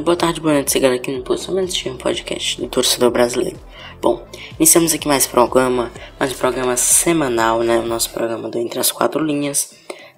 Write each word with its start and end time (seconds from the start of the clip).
dia, 0.00 0.04
boa 0.04 0.16
tarde, 0.16 0.40
boa 0.40 0.54
noite, 0.54 0.72
chegando 0.72 0.94
aqui 0.94 1.12
no 1.12 1.22
Posicionamento 1.22 1.88
um 1.88 1.96
podcast 1.96 2.60
do 2.60 2.68
torcedor 2.68 3.10
brasileiro. 3.10 3.58
Bom, 4.00 4.26
iniciamos 4.58 4.94
aqui 4.94 5.06
mais 5.06 5.26
programa, 5.26 5.92
mais 6.18 6.32
um 6.32 6.36
programa 6.36 6.76
semanal, 6.76 7.62
né? 7.62 7.78
O 7.78 7.86
nosso 7.86 8.10
programa 8.10 8.48
do 8.48 8.58
Entre 8.58 8.80
as 8.80 8.90
Quatro 8.90 9.22
Linhas. 9.22 9.74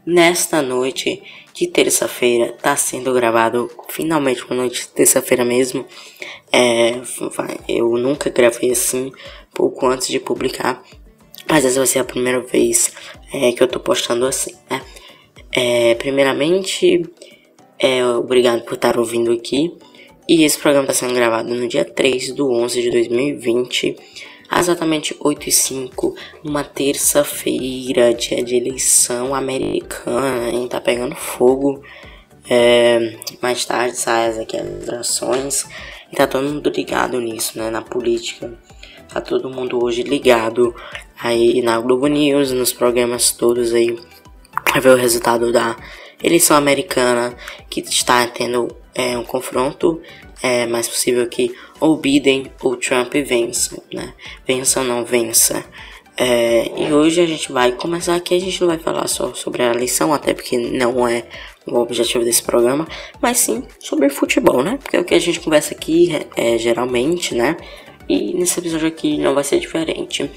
Nesta 0.06 0.62
noite 0.62 1.22
de 1.52 1.66
terça-feira, 1.66 2.52
tá 2.52 2.76
sendo 2.76 3.12
gravado 3.12 3.70
finalmente 3.88 4.44
uma 4.44 4.56
noite 4.56 4.82
de 4.82 4.88
terça-feira 4.88 5.44
mesmo. 5.44 5.84
É, 6.52 7.00
eu 7.68 7.96
nunca 7.98 8.30
gravei 8.30 8.70
assim, 8.70 9.12
pouco 9.52 9.86
antes 9.86 10.08
de 10.08 10.20
publicar, 10.20 10.82
mas 11.48 11.64
essa 11.64 11.78
vai 11.78 11.86
ser 11.86 11.98
a 11.98 12.04
primeira 12.04 12.40
vez 12.40 12.92
é, 13.32 13.52
que 13.52 13.62
eu 13.62 13.68
tô 13.68 13.80
postando 13.80 14.26
assim, 14.26 14.54
né? 14.70 14.80
É, 15.54 15.94
primeiramente, 15.96 17.02
é, 17.82 18.06
obrigado 18.06 18.62
por 18.62 18.74
estar 18.74 18.96
ouvindo 18.96 19.32
aqui. 19.32 19.76
E 20.28 20.44
esse 20.44 20.56
programa 20.56 20.88
está 20.88 21.04
sendo 21.04 21.14
gravado 21.14 21.52
no 21.52 21.66
dia 21.66 21.84
3 21.84 22.30
do 22.30 22.48
11 22.48 22.80
de 22.80 22.90
2020, 22.92 23.96
exatamente 24.56 25.16
8 25.18 25.48
e 25.48 25.52
5, 25.52 26.14
numa 26.44 26.62
terça-feira, 26.62 28.14
dia 28.14 28.40
de 28.44 28.54
eleição 28.54 29.34
americana, 29.34 30.50
hein? 30.50 30.68
Tá 30.68 30.80
pegando 30.80 31.16
fogo. 31.16 31.82
É, 32.48 33.18
mais 33.40 33.64
tarde 33.64 33.96
saem 33.96 34.28
as 34.28 34.38
eleições 34.88 35.66
e 36.12 36.14
tá 36.14 36.26
todo 36.28 36.48
mundo 36.48 36.70
ligado 36.70 37.20
nisso, 37.20 37.58
né? 37.58 37.68
Na 37.68 37.82
política. 37.82 38.56
Tá 39.12 39.20
todo 39.20 39.50
mundo 39.50 39.84
hoje 39.84 40.04
ligado 40.04 40.72
aí 41.20 41.60
na 41.62 41.80
Globo 41.80 42.06
News, 42.06 42.52
nos 42.52 42.72
programas 42.72 43.32
todos 43.32 43.74
aí. 43.74 43.98
Vai 44.70 44.80
ver 44.80 44.90
o 44.90 44.96
resultado 44.96 45.50
da 45.50 45.76
eleição 46.22 46.56
americana 46.56 47.34
que 47.68 47.80
está 47.80 48.26
tendo 48.26 48.68
é, 48.94 49.16
um 49.16 49.24
confronto, 49.24 50.00
é 50.42 50.66
mais 50.66 50.88
possível 50.88 51.26
que 51.26 51.54
ou 51.80 51.96
Biden 51.96 52.50
ou 52.62 52.76
Trump 52.76 53.14
vençam, 53.14 53.82
né? 53.92 54.12
Vença 54.46 54.80
ou 54.80 54.86
não 54.86 55.04
vença. 55.04 55.64
É, 56.16 56.70
e 56.76 56.92
hoje 56.92 57.20
a 57.20 57.26
gente 57.26 57.50
vai 57.50 57.72
começar 57.72 58.14
aqui, 58.14 58.34
a 58.34 58.40
gente 58.40 58.60
não 58.60 58.68
vai 58.68 58.78
falar 58.78 59.08
só 59.08 59.32
sobre 59.32 59.62
a 59.62 59.70
eleição, 59.70 60.12
até 60.12 60.34
porque 60.34 60.58
não 60.58 61.08
é 61.08 61.24
o 61.66 61.78
objetivo 61.78 62.24
desse 62.24 62.42
programa, 62.42 62.86
mas 63.20 63.38
sim 63.38 63.62
sobre 63.78 64.08
futebol, 64.10 64.62
né? 64.62 64.78
Porque 64.82 64.96
é 64.96 65.00
o 65.00 65.04
que 65.04 65.14
a 65.14 65.18
gente 65.18 65.40
conversa 65.40 65.74
aqui 65.74 66.14
é, 66.36 66.54
é 66.54 66.58
geralmente, 66.58 67.34
né? 67.34 67.56
E 68.08 68.34
nesse 68.34 68.58
episódio 68.58 68.88
aqui 68.88 69.16
não 69.16 69.34
vai 69.34 69.44
ser 69.44 69.58
diferente. 69.58 70.30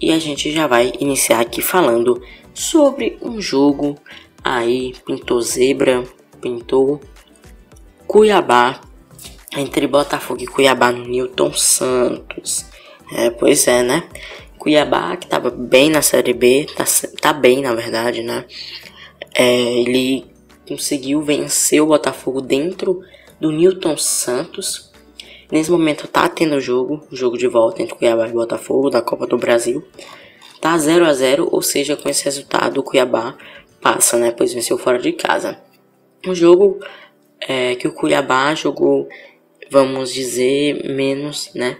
E 0.00 0.10
a 0.10 0.18
gente 0.18 0.50
já 0.50 0.66
vai 0.66 0.92
iniciar 0.98 1.40
aqui 1.40 1.62
falando 1.62 2.20
sobre 2.52 3.18
um 3.22 3.40
jogo 3.40 3.96
Aí 4.44 4.94
pintou 5.06 5.40
zebra, 5.40 6.04
pintou 6.40 7.00
Cuiabá 8.06 8.78
entre 9.56 9.86
Botafogo 9.86 10.42
e 10.42 10.46
Cuiabá 10.46 10.92
no 10.92 11.06
Newton 11.06 11.52
Santos. 11.54 12.66
É, 13.10 13.30
pois 13.30 13.66
é, 13.66 13.82
né? 13.82 14.06
Cuiabá 14.58 15.16
que 15.16 15.26
tava 15.26 15.50
bem 15.50 15.88
na 15.88 16.02
Série 16.02 16.34
B, 16.34 16.66
tá, 16.76 16.84
tá 17.20 17.32
bem 17.32 17.62
na 17.62 17.74
verdade, 17.74 18.22
né? 18.22 18.44
É, 19.34 19.80
ele 19.80 20.26
conseguiu 20.68 21.22
vencer 21.22 21.82
o 21.82 21.86
Botafogo 21.86 22.40
dentro 22.40 23.00
do 23.40 23.50
Newton 23.50 23.96
Santos. 23.96 24.92
Nesse 25.50 25.70
momento 25.70 26.06
tá 26.08 26.28
tendo 26.28 26.60
jogo, 26.60 27.06
jogo 27.10 27.38
de 27.38 27.46
volta 27.46 27.82
entre 27.82 27.94
Cuiabá 27.94 28.28
e 28.28 28.32
Botafogo 28.32 28.90
da 28.90 29.00
Copa 29.02 29.26
do 29.26 29.38
Brasil. 29.38 29.82
Tá 30.60 30.76
0 30.78 31.06
a 31.06 31.12
0 31.12 31.48
ou 31.50 31.60
seja, 31.60 31.96
com 31.96 32.08
esse 32.08 32.24
resultado 32.24 32.78
o 32.78 32.82
Cuiabá 32.82 33.36
passa, 33.84 34.16
né? 34.16 34.30
Pois 34.30 34.54
venceu 34.54 34.78
fora 34.78 34.98
de 34.98 35.12
casa. 35.12 35.58
Um 36.26 36.34
jogo 36.34 36.80
é, 37.38 37.74
que 37.74 37.86
o 37.86 37.92
Cuiabá 37.92 38.54
jogou, 38.54 39.06
vamos 39.70 40.10
dizer, 40.10 40.90
menos, 40.90 41.50
né? 41.54 41.76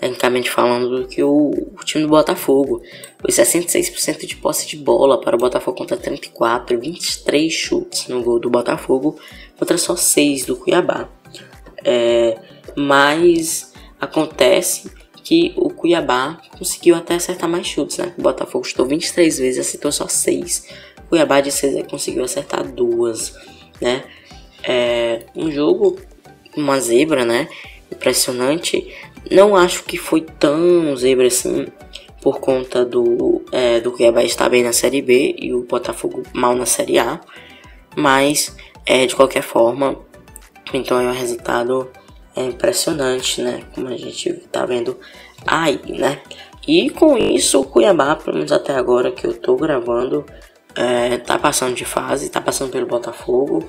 Tecnicamente 0.00 0.50
falando, 0.50 1.02
do 1.02 1.08
que 1.08 1.22
o, 1.22 1.52
o 1.52 1.84
time 1.84 2.02
do 2.02 2.10
Botafogo. 2.10 2.82
Foi 3.20 3.30
66% 3.30 4.26
de 4.26 4.36
posse 4.36 4.66
de 4.66 4.76
bola 4.76 5.20
para 5.20 5.36
o 5.36 5.38
Botafogo 5.38 5.78
contra 5.78 5.96
34, 5.96 6.76
23 6.76 7.52
chutes 7.52 8.08
no 8.08 8.20
gol 8.20 8.40
do 8.40 8.50
Botafogo 8.50 9.16
contra 9.56 9.78
só 9.78 9.94
6 9.94 10.46
do 10.46 10.56
Cuiabá. 10.56 11.08
É, 11.84 12.36
mas 12.74 13.72
acontece 14.00 14.90
que 15.22 15.54
o 15.56 15.70
Cuiabá 15.70 16.40
conseguiu 16.58 16.96
até 16.96 17.14
acertar 17.14 17.48
mais 17.48 17.66
chutes, 17.66 17.98
né? 17.98 18.12
O 18.18 18.22
Botafogo 18.22 18.64
chutou 18.64 18.86
23 18.86 19.38
vezes, 19.38 19.66
acertou 19.66 19.92
só 19.92 20.08
6. 20.08 20.66
Cuiabá 21.14 21.40
de 21.40 21.52
César 21.52 21.84
conseguiu 21.84 22.24
acertar 22.24 22.66
duas, 22.66 23.32
né? 23.80 24.02
É, 24.64 25.20
um 25.36 25.48
jogo, 25.48 26.00
uma 26.56 26.80
zebra, 26.80 27.24
né? 27.24 27.48
Impressionante. 27.92 28.92
Não 29.30 29.54
acho 29.54 29.84
que 29.84 29.96
foi 29.96 30.22
tão 30.22 30.96
zebra 30.96 31.28
assim, 31.28 31.68
por 32.20 32.40
conta 32.40 32.84
do, 32.84 33.44
é, 33.52 33.78
do 33.78 33.92
Cuiabá 33.92 34.24
estar 34.24 34.48
bem 34.48 34.64
na 34.64 34.72
Série 34.72 35.00
B 35.00 35.36
e 35.38 35.54
o 35.54 35.62
Botafogo 35.62 36.24
mal 36.32 36.56
na 36.56 36.66
Série 36.66 36.98
A. 36.98 37.20
Mas, 37.94 38.56
é, 38.84 39.06
de 39.06 39.14
qualquer 39.14 39.42
forma, 39.44 39.96
então 40.72 40.98
é 41.00 41.06
um 41.06 41.12
resultado 41.12 41.88
é, 42.34 42.42
impressionante, 42.42 43.40
né? 43.40 43.62
Como 43.72 43.86
a 43.86 43.96
gente 43.96 44.32
tá 44.50 44.66
vendo 44.66 44.98
aí, 45.46 45.78
né? 45.86 46.20
E 46.66 46.90
com 46.90 47.16
isso, 47.16 47.60
o 47.60 47.64
Cuiabá, 47.64 48.16
pelo 48.16 48.36
menos 48.36 48.50
até 48.50 48.74
agora 48.74 49.12
que 49.12 49.24
eu 49.24 49.32
tô 49.38 49.54
gravando, 49.54 50.26
é, 50.76 51.18
tá 51.18 51.38
passando 51.38 51.74
de 51.74 51.84
fase, 51.84 52.28
tá 52.28 52.40
passando 52.40 52.70
pelo 52.70 52.86
Botafogo. 52.86 53.68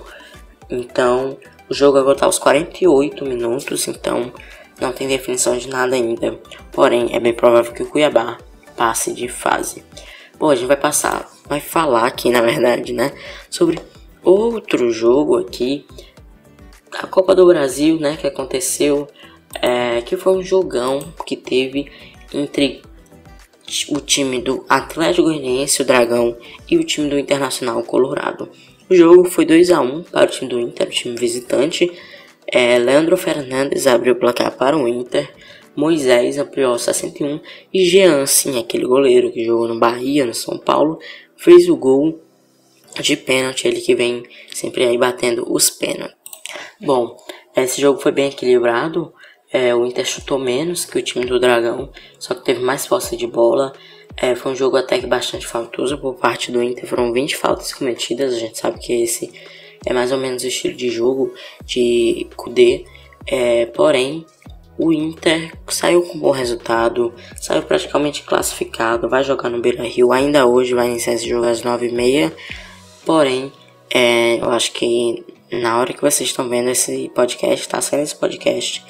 Então, 0.69 1.37
o 1.69 1.73
jogo 1.73 1.97
agora 1.97 2.17
tá 2.17 2.25
aos 2.25 2.39
48 2.39 3.25
minutos, 3.25 3.87
então 3.87 4.31
não 4.79 4.91
tem 4.91 5.07
definição 5.07 5.57
de 5.57 5.69
nada 5.69 5.95
ainda. 5.95 6.39
Porém, 6.71 7.15
é 7.15 7.19
bem 7.19 7.33
provável 7.33 7.73
que 7.73 7.83
o 7.83 7.89
Cuiabá 7.89 8.37
passe 8.75 9.13
de 9.13 9.27
fase. 9.27 9.83
Bom, 10.37 10.49
a 10.49 10.55
gente 10.55 10.67
vai 10.67 10.77
passar, 10.77 11.29
vai 11.45 11.59
falar 11.59 12.05
aqui, 12.05 12.29
na 12.31 12.41
verdade, 12.41 12.93
né, 12.93 13.11
sobre 13.49 13.79
outro 14.23 14.91
jogo 14.91 15.37
aqui, 15.37 15.85
a 16.91 17.07
Copa 17.07 17.35
do 17.35 17.45
Brasil, 17.45 17.99
né, 17.99 18.17
que 18.17 18.27
aconteceu, 18.27 19.07
é, 19.61 20.01
que 20.01 20.17
foi 20.17 20.33
um 20.33 20.43
jogão 20.43 20.99
que 21.25 21.35
teve 21.37 21.91
entre 22.33 22.81
o 23.89 23.99
time 23.99 24.41
do 24.41 24.65
Atlético 24.69 25.23
Goianiense, 25.23 25.81
o 25.81 25.85
Dragão, 25.85 26.37
e 26.69 26.77
o 26.77 26.83
time 26.83 27.09
do 27.09 27.17
Internacional 27.17 27.81
Colorado. 27.83 28.49
O 28.89 28.95
jogo 28.95 29.25
foi 29.25 29.45
2 29.45 29.71
a 29.71 29.81
1 29.81 30.03
para 30.03 30.25
o 30.25 30.31
time 30.31 30.49
do 30.49 30.59
Inter, 30.59 30.87
o 30.87 30.91
time 30.91 31.15
visitante. 31.17 31.91
É, 32.47 32.77
Leandro 32.77 33.17
Fernandes 33.17 33.87
abriu 33.87 34.13
o 34.13 34.19
placar 34.19 34.51
para 34.55 34.77
o 34.77 34.87
Inter. 34.87 35.31
Moisés 35.75 36.37
ampliou 36.37 36.77
61 36.77 37.39
e 37.73 37.83
Jean, 37.83 38.25
sim, 38.25 38.57
aquele 38.57 38.85
goleiro 38.85 39.31
que 39.31 39.43
jogou 39.43 39.67
no 39.67 39.77
Bahia, 39.77 40.25
no 40.25 40.33
São 40.33 40.57
Paulo, 40.57 40.99
fez 41.35 41.67
o 41.67 41.75
gol 41.75 42.21
de 43.01 43.17
pênalti, 43.17 43.67
ele 43.67 43.81
que 43.81 43.93
vem 43.93 44.23
sempre 44.53 44.85
aí 44.85 44.97
batendo 44.97 45.45
os 45.51 45.69
pênaltis. 45.69 46.15
Bom, 46.79 47.17
esse 47.55 47.81
jogo 47.81 47.99
foi 47.99 48.11
bem 48.11 48.29
equilibrado. 48.29 49.13
É, 49.55 49.73
o 49.73 49.85
Inter 49.85 50.05
chutou 50.05 50.37
menos 50.37 50.83
que 50.83 50.99
o 50.99 51.01
time 51.01 51.25
do 51.25 51.39
Dragão, 51.39 51.89
só 52.19 52.33
que 52.33 52.43
teve 52.43 52.59
mais 52.59 52.85
posse 52.85 53.15
de 53.15 53.25
bola. 53.25 53.71
É, 54.17 54.35
foi 54.35 54.51
um 54.51 54.55
jogo 54.55 54.75
até 54.75 54.99
que 54.99 55.07
bastante 55.07 55.47
faltoso 55.47 55.97
por 55.97 56.15
parte 56.15 56.51
do 56.51 56.61
Inter. 56.61 56.85
Foram 56.85 57.13
20 57.13 57.37
faltas 57.37 57.71
cometidas. 57.73 58.33
A 58.33 58.37
gente 58.37 58.57
sabe 58.57 58.77
que 58.79 58.91
esse 58.91 59.31
é 59.85 59.93
mais 59.93 60.11
ou 60.11 60.17
menos 60.17 60.43
o 60.43 60.47
estilo 60.47 60.75
de 60.75 60.89
jogo 60.89 61.33
de 61.63 62.27
Kudê. 62.35 62.83
É, 63.25 63.67
porém, 63.67 64.25
o 64.77 64.91
Inter 64.91 65.53
saiu 65.69 66.01
com 66.01 66.17
um 66.17 66.19
bom 66.19 66.31
resultado, 66.31 67.13
saiu 67.37 67.61
praticamente 67.61 68.23
classificado, 68.23 69.07
vai 69.07 69.23
jogar 69.23 69.49
no 69.49 69.61
Beira 69.61 69.83
Rio 69.83 70.11
ainda 70.11 70.45
hoje, 70.45 70.73
vai 70.73 70.89
iniciar 70.89 71.13
esse 71.13 71.29
jogo 71.29 71.45
às 71.45 71.61
9h30. 71.61 72.29
Porém, 73.05 73.53
é, 73.89 74.35
eu 74.35 74.49
acho 74.49 74.73
que 74.73 75.23
na 75.49 75.79
hora 75.79 75.93
que 75.93 76.01
vocês 76.01 76.29
estão 76.29 76.49
vendo 76.49 76.69
esse 76.69 77.09
podcast, 77.15 77.61
está 77.61 77.79
saindo 77.79 78.03
esse 78.03 78.17
podcast 78.17 78.83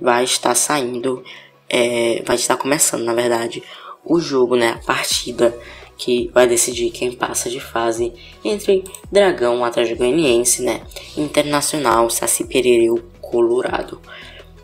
vai 0.00 0.24
estar 0.24 0.54
saindo, 0.54 1.22
é, 1.68 2.22
vai 2.24 2.36
estar 2.36 2.56
começando, 2.56 3.04
na 3.04 3.14
verdade, 3.14 3.62
o 4.04 4.18
jogo, 4.18 4.56
né? 4.56 4.70
A 4.70 4.78
partida 4.78 5.56
que 5.96 6.30
vai 6.32 6.46
decidir 6.46 6.90
quem 6.90 7.12
passa 7.12 7.50
de 7.50 7.60
fase 7.60 8.12
entre 8.42 8.82
Dragão, 9.12 9.62
Atlético 9.64 9.98
Goianiense, 9.98 10.62
né? 10.62 10.80
Internacional, 11.16 12.08
Saci 12.08 12.44
Perereu, 12.44 13.04
Colorado. 13.20 14.00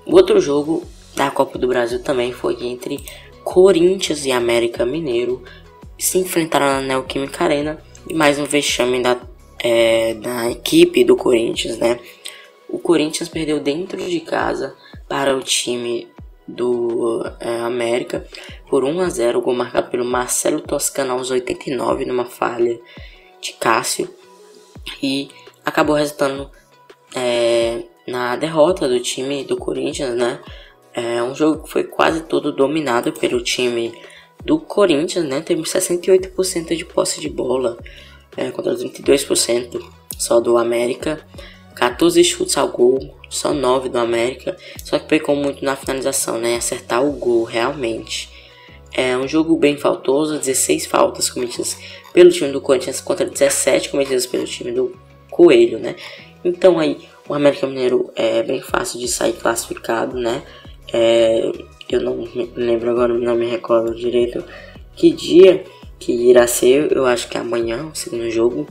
O 0.06 0.14
outro 0.16 0.40
jogo 0.40 0.82
da 1.14 1.30
Copa 1.30 1.58
do 1.58 1.68
Brasil 1.68 2.02
também 2.02 2.32
foi 2.32 2.56
entre 2.64 3.04
Corinthians 3.44 4.24
e 4.24 4.32
América 4.32 4.86
Mineiro. 4.86 5.42
Se 5.98 6.18
enfrentaram 6.18 6.66
na 6.66 6.80
Neoquímica 6.80 7.44
Arena 7.44 7.78
e 8.08 8.14
mais 8.14 8.38
um 8.38 8.44
vexame 8.44 9.02
da, 9.02 9.18
é, 9.58 10.14
da 10.14 10.50
equipe 10.50 11.04
do 11.04 11.16
Corinthians, 11.16 11.76
né? 11.76 11.98
O 12.68 12.78
Corinthians 12.78 13.28
perdeu 13.28 13.60
dentro 13.60 13.98
de 13.98 14.20
casa 14.20 14.74
para 15.08 15.36
o 15.36 15.40
time 15.40 16.08
do 16.46 17.24
é, 17.40 17.60
América 17.60 18.26
por 18.68 18.84
1 18.84 19.00
a 19.00 19.08
0, 19.08 19.40
gol 19.40 19.54
marcado 19.54 19.90
pelo 19.90 20.04
Marcelo 20.04 20.60
Toscano 20.60 21.12
aos 21.12 21.30
89 21.30 22.04
numa 22.04 22.24
falha 22.24 22.78
de 23.40 23.52
Cássio 23.54 24.08
e 25.02 25.28
acabou 25.64 25.96
resultando 25.96 26.50
é, 27.14 27.82
na 28.06 28.36
derrota 28.36 28.88
do 28.88 29.00
time 29.00 29.44
do 29.44 29.56
Corinthians, 29.56 30.14
né? 30.16 30.40
É 30.94 31.22
um 31.22 31.34
jogo 31.34 31.64
que 31.64 31.70
foi 31.70 31.84
quase 31.84 32.22
todo 32.22 32.52
dominado 32.52 33.12
pelo 33.12 33.42
time 33.42 33.92
do 34.44 34.58
Corinthians, 34.58 35.26
né? 35.26 35.40
Teve 35.40 35.62
68% 35.62 36.76
de 36.76 36.84
posse 36.84 37.20
de 37.20 37.28
bola 37.28 37.76
é, 38.36 38.50
contra 38.50 38.74
32% 38.74 39.82
só 40.16 40.40
do 40.40 40.56
América. 40.56 41.20
14 41.74 42.24
chutes 42.24 42.56
ao 42.56 42.68
gol, 42.68 43.15
só 43.28 43.52
9 43.52 43.88
do 43.88 43.98
América. 43.98 44.56
Só 44.84 44.98
que 44.98 45.06
pecou 45.06 45.36
muito 45.36 45.64
na 45.64 45.76
finalização, 45.76 46.38
né? 46.38 46.56
Acertar 46.56 47.04
o 47.04 47.12
gol 47.12 47.44
realmente. 47.44 48.28
É 48.92 49.16
um 49.16 49.28
jogo 49.28 49.56
bem 49.56 49.76
faltoso, 49.76 50.38
16 50.38 50.86
faltas 50.86 51.28
cometidas 51.28 51.76
pelo 52.14 52.30
time 52.30 52.50
do 52.50 52.60
Corinthians 52.60 53.00
contra 53.00 53.26
17 53.26 53.90
cometidas 53.90 54.26
pelo 54.26 54.44
time 54.44 54.72
do 54.72 54.96
Coelho, 55.30 55.78
né? 55.78 55.96
Então 56.42 56.78
aí 56.78 57.06
o 57.28 57.34
América 57.34 57.66
Mineiro 57.66 58.10
é 58.16 58.42
bem 58.42 58.62
fácil 58.62 58.98
de 58.98 59.08
sair 59.08 59.34
classificado, 59.34 60.16
né? 60.16 60.42
É, 60.92 61.52
eu 61.90 62.00
não 62.00 62.16
me 62.16 62.50
lembro 62.56 62.90
agora, 62.90 63.12
não 63.12 63.34
me 63.34 63.46
recordo 63.46 63.94
direito 63.94 64.44
que 64.94 65.12
dia 65.12 65.64
que 65.98 66.12
irá 66.12 66.46
ser. 66.46 66.90
Eu 66.92 67.06
acho 67.06 67.28
que 67.28 67.36
amanhã, 67.36 67.86
o 67.92 67.94
segundo 67.94 68.30
jogo. 68.30 68.66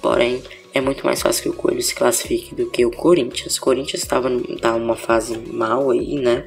Porém, 0.00 0.42
é 0.76 0.80
muito 0.80 1.06
mais 1.06 1.22
fácil 1.22 1.42
que 1.42 1.48
o 1.48 1.54
Coelho 1.54 1.80
se 1.80 1.94
classifique 1.94 2.54
do 2.54 2.66
que 2.66 2.84
o 2.84 2.90
Corinthians. 2.90 3.56
O 3.56 3.60
Corinthians 3.62 4.02
estava 4.02 4.28
tá 4.60 4.76
numa 4.76 4.94
fase 4.94 5.38
mal 5.50 5.90
aí, 5.90 6.20
né? 6.20 6.44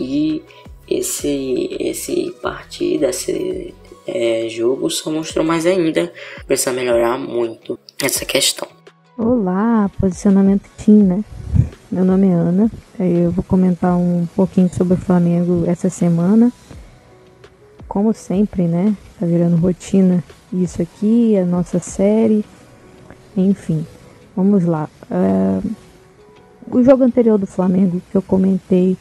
E 0.00 0.42
esse 0.88 1.68
esse 1.78 2.34
partida, 2.42 3.10
esse 3.10 3.72
é, 4.04 4.48
jogo 4.48 4.90
só 4.90 5.12
mostrou 5.12 5.44
mais 5.44 5.64
ainda. 5.64 6.12
Precisa 6.44 6.72
melhorar 6.72 7.18
muito 7.18 7.78
essa 8.02 8.24
questão. 8.24 8.66
Olá, 9.16 9.88
posicionamento 10.00 10.68
Team, 10.84 10.98
né? 11.04 11.24
Meu 11.90 12.04
nome 12.04 12.26
é 12.26 12.32
Ana. 12.32 12.70
Eu 12.98 13.30
vou 13.30 13.44
comentar 13.44 13.96
um 13.96 14.26
pouquinho 14.34 14.68
sobre 14.74 14.94
o 14.94 15.00
Flamengo 15.00 15.62
essa 15.68 15.88
semana. 15.88 16.52
Como 17.86 18.12
sempre, 18.12 18.64
né? 18.64 18.96
Tá 19.20 19.24
virando 19.24 19.56
rotina 19.56 20.24
isso 20.52 20.82
aqui, 20.82 21.36
a 21.38 21.44
nossa 21.44 21.78
série. 21.78 22.44
Enfim, 23.36 23.86
vamos 24.34 24.64
lá. 24.64 24.88
Uh, 25.10 25.70
o 26.70 26.82
jogo 26.82 27.04
anterior 27.04 27.38
do 27.38 27.46
Flamengo 27.46 28.00
que 28.10 28.16
eu 28.16 28.22
comentei 28.22 28.96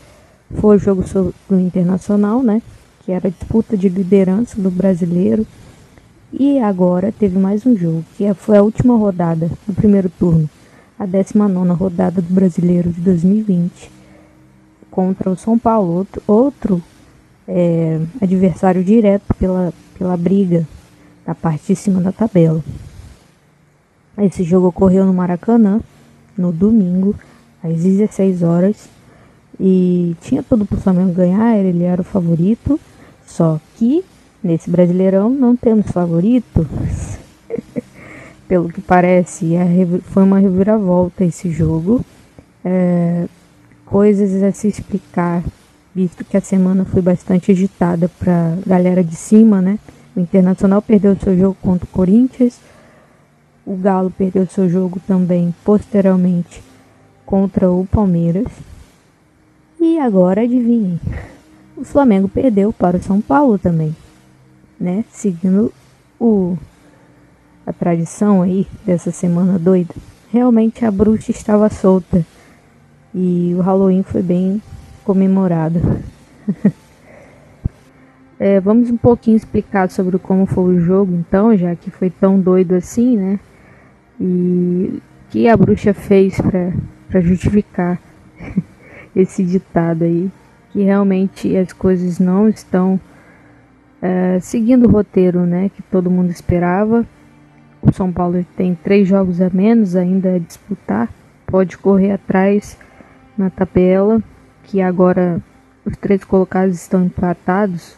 foi 0.56 0.76
o 0.76 0.80
jogo 0.80 1.08
sobre 1.08 1.34
o 1.50 1.56
Internacional, 1.56 2.44
né? 2.44 2.62
Que 3.04 3.12
era 3.12 3.28
a 3.28 3.32
disputa 3.32 3.78
de 3.78 3.90
liderança 3.90 4.62
do 4.62 4.70
brasileiro. 4.70 5.46
E 6.34 6.60
agora 6.60 7.14
teve 7.18 7.40
mais 7.40 7.66
um 7.66 7.78
jogo, 7.78 8.04
que 8.18 8.26
é, 8.26 8.34
foi 8.34 8.58
a 8.58 8.64
última 8.64 8.98
rodada 8.98 9.50
do 9.66 9.74
primeiro 9.74 10.10
turno, 10.10 10.50
a 11.00 11.06
19 11.06 11.70
rodada 11.70 12.22
do 12.22 12.34
Brasileiro 12.34 12.92
de 12.92 13.00
2020, 13.00 13.90
contra 14.92 15.30
o 15.30 15.38
São 15.38 15.58
Paulo, 15.58 15.94
outro, 15.94 16.22
outro 16.28 16.84
é, 17.48 18.02
adversário 18.22 18.84
direto 18.84 19.34
pela, 19.40 19.74
pela 19.98 20.18
briga 20.18 20.68
na 21.26 21.34
parte 21.34 21.68
de 21.68 21.76
cima 21.76 22.02
da 22.02 22.12
tabela. 22.12 22.62
Esse 24.18 24.44
jogo 24.44 24.68
ocorreu 24.68 25.06
no 25.06 25.14
Maracanã, 25.14 25.82
no 26.38 26.52
domingo, 26.52 27.16
às 27.64 27.84
16 27.84 28.44
horas, 28.44 28.90
e 29.60 30.16
tinha 30.22 30.44
tudo 30.44 30.66
para 30.66 30.78
o 30.78 30.82
Flamengo 30.82 31.14
ganhar, 31.14 31.58
ele 31.58 31.84
era 31.84 32.02
o 32.02 32.06
favorito, 32.06 32.80
só 33.26 33.60
que 33.78 34.04
Nesse 34.46 34.70
Brasileirão 34.70 35.28
não 35.28 35.56
temos 35.56 35.88
favorito. 35.88 36.70
Pelo 38.48 38.70
que 38.70 38.80
parece, 38.80 39.56
foi 40.04 40.22
uma 40.22 40.38
reviravolta 40.38 41.26
esse 41.26 41.50
jogo. 41.50 42.06
É, 42.64 43.26
coisas 43.84 44.44
a 44.44 44.52
se 44.52 44.68
explicar, 44.68 45.44
visto 45.96 46.24
que 46.24 46.38
a 46.38 46.42
semana 46.42 46.86
foi 46.86 47.02
bastante 47.02 47.52
agitada 47.52 48.08
para 48.20 48.56
galera 48.68 49.04
de 49.04 49.16
cima, 49.16 49.64
né? 49.64 49.80
O 50.16 50.20
Internacional 50.20 50.80
perdeu 50.80 51.18
seu 51.20 51.36
jogo 51.36 51.58
contra 51.60 51.86
o 51.86 51.90
Corinthians. 51.90 52.60
O 53.66 53.76
Galo 53.76 54.12
perdeu 54.12 54.46
seu 54.46 54.70
jogo 54.70 55.02
também 55.08 55.54
posteriormente 55.64 56.62
contra 57.26 57.70
o 57.70 57.86
Palmeiras. 57.88 58.48
E 59.80 60.00
agora 60.00 60.42
adivinhem, 60.42 61.00
o 61.76 61.84
Flamengo 61.84 62.28
perdeu 62.28 62.72
para 62.72 62.98
o 62.98 63.04
São 63.04 63.22
Paulo 63.22 63.58
também 63.58 63.96
né? 64.80 65.04
Seguindo 65.10 65.72
o 66.20 66.58
a 67.66 67.74
tradição 67.74 68.44
aí 68.44 68.68
dessa 68.86 69.12
semana 69.12 69.58
doida. 69.58 69.94
Realmente 70.32 70.86
a 70.86 70.92
bruxa 70.92 71.32
estava 71.32 71.68
solta 71.70 72.24
e 73.14 73.56
o 73.58 73.62
Halloween 73.62 74.04
foi 74.04 74.22
bem 74.22 74.62
comemorado. 75.04 75.82
é, 78.40 78.60
vamos 78.60 78.92
um 78.92 78.98
pouquinho 78.98 79.38
explicar 79.38 79.90
sobre 79.90 80.20
como 80.20 80.46
foi 80.46 80.76
o 80.76 80.80
jogo, 80.80 81.16
então, 81.16 81.58
já 81.58 81.76
que 81.76 81.90
foi 81.90 82.12
tão 82.12 82.40
doido 82.40 82.76
assim, 82.76 83.18
né? 83.18 83.40
E 84.20 84.94
o 84.96 85.02
que 85.30 85.48
a 85.48 85.58
bruxa 85.58 85.94
fez 85.94 86.38
para 86.40 87.22
justificar 87.22 88.00
esse 89.16 89.44
ditado 89.44 90.04
aí, 90.04 90.32
que 90.72 90.84
realmente 90.84 91.56
as 91.56 91.74
coisas 91.74 92.20
não 92.20 92.50
estão 92.50 93.00
é, 94.02 94.40
seguindo 94.40 94.88
o 94.88 94.92
roteiro 94.92 95.42
né, 95.46 95.70
que 95.70 95.82
todo 95.82 96.12
mundo 96.12 96.30
esperava, 96.30 97.06
o 97.82 97.94
São 97.94 98.12
Paulo 98.12 98.44
tem 98.58 98.74
três 98.76 99.08
jogos 99.08 99.40
a 99.40 99.50
menos 99.50 99.96
ainda 99.96 100.36
a 100.36 100.40
disputar, 100.40 101.10
pode 101.46 101.78
correr 101.78 102.12
atrás 102.12 102.78
na 103.38 103.50
tabela, 103.50 104.22
que 104.64 104.82
agora 104.82 105.42
os 105.86 105.96
três 105.98 106.24
colocados 106.24 106.76
estão 106.76 107.06
empatados. 107.06 107.96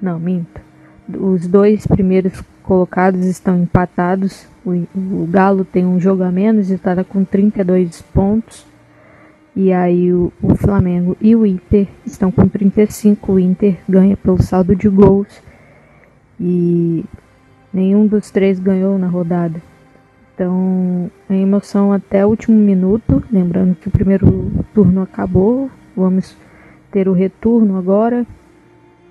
Não, 0.00 0.18
minto. 0.18 0.60
Os 1.08 1.46
dois 1.46 1.86
primeiros 1.86 2.40
colocados 2.70 3.26
estão 3.26 3.60
empatados. 3.60 4.46
O, 4.64 4.70
o 4.94 5.26
Galo 5.28 5.64
tem 5.64 5.84
um 5.84 5.98
jogo 5.98 6.22
a 6.22 6.30
menos 6.30 6.70
e 6.70 6.74
está 6.74 7.02
com 7.02 7.24
32 7.24 8.00
pontos. 8.00 8.64
E 9.56 9.72
aí 9.72 10.12
o, 10.12 10.32
o, 10.40 10.54
Flamengo 10.54 11.16
e 11.20 11.34
o 11.34 11.44
Inter 11.44 11.88
estão 12.06 12.30
com 12.30 12.46
35. 12.46 13.32
O 13.32 13.40
Inter 13.40 13.76
ganha 13.88 14.16
pelo 14.16 14.40
saldo 14.40 14.76
de 14.76 14.88
gols. 14.88 15.42
E 16.38 17.04
nenhum 17.74 18.06
dos 18.06 18.30
três 18.30 18.60
ganhou 18.60 18.96
na 19.00 19.08
rodada. 19.08 19.60
Então, 20.32 21.10
a 21.28 21.34
emoção 21.34 21.92
até 21.92 22.24
o 22.24 22.28
último 22.28 22.56
minuto. 22.56 23.20
Lembrando 23.32 23.74
que 23.74 23.88
o 23.88 23.90
primeiro 23.90 24.48
turno 24.72 25.02
acabou. 25.02 25.68
Vamos 25.96 26.36
ter 26.92 27.08
o 27.08 27.12
retorno 27.12 27.76
agora. 27.76 28.24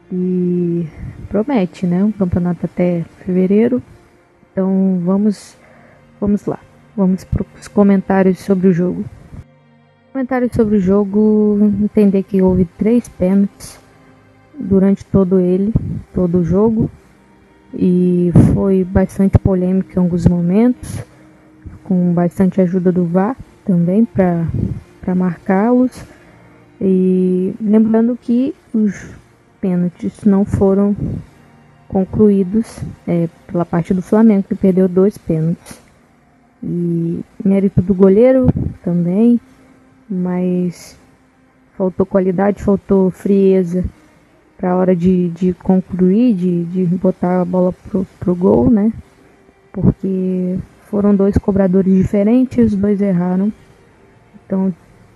E 0.10 0.88
promete, 1.30 1.86
né? 1.86 2.04
Um 2.04 2.12
campeonato 2.12 2.66
até 2.66 3.06
fevereiro. 3.24 3.82
Então, 4.52 5.00
vamos, 5.06 5.56
vamos 6.20 6.46
lá. 6.46 6.60
Vamos 6.98 7.24
para 7.24 7.46
os 7.58 7.68
comentários 7.68 8.40
sobre 8.40 8.68
o 8.68 8.74
jogo. 8.74 9.06
Comentário 10.12 10.50
sobre 10.54 10.78
o 10.78 10.82
jogo, 10.82 11.60
entender 11.82 12.24
que 12.24 12.42
houve 12.42 12.66
três 12.78 13.08
pênaltis 13.08 13.80
durante 14.60 15.06
todo 15.06 15.40
ele, 15.40 15.72
todo 16.14 16.40
o 16.40 16.44
jogo, 16.44 16.90
e 17.74 18.32
foi 18.54 18.84
bastante 18.84 19.38
polêmico 19.38 19.92
em 19.96 20.00
alguns 20.00 20.26
momentos, 20.26 21.02
com 21.84 22.12
bastante 22.12 22.60
ajuda 22.60 22.92
do 22.92 23.06
VAR 23.06 23.38
também 23.64 24.04
para 24.04 25.16
marcá-los. 25.16 26.04
E 26.82 27.54
lembrando 27.62 28.18
que 28.20 28.54
os 28.74 29.12
pênaltis 29.62 30.24
não 30.24 30.46
foram 30.46 30.96
concluídos 31.88 32.80
é, 33.08 33.28
pela 33.48 33.66
parte 33.66 33.94
do 33.94 34.02
Flamengo, 34.02 34.44
que 34.44 34.56
perdeu 34.56 34.88
dois 34.88 35.18
pênaltis. 35.18 35.80
E 36.62 37.22
mérito 37.44 37.82
do 37.82 37.94
goleiro 37.94 38.48
também, 38.84 39.40
mas 40.10 40.98
faltou 41.78 42.06
qualidade, 42.06 42.64
faltou 42.64 43.10
frieza 43.10 43.84
para 44.58 44.72
a 44.72 44.76
hora 44.76 44.96
de, 44.96 45.30
de 45.30 45.54
concluir, 45.54 46.34
de, 46.34 46.66
de 46.66 46.86
botar 46.98 47.42
a 47.42 47.46
bola 47.46 47.72
pro, 47.72 48.06
pro 48.20 48.36
gol, 48.36 48.70
né? 48.70 48.92
Porque 49.72 50.60
foram 50.90 51.16
dois 51.16 51.38
cobradores 51.38 51.96
diferentes, 51.96 52.74
os 52.74 52.78
dois 52.78 53.00
erraram. 53.02 53.54
Então 54.46 54.74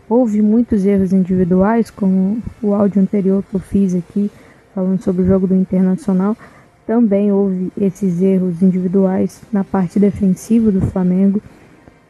houve 0.09 0.41
muitos 0.41 0.85
erros 0.85 1.13
individuais, 1.13 1.89
como 1.89 2.37
o 2.61 2.73
áudio 2.73 3.01
anterior 3.01 3.43
que 3.43 3.55
eu 3.55 3.59
fiz 3.59 3.95
aqui, 3.95 4.29
falando 4.73 5.01
sobre 5.01 5.23
o 5.23 5.27
jogo 5.27 5.47
do 5.47 5.55
Internacional. 5.55 6.35
Também 6.85 7.31
houve 7.31 7.71
esses 7.79 8.21
erros 8.21 8.61
individuais 8.61 9.41
na 9.51 9.63
parte 9.63 9.99
defensiva 9.99 10.71
do 10.71 10.81
Flamengo. 10.81 11.41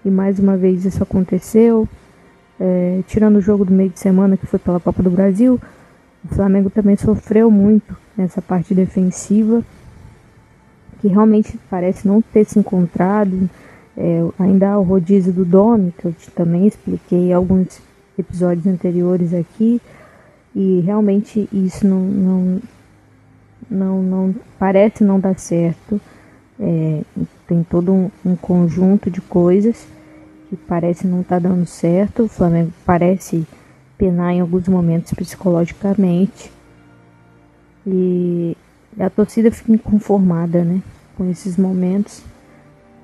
E 0.03 0.09
mais 0.09 0.39
uma 0.39 0.57
vez 0.57 0.83
isso 0.85 1.03
aconteceu. 1.03 1.87
É, 2.59 3.01
tirando 3.07 3.37
o 3.37 3.41
jogo 3.41 3.65
do 3.65 3.71
meio 3.71 3.89
de 3.89 3.99
semana 3.99 4.37
que 4.37 4.45
foi 4.45 4.59
pela 4.59 4.79
Copa 4.79 5.01
do 5.03 5.09
Brasil, 5.09 5.59
o 6.23 6.35
Flamengo 6.35 6.69
também 6.69 6.95
sofreu 6.95 7.51
muito 7.51 7.95
nessa 8.17 8.41
parte 8.41 8.73
defensiva, 8.73 9.63
que 11.01 11.07
realmente 11.07 11.59
parece 11.69 12.07
não 12.07 12.21
ter 12.21 12.45
se 12.45 12.59
encontrado, 12.59 13.49
É, 13.95 14.23
ainda 14.39 14.71
há 14.71 14.79
o 14.79 14.81
rodízio 14.81 15.31
do 15.31 15.45
Domi, 15.45 15.93
que 15.95 16.05
eu 16.07 16.15
também 16.33 16.65
expliquei 16.65 17.31
alguns 17.31 17.79
episódios 18.17 18.67
anteriores 18.67 19.33
aqui, 19.33 19.81
e 20.55 20.81
realmente 20.81 21.47
isso 21.51 21.87
não, 21.87 21.99
não, 21.99 22.61
não, 23.69 24.03
não 24.03 24.35
parece 24.59 25.03
não 25.03 25.19
dar 25.19 25.37
certo. 25.39 25.99
É, 26.59 27.01
tem 27.47 27.63
todo 27.63 27.91
um, 27.91 28.11
um, 28.23 28.35
conjunto 28.35 29.09
de 29.09 29.19
coisas 29.19 29.87
que 30.49 30.55
parece 30.55 31.07
não 31.07 31.21
estar 31.21 31.41
tá 31.41 31.49
dando 31.49 31.65
certo. 31.65 32.23
O 32.23 32.27
Flamengo 32.27 32.71
parece 32.85 33.47
penar 33.97 34.31
em 34.33 34.41
alguns 34.41 34.67
momentos 34.67 35.11
psicologicamente. 35.13 36.51
E 37.85 38.55
a 38.99 39.09
torcida 39.09 39.51
fica 39.51 39.71
inconformada 39.71 40.63
né, 40.63 40.81
com 41.17 41.29
esses 41.29 41.57
momentos. 41.57 42.21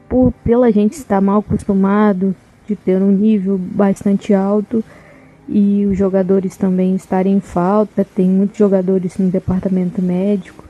Por, 0.08 0.32
pela 0.44 0.72
gente 0.72 0.94
estar 0.94 1.20
mal 1.20 1.40
acostumado 1.40 2.36
de 2.70 2.76
ter 2.76 3.02
um 3.02 3.12
nível 3.12 3.58
bastante 3.58 4.34
alto 4.34 4.84
e 5.48 5.86
os 5.88 5.98
jogadores 5.98 6.56
também 6.56 6.96
estarem 6.96 7.38
em 7.38 7.40
falta. 7.40 8.06
Tem 8.06 8.30
muitos 8.30 8.58
jogadores 8.58 9.18
no 9.18 9.30
departamento 9.30 10.02
médico 10.02 10.64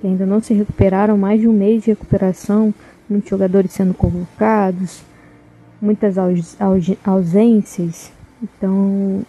que 0.00 0.06
ainda 0.08 0.26
não 0.26 0.40
se 0.40 0.52
recuperaram, 0.52 1.16
mais 1.16 1.40
de 1.40 1.48
um 1.48 1.52
mês 1.52 1.84
de 1.84 1.90
recuperação, 1.90 2.74
muitos 3.08 3.30
jogadores 3.30 3.72
sendo 3.72 3.94
convocados, 3.94 5.02
muitas 5.80 6.16
ausências. 7.04 8.12
Então, 8.42 9.22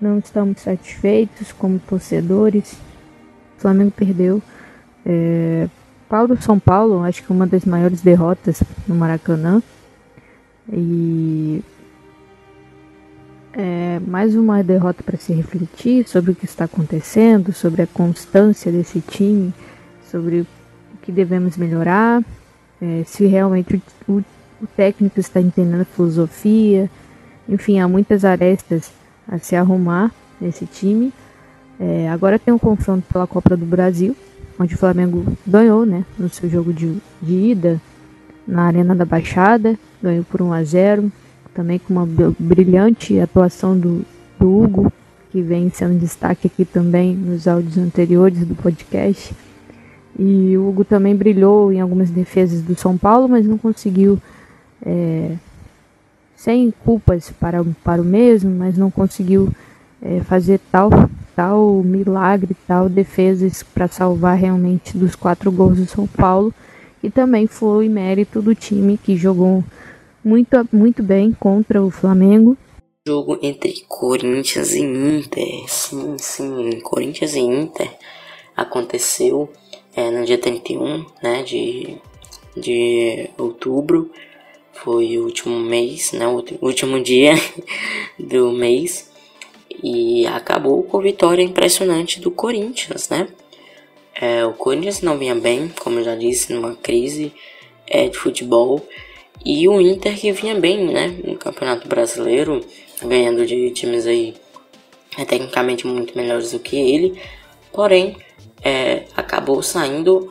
não 0.00 0.18
estamos 0.18 0.60
satisfeitos 0.60 1.52
como 1.52 1.78
torcedores. 1.78 2.72
O 3.56 3.60
Flamengo 3.62 3.92
perdeu 3.92 4.42
é, 5.06 5.68
Paulo 6.08 6.36
São 6.42 6.58
Paulo, 6.58 7.02
acho 7.04 7.22
que 7.22 7.32
uma 7.32 7.46
das 7.46 7.64
maiores 7.64 8.02
derrotas 8.02 8.62
no 8.88 8.94
Maracanã. 8.96 9.62
E 10.70 11.62
é 13.54 14.00
mais 14.06 14.34
uma 14.34 14.62
derrota 14.62 15.02
para 15.02 15.18
se 15.18 15.32
refletir 15.32 16.08
sobre 16.08 16.30
o 16.30 16.34
que 16.34 16.44
está 16.44 16.64
acontecendo, 16.64 17.52
sobre 17.52 17.82
a 17.82 17.86
constância 17.86 18.72
desse 18.72 19.00
time, 19.00 19.52
sobre 20.10 20.40
o 20.40 20.46
que 21.02 21.12
devemos 21.12 21.56
melhorar, 21.56 22.22
é, 22.80 23.02
se 23.04 23.26
realmente 23.26 23.82
o, 24.08 24.12
o, 24.12 24.24
o, 24.62 24.66
técnico 24.76 25.20
está 25.20 25.40
entendendo 25.40 25.82
a 25.82 25.84
filosofia, 25.84 26.90
enfim, 27.48 27.78
há 27.78 27.86
muitas 27.86 28.24
arestas 28.24 28.90
a 29.28 29.38
se 29.38 29.54
arrumar 29.54 30.10
nesse 30.40 30.64
time. 30.64 31.12
É, 31.78 32.08
agora 32.08 32.38
tem 32.38 32.54
um 32.54 32.58
confronto 32.58 33.04
pela 33.12 33.26
Copa 33.26 33.56
do 33.56 33.66
Brasil, 33.66 34.16
onde 34.58 34.74
o 34.74 34.78
Flamengo 34.78 35.24
ganhou, 35.46 35.84
né, 35.84 36.04
no 36.18 36.28
seu 36.28 36.48
jogo 36.48 36.72
de, 36.72 36.96
de 37.20 37.34
ida 37.34 37.80
na 38.46 38.64
Arena 38.64 38.94
da 38.94 39.04
Baixada, 39.04 39.78
ganhou 40.02 40.24
por 40.24 40.42
1 40.42 40.52
a 40.52 40.64
0 40.64 41.12
também 41.54 41.78
com 41.78 41.92
uma 41.92 42.08
brilhante 42.38 43.18
atuação 43.20 43.78
do, 43.78 44.04
do 44.38 44.62
Hugo, 44.62 44.92
que 45.30 45.42
vem 45.42 45.70
sendo 45.70 45.98
destaque 45.98 46.46
aqui 46.46 46.64
também 46.64 47.14
nos 47.14 47.46
áudios 47.46 47.78
anteriores 47.78 48.44
do 48.44 48.54
podcast. 48.54 49.34
E 50.18 50.56
o 50.56 50.68
Hugo 50.68 50.84
também 50.84 51.16
brilhou 51.16 51.72
em 51.72 51.80
algumas 51.80 52.10
defesas 52.10 52.60
do 52.62 52.76
São 52.76 52.98
Paulo, 52.98 53.28
mas 53.28 53.46
não 53.46 53.56
conseguiu, 53.56 54.18
é, 54.84 55.36
sem 56.36 56.70
culpas 56.84 57.30
para, 57.30 57.64
para 57.82 58.02
o 58.02 58.04
mesmo, 58.04 58.50
mas 58.50 58.76
não 58.76 58.90
conseguiu 58.90 59.48
é, 60.02 60.20
fazer 60.20 60.60
tal, 60.70 60.90
tal 61.34 61.82
milagre, 61.82 62.54
tal 62.66 62.88
defesas 62.88 63.62
para 63.62 63.88
salvar 63.88 64.36
realmente 64.36 64.98
dos 64.98 65.14
quatro 65.14 65.50
gols 65.50 65.78
do 65.78 65.86
São 65.86 66.06
Paulo. 66.06 66.52
E 67.02 67.10
também 67.10 67.46
foi 67.46 67.88
mérito 67.88 68.40
do 68.40 68.54
time 68.54 68.96
que 68.96 69.16
jogou 69.16 69.64
muito, 70.24 70.68
muito 70.72 71.02
bem 71.02 71.32
contra 71.32 71.82
o 71.82 71.90
Flamengo. 71.90 72.56
Jogo 73.04 73.38
entre 73.42 73.84
Corinthians 73.88 74.72
e 74.72 74.82
Inter. 74.82 75.64
Sim, 75.66 76.16
sim, 76.18 76.80
Corinthians 76.80 77.34
e 77.34 77.40
Inter 77.40 77.90
aconteceu 78.56 79.50
é, 79.96 80.10
no 80.10 80.24
dia 80.24 80.38
31 80.38 81.04
né, 81.22 81.42
de, 81.42 81.96
de 82.56 83.28
outubro. 83.36 84.10
Foi 84.72 85.18
o 85.18 85.24
último 85.24 85.58
mês, 85.58 86.12
né, 86.12 86.26
o 86.28 86.44
último 86.64 87.02
dia 87.02 87.34
do 88.18 88.52
mês. 88.52 89.10
E 89.82 90.24
acabou 90.26 90.84
com 90.84 90.98
a 90.98 91.02
vitória 91.02 91.42
impressionante 91.42 92.20
do 92.20 92.30
Corinthians, 92.30 93.08
né? 93.08 93.26
É, 94.22 94.46
o 94.46 94.52
Corinthians 94.52 95.00
não 95.00 95.18
vinha 95.18 95.34
bem, 95.34 95.68
como 95.80 95.98
eu 95.98 96.04
já 96.04 96.14
disse, 96.14 96.52
numa 96.52 96.76
crise 96.76 97.32
é, 97.88 98.08
de 98.08 98.16
futebol. 98.16 98.80
E 99.44 99.66
o 99.68 99.80
Inter 99.80 100.16
que 100.16 100.30
vinha 100.30 100.54
bem, 100.54 100.86
né? 100.86 101.08
No 101.24 101.36
Campeonato 101.36 101.88
Brasileiro, 101.88 102.64
ganhando 103.02 103.44
de 103.44 103.72
times 103.72 104.06
aí 104.06 104.36
é, 105.18 105.24
tecnicamente 105.24 105.88
muito 105.88 106.16
melhores 106.16 106.52
do 106.52 106.60
que 106.60 106.76
ele. 106.76 107.20
Porém, 107.72 108.16
é, 108.62 109.06
acabou 109.16 109.60
saindo 109.60 110.30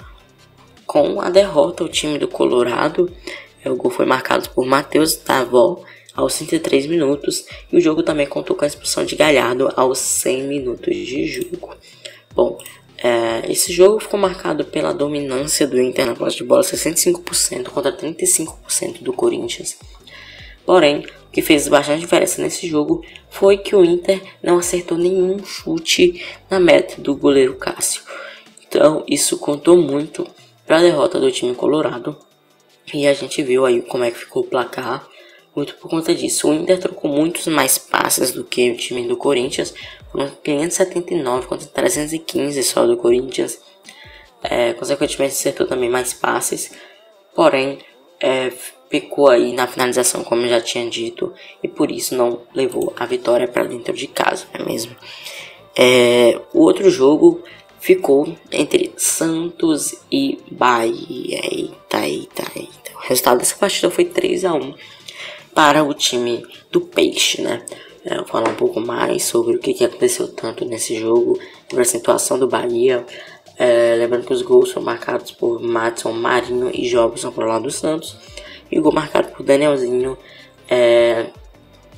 com 0.85 1.19
a 1.19 1.29
derrota 1.29 1.83
o 1.83 1.89
time 1.89 2.17
do 2.17 2.29
Colorado. 2.29 3.11
É, 3.61 3.69
o 3.69 3.75
gol 3.75 3.91
foi 3.91 4.05
marcado 4.05 4.49
por 4.51 4.65
Matheus 4.65 5.17
Davó 5.17 5.83
aos 6.15 6.33
103 6.35 6.85
minutos 6.85 7.45
e 7.69 7.75
o 7.75 7.81
jogo 7.81 8.03
também 8.03 8.25
contou 8.25 8.55
com 8.55 8.63
a 8.63 8.67
expulsão 8.69 9.03
de 9.03 9.17
Galhardo 9.17 9.69
aos 9.75 9.99
100 9.99 10.43
minutos 10.43 10.95
de 10.95 11.27
jogo. 11.27 11.75
Bom, 12.33 12.57
é, 13.03 13.51
esse 13.51 13.73
jogo 13.73 13.99
ficou 13.99 14.19
marcado 14.19 14.63
pela 14.65 14.93
dominância 14.93 15.65
do 15.65 15.81
Inter 15.81 16.05
na 16.05 16.15
posse 16.15 16.37
de 16.37 16.43
bola, 16.43 16.61
65% 16.61 17.69
contra 17.69 17.91
35% 17.91 19.01
do 19.01 19.11
Corinthians. 19.11 19.77
Porém, 20.65 20.99
o 20.99 21.31
que 21.31 21.41
fez 21.41 21.67
bastante 21.67 22.01
diferença 22.01 22.41
nesse 22.41 22.67
jogo 22.67 23.03
foi 23.29 23.57
que 23.57 23.75
o 23.75 23.83
Inter 23.83 24.21
não 24.43 24.59
acertou 24.59 24.97
nenhum 24.97 25.43
chute 25.43 26.23
na 26.49 26.59
meta 26.59 27.01
do 27.01 27.15
goleiro 27.15 27.55
Cássio. 27.55 28.03
Então, 28.67 29.03
isso 29.07 29.37
contou 29.37 29.77
muito 29.77 30.27
para 30.67 30.77
a 30.77 30.81
derrota 30.81 31.19
do 31.19 31.31
time 31.31 31.55
colorado. 31.55 32.15
E 32.93 33.07
a 33.07 33.13
gente 33.13 33.41
viu 33.41 33.65
aí 33.65 33.81
como 33.81 34.03
é 34.03 34.11
que 34.11 34.19
ficou 34.19 34.43
o 34.43 34.47
placar 34.47 35.07
muito 35.55 35.75
por 35.75 35.89
conta 35.89 36.13
disso. 36.13 36.49
O 36.49 36.53
Inter 36.53 36.79
trocou 36.79 37.11
muitos 37.11 37.47
mais 37.47 37.77
passes 37.77 38.31
do 38.31 38.43
que 38.43 38.71
o 38.71 38.77
time 38.77 39.07
do 39.07 39.17
Corinthians, 39.17 39.73
579 40.43 41.47
contra 41.47 41.67
315 41.67 42.63
só 42.63 42.85
do 42.85 42.97
Corinthians. 42.97 43.59
É, 44.43 44.73
consequentemente 44.73 45.33
acertou 45.33 45.67
também 45.67 45.89
mais 45.89 46.13
passes, 46.13 46.71
porém 47.35 47.79
é, 48.19 48.51
pecou 48.89 49.29
aí 49.29 49.53
na 49.53 49.67
finalização, 49.67 50.23
como 50.23 50.47
já 50.47 50.59
tinha 50.59 50.89
dito, 50.89 51.33
e 51.61 51.67
por 51.67 51.91
isso 51.91 52.15
não 52.15 52.41
levou 52.53 52.93
a 52.97 53.05
vitória 53.05 53.47
para 53.47 53.63
dentro 53.63 53.93
de 53.93 54.07
casa, 54.07 54.45
não 54.53 54.65
é 54.65 54.69
mesmo? 54.69 54.95
É, 55.77 56.39
o 56.53 56.61
outro 56.63 56.89
jogo 56.89 57.43
ficou 57.79 58.35
entre 58.51 58.93
Santos 58.97 59.95
e 60.11 60.39
Bahia. 60.51 61.39
Eita, 61.43 62.07
eita, 62.07 62.43
eita. 62.55 62.91
O 62.95 62.99
resultado 63.07 63.39
dessa 63.39 63.55
partida 63.55 63.89
foi 63.89 64.05
3 64.05 64.45
a 64.45 64.53
1 64.53 64.73
para 65.53 65.83
o 65.83 65.93
time 65.93 66.45
do 66.71 66.81
Peixe, 66.81 67.41
né? 67.41 67.65
É, 68.03 68.23
falar 68.25 68.49
um 68.49 68.55
pouco 68.55 68.79
mais 68.79 69.23
sobre 69.25 69.55
o 69.55 69.59
que, 69.59 69.75
que 69.75 69.85
aconteceu 69.85 70.27
tanto 70.27 70.65
nesse 70.65 70.99
jogo, 70.99 71.39
sobre 71.69 71.83
a 71.83 71.85
situação 71.85 72.39
do 72.39 72.47
Bahia. 72.47 73.05
É, 73.57 73.95
lembrando 73.95 74.25
que 74.25 74.33
os 74.33 74.41
gols 74.41 74.71
foram 74.71 74.85
marcados 74.85 75.31
por 75.31 75.61
Matson, 75.61 76.11
Marinho 76.11 76.71
e 76.73 76.89
Jobson 76.89 77.31
o 77.35 77.41
lado 77.41 77.63
do 77.63 77.71
Santos. 77.71 78.17
E 78.71 78.79
o 78.79 78.81
gol 78.81 78.91
marcado 78.91 79.27
por 79.29 79.43
Danielzinho 79.43 80.17
é, 80.67 81.27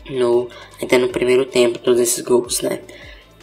no, 0.10 0.50
até 0.82 0.98
no 0.98 1.10
primeiro 1.10 1.46
tempo, 1.46 1.80
todos 1.80 2.02
esses 2.02 2.22
gols, 2.22 2.62
né? 2.62 2.82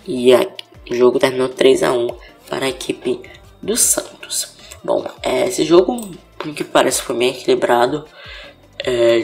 E 0.06 0.34
a, 0.34 0.46
o 0.90 0.94
jogo 0.94 1.18
terminou 1.18 1.48
3 1.48 1.82
a 1.82 1.92
1 1.92 2.08
para 2.48 2.66
a 2.66 2.68
equipe 2.68 3.22
do 3.62 3.76
Santos. 3.76 4.54
Bom, 4.82 5.06
é, 5.22 5.46
esse 5.46 5.64
jogo, 5.64 6.10
por 6.38 6.52
que 6.54 6.64
parece, 6.64 7.02
foi 7.02 7.16
bem 7.16 7.30
equilibrado. 7.30 8.04
É, 8.84 9.22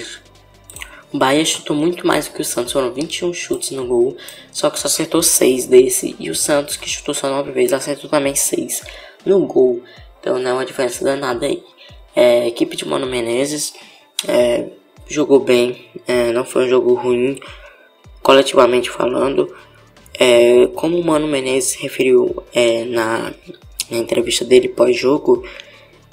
o 1.16 1.18
Bahia 1.18 1.44
chutou 1.46 1.74
muito 1.74 2.06
mais 2.06 2.28
do 2.28 2.34
que 2.34 2.42
o 2.42 2.44
Santos, 2.44 2.74
foram 2.74 2.92
21 2.92 3.32
chutes 3.32 3.70
no 3.70 3.86
gol, 3.86 4.16
só 4.52 4.68
que 4.68 4.78
só 4.78 4.86
acertou 4.86 5.22
6 5.22 5.66
desse. 5.66 6.14
E 6.20 6.28
o 6.28 6.34
Santos, 6.34 6.76
que 6.76 6.88
chutou 6.88 7.14
só 7.14 7.30
9 7.30 7.52
vezes, 7.52 7.72
acertou 7.72 8.08
também 8.10 8.34
6 8.34 8.82
no 9.24 9.40
gol. 9.46 9.82
Então 10.20 10.38
não 10.38 10.50
é 10.50 10.52
uma 10.52 10.66
diferença 10.66 11.02
danada 11.02 11.46
aí. 11.46 11.62
É, 12.14 12.42
a 12.42 12.46
equipe 12.46 12.76
de 12.76 12.86
Mano 12.86 13.06
Menezes 13.06 13.72
é, 14.28 14.66
jogou 15.08 15.40
bem, 15.40 15.86
é, 16.06 16.32
não 16.32 16.44
foi 16.44 16.66
um 16.66 16.68
jogo 16.68 16.92
ruim, 16.92 17.40
coletivamente 18.22 18.90
falando. 18.90 19.54
É, 20.18 20.66
como 20.74 20.98
o 20.98 21.04
Mano 21.04 21.26
Menezes 21.26 21.76
referiu 21.76 22.42
é, 22.54 22.84
na, 22.84 23.32
na 23.90 23.96
entrevista 23.96 24.44
dele 24.44 24.68
pós-jogo, 24.68 25.46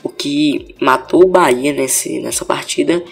o 0.02 0.08
que 0.08 0.76
matou 0.80 1.24
o 1.24 1.30
Bahia 1.30 1.74
nesse, 1.74 2.22
nessa 2.22 2.46
partida 2.46 3.04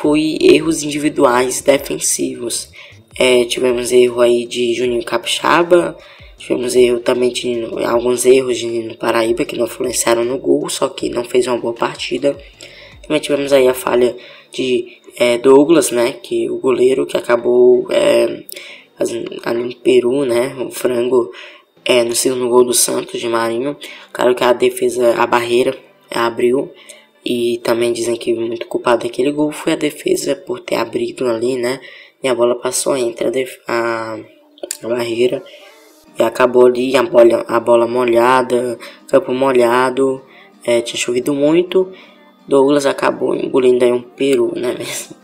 foi 0.00 0.38
erros 0.40 0.82
individuais 0.82 1.60
defensivos. 1.60 2.70
É, 3.18 3.44
tivemos 3.44 3.92
erro 3.92 4.20
aí 4.20 4.46
de 4.46 4.72
Juninho 4.74 5.04
Capixaba, 5.04 5.96
tivemos 6.38 6.74
erro 6.74 6.98
também 6.98 7.30
de 7.30 7.62
alguns 7.84 8.24
erros 8.24 8.58
de 8.58 8.66
Nino 8.66 8.96
Paraíba 8.96 9.44
que 9.44 9.56
não 9.56 9.66
influenciaram 9.66 10.24
no 10.24 10.38
gol, 10.38 10.68
só 10.68 10.88
que 10.88 11.10
não 11.10 11.24
fez 11.24 11.46
uma 11.46 11.58
boa 11.58 11.74
partida. 11.74 12.36
Também 13.02 13.20
tivemos 13.20 13.52
aí 13.52 13.68
a 13.68 13.74
falha 13.74 14.16
de 14.50 14.98
é, 15.16 15.36
Douglas, 15.36 15.90
né? 15.90 16.12
Que 16.12 16.50
o 16.50 16.58
goleiro 16.58 17.06
que 17.06 17.16
acabou 17.16 17.86
é, 17.90 18.44
ali 19.44 19.62
no 19.62 19.76
Peru, 19.76 20.24
né? 20.24 20.54
O 20.58 20.70
frango 20.70 21.30
é, 21.84 22.02
no 22.02 22.14
segundo 22.14 22.48
gol 22.48 22.64
do 22.64 22.74
Santos 22.74 23.20
de 23.20 23.28
Marinho. 23.28 23.76
Claro 24.12 24.34
que 24.34 24.42
a 24.42 24.52
defesa, 24.52 25.14
a 25.16 25.26
barreira 25.26 25.76
abriu. 26.10 26.72
E 27.24 27.60
também 27.62 27.92
dizem 27.92 28.16
que 28.16 28.34
muito 28.34 28.66
culpado 28.66 29.04
daquele 29.04 29.30
gol 29.30 29.52
foi 29.52 29.74
a 29.74 29.76
defesa 29.76 30.34
por 30.34 30.60
ter 30.60 30.76
abrido 30.76 31.28
ali, 31.28 31.56
né? 31.56 31.80
E 32.22 32.28
a 32.28 32.34
bola 32.34 32.56
passou 32.56 32.96
entre 32.96 33.26
a, 33.66 33.72
a, 33.72 34.18
a 34.82 34.88
barreira 34.88 35.42
e 36.18 36.22
acabou 36.22 36.66
ali 36.66 36.96
a 36.96 37.02
bola, 37.02 37.44
a 37.48 37.60
bola 37.60 37.86
molhada, 37.86 38.78
campo 39.08 39.32
molhado, 39.32 40.22
é, 40.64 40.80
tinha 40.80 40.98
chovido 40.98 41.32
muito. 41.32 41.92
Douglas 42.46 42.86
acabou 42.86 43.34
engolindo 43.34 43.84
aí 43.84 43.92
um 43.92 44.02
peru, 44.02 44.52
né 44.56 44.74
mesmo? 44.78 45.16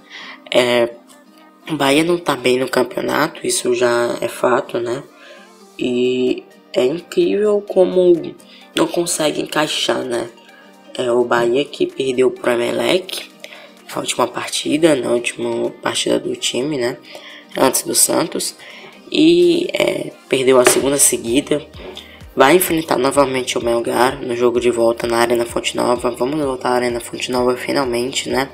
É, 0.51 0.91
Bahia 1.73 2.03
não 2.03 2.17
tá 2.17 2.35
bem 2.35 2.59
no 2.59 2.69
campeonato, 2.69 3.47
isso 3.47 3.75
já 3.75 4.17
é 4.21 4.29
fato, 4.29 4.79
né? 4.79 5.03
E 5.79 6.43
é 6.73 6.85
incrível 6.85 7.63
como 7.69 8.35
não 8.75 8.87
consegue 8.87 9.43
encaixar, 9.43 10.03
né? 10.05 10.31
É 10.99 11.13
o 11.13 11.25
Bahia 11.25 11.65
que 11.65 11.87
perdeu 11.87 12.29
pro 12.29 12.51
Emelec 12.51 13.31
na 13.89 14.01
última 14.01 14.27
partida, 14.27 14.97
na 14.97 15.11
última 15.13 15.71
partida 15.81 16.19
do 16.19 16.35
time, 16.35 16.77
né? 16.77 16.99
Antes 17.57 17.85
do 17.85 17.95
Santos. 17.95 18.57
E 19.11 19.69
é, 19.73 20.11
perdeu 20.29 20.59
a 20.59 20.65
segunda 20.65 20.99
seguida. 20.99 21.65
Vai 22.35 22.57
enfrentar 22.57 22.99
novamente 22.99 23.57
o 23.57 23.65
Melgar 23.65 24.21
no 24.21 24.37
jogo 24.37 24.61
de 24.61 24.73
volta 24.73 25.07
na 25.07 25.19
Arena 25.19 25.47
Fonte 25.47 25.77
Nova. 25.77 26.11
Vamos 26.11 26.39
voltar 26.45 26.71
à 26.71 26.75
Arena 26.75 26.99
Fonte 27.01 27.31
Nova 27.31 27.57
finalmente, 27.57 28.29
né? 28.29 28.51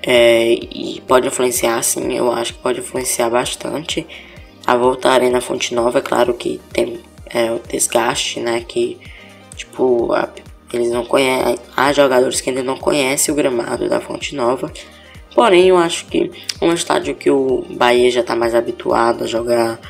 É, 0.00 0.52
e 0.52 1.02
pode 1.06 1.26
influenciar, 1.26 1.82
sim, 1.82 2.16
eu 2.16 2.32
acho 2.32 2.54
que 2.54 2.60
pode 2.60 2.78
influenciar 2.78 3.30
bastante. 3.30 4.06
A 4.64 4.76
volta 4.76 5.08
à 5.08 5.12
Arena 5.12 5.40
Fonte 5.40 5.74
Nova, 5.74 5.98
é 5.98 6.02
claro 6.02 6.34
que 6.34 6.60
tem 6.72 7.00
é, 7.26 7.50
o 7.50 7.60
desgaste, 7.68 8.38
né? 8.40 8.64
Que, 8.66 8.98
tipo, 9.56 10.12
a, 10.12 10.28
eles 10.72 10.90
não 10.90 11.04
conhecem. 11.04 11.58
Há 11.76 11.92
jogadores 11.92 12.40
que 12.40 12.50
ainda 12.50 12.62
não 12.62 12.76
conhecem 12.76 13.32
o 13.32 13.36
gramado 13.36 13.88
da 13.88 14.00
Fonte 14.00 14.34
Nova. 14.34 14.72
Porém, 15.34 15.68
eu 15.68 15.76
acho 15.76 16.06
que 16.06 16.30
um 16.60 16.72
estádio 16.72 17.14
que 17.14 17.30
o 17.30 17.64
Bahia 17.70 18.10
já 18.10 18.20
está 18.20 18.36
mais 18.36 18.54
habituado 18.54 19.24
a 19.24 19.26
jogar. 19.26 19.80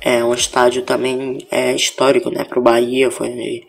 É 0.00 0.24
um 0.24 0.34
estádio 0.34 0.82
também 0.82 1.46
é, 1.50 1.74
histórico, 1.74 2.30
né? 2.30 2.44
Para 2.44 2.58
o 2.58 2.62
Bahia, 2.62 3.10
foi 3.10 3.30
onde 3.30 3.66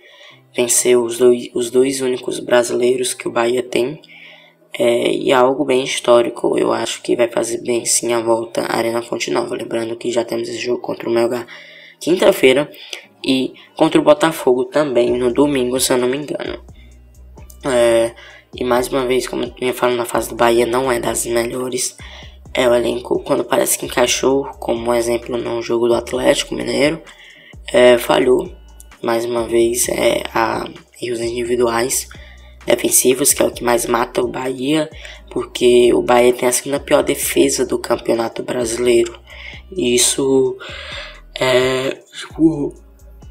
venceu 0.55 1.03
os 1.03 1.17
dois, 1.17 1.50
os 1.53 1.69
dois 1.69 2.01
únicos 2.01 2.39
brasileiros 2.39 3.13
que 3.13 3.27
o 3.27 3.31
Bahia 3.31 3.63
tem. 3.63 4.01
É, 4.77 5.12
e 5.12 5.31
é 5.31 5.34
algo 5.34 5.63
bem 5.63 5.84
histórico, 5.84 6.57
eu 6.57 6.74
acho 6.74 7.01
que 7.01 7.15
vai 7.15 7.29
fazer 7.29 7.62
bem 7.62 7.86
sim 7.86 8.12
a 8.12 8.19
volta 8.19 8.62
à 8.63 8.77
Arena 8.77 9.01
Fonte 9.01 9.31
Nova. 9.31 9.55
Lembrando 9.55 9.95
que 9.95 10.12
já 10.12 10.25
temos 10.25 10.50
esse 10.50 10.60
jogo 10.60 10.81
contra 10.81 11.10
o 11.10 11.12
Melgar 11.12 11.48
quinta-feira 12.00 12.69
e 13.25 13.55
contra 13.75 14.00
o 14.00 14.03
Botafogo 14.03 14.65
também 14.65 15.10
no 15.17 15.34
domingo, 15.34 15.79
se 15.79 15.91
eu 15.91 15.98
não 15.98 16.08
me 16.08 16.17
engano. 16.17 16.63
É, 17.65 18.13
e 18.53 18.63
mais 18.63 18.88
uma 18.88 19.05
vez, 19.08 19.27
como 19.27 19.44
eu 19.44 19.53
vinha 19.60 19.74
falando, 19.74 19.98
na 19.98 20.05
fase 20.05 20.29
do 20.29 20.36
Bahia 20.36 20.67
não 20.67 20.91
é 20.91 21.00
das 21.00 21.25
melhores. 21.25 21.98
É 22.53 22.70
o 22.70 22.75
elenco, 22.75 23.20
quando 23.24 23.44
parece 23.44 23.77
que 23.79 23.86
encaixou, 23.86 24.46
como 24.60 24.91
um 24.91 24.94
exemplo 24.94 25.38
no 25.38 25.62
jogo 25.62 25.88
do 25.88 25.96
Atlético 25.96 26.53
Mineiro, 26.53 27.01
é, 27.67 27.98
falhou. 27.98 28.50
Mais 29.01 29.25
uma 29.25 29.48
vez, 29.48 29.89
é, 29.89 30.24
a 30.34 30.69
erros 31.02 31.19
individuais 31.19 32.08
defensivos, 32.65 33.34
que 33.34 33.41
é 33.41 33.45
o 33.45 33.52
que 33.52 33.63
mais 33.63 33.86
mata 33.86 34.21
o 34.21 34.28
Bahia, 34.28 34.89
porque 35.30 35.93
o 35.93 36.02
Bahia 36.02 36.32
tem 36.32 36.47
a 36.47 36.52
segunda 36.52 36.80
pior 36.80 37.04
defesa 37.04 37.65
do 37.65 37.78
Campeonato 37.78 38.43
Brasileiro. 38.43 39.19
E 39.76 39.95
isso 39.95 40.58
é 41.38 41.89
tipo, 42.13 42.73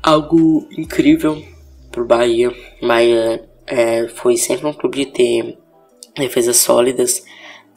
algo 0.04 0.68
incrível 0.76 1.42
pro 1.90 2.04
Bahia. 2.04 2.52
Bahia 2.82 3.42
é, 3.66 4.06
foi 4.08 4.36
sempre 4.36 4.66
um 4.66 4.72
clube 4.74 4.98
de 4.98 5.06
ter 5.06 5.58
defesas 6.14 6.58
sólidas. 6.58 7.24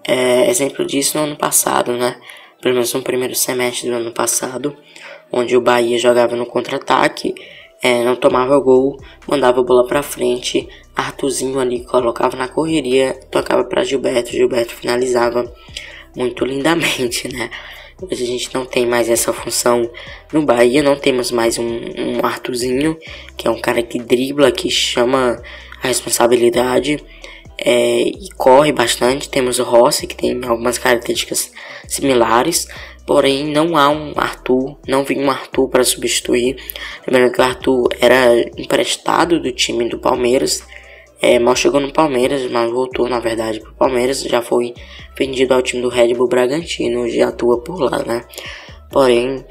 É, 0.03 0.49
exemplo 0.49 0.85
disso 0.85 1.17
no 1.17 1.23
ano 1.23 1.37
passado, 1.37 1.93
né? 1.93 2.19
Pelo 2.61 2.73
menos 2.73 2.93
no 2.93 3.01
primeiro 3.01 3.33
semestre 3.33 3.89
do 3.89 3.95
ano 3.95 4.11
passado, 4.11 4.75
onde 5.31 5.55
o 5.55 5.61
Bahia 5.61 5.97
jogava 5.97 6.35
no 6.35 6.45
contra-ataque, 6.45 7.33
é, 7.81 8.03
não 8.03 8.15
tomava 8.15 8.59
gol, 8.59 8.97
mandava 9.27 9.61
a 9.61 9.63
bola 9.63 9.85
para 9.85 10.03
frente, 10.03 10.67
Arthurzinho 10.95 11.59
ali 11.59 11.85
colocava 11.85 12.35
na 12.35 12.47
correria, 12.47 13.13
tocava 13.31 13.63
para 13.63 13.83
Gilberto, 13.83 14.31
Gilberto 14.31 14.73
finalizava 14.73 15.53
muito 16.15 16.43
lindamente, 16.43 17.27
né? 17.31 17.49
Hoje 17.99 18.23
a 18.23 18.27
gente 18.27 18.53
não 18.53 18.63
tem 18.63 18.85
mais 18.85 19.09
essa 19.09 19.33
função 19.33 19.89
no 20.31 20.43
Bahia, 20.43 20.83
não 20.83 20.95
temos 20.95 21.31
mais 21.31 21.57
um, 21.57 21.65
um 21.65 22.23
Arthurzinho, 22.23 22.95
que 23.35 23.47
é 23.47 23.51
um 23.51 23.59
cara 23.59 23.81
que 23.81 23.97
dribla, 23.97 24.51
que 24.51 24.69
chama 24.69 25.41
a 25.81 25.87
responsabilidade 25.87 27.03
é, 27.57 28.01
e 28.01 28.29
corre 28.37 28.71
bastante. 28.71 29.27
Temos 29.27 29.57
o 29.57 29.63
Rossi, 29.63 30.05
que 30.05 30.15
tem 30.15 30.39
algumas 30.45 30.77
características 30.77 31.51
similares, 31.87 32.67
porém 33.03 33.47
não 33.47 33.75
há 33.75 33.89
um 33.89 34.13
Arthur, 34.15 34.77
não 34.87 35.03
vinha 35.03 35.25
um 35.25 35.31
Arthur 35.31 35.67
para 35.67 35.83
substituir. 35.83 36.55
Lembrando 37.07 37.33
que 37.33 37.41
o 37.41 37.45
Arthur 37.45 37.89
era 37.99 38.31
emprestado 38.55 39.39
do 39.39 39.51
time 39.51 39.89
do 39.89 39.97
Palmeiras, 39.97 40.63
é, 41.21 41.39
mal 41.39 41.55
chegou 41.55 41.79
no 41.79 41.91
Palmeiras, 41.91 42.49
mas 42.51 42.71
voltou 42.71 43.07
na 43.09 43.19
verdade 43.19 43.59
para 43.59 43.71
o 43.71 43.75
Palmeiras, 43.75 44.21
já 44.21 44.41
foi 44.41 44.73
vendido 45.17 45.53
ao 45.53 45.61
time 45.61 45.81
do 45.81 45.89
Red 45.89 46.13
Bull 46.13 46.27
Bragantino, 46.27 47.01
hoje 47.01 47.21
atua 47.21 47.59
por 47.59 47.79
lá, 47.79 48.03
né? 48.03 48.25
Porém, 48.91 49.43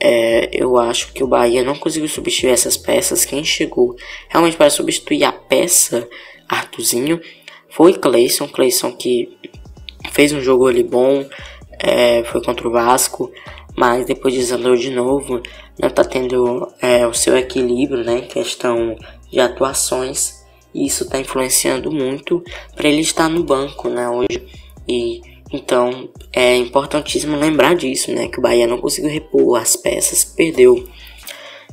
é, 0.00 0.48
eu 0.52 0.76
acho 0.78 1.12
que 1.12 1.24
o 1.24 1.26
Bahia 1.26 1.64
não 1.64 1.74
conseguiu 1.74 2.08
substituir 2.08 2.50
essas 2.50 2.76
peças. 2.76 3.24
Quem 3.24 3.44
chegou 3.44 3.96
realmente 4.28 4.56
para 4.56 4.70
substituir 4.70 5.24
a 5.24 5.32
peça 5.32 6.08
Artuzinho 6.48 7.20
foi 7.68 7.94
Cleison. 7.94 8.48
Cleison 8.48 8.92
que 8.92 9.36
fez 10.10 10.32
um 10.32 10.40
jogo 10.40 10.66
ali 10.66 10.82
bom, 10.82 11.26
é, 11.78 12.22
foi 12.24 12.42
contra 12.42 12.66
o 12.66 12.70
Vasco, 12.70 13.30
mas 13.76 14.06
depois 14.06 14.34
desandou 14.34 14.76
de 14.76 14.90
novo. 14.90 15.42
Não 15.78 15.88
está 15.88 16.04
tendo 16.04 16.72
é, 16.80 17.06
o 17.06 17.12
seu 17.12 17.36
equilíbrio, 17.36 18.04
né? 18.04 18.22
Questão 18.22 18.96
de 19.30 19.40
atuações. 19.40 20.37
E 20.74 20.86
isso 20.86 21.04
está 21.04 21.18
influenciando 21.18 21.90
muito 21.90 22.42
para 22.74 22.88
ele 22.88 23.00
estar 23.00 23.28
no 23.28 23.42
banco, 23.42 23.88
né? 23.88 24.08
Hoje. 24.08 24.46
E 24.86 25.20
então 25.50 26.10
é 26.32 26.56
importantíssimo 26.56 27.36
lembrar 27.36 27.74
disso, 27.74 28.12
né? 28.12 28.28
Que 28.28 28.38
o 28.38 28.42
Bahia 28.42 28.66
não 28.66 28.78
conseguiu 28.78 29.10
repor 29.10 29.58
as 29.60 29.76
peças, 29.76 30.24
perdeu. 30.24 30.88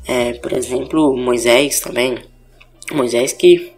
É, 0.08 0.34
por 0.34 0.53
exemplo, 0.53 1.15
Moisés 1.15 1.79
também. 1.79 2.19
Moisés 2.91 3.34
que 3.34 3.73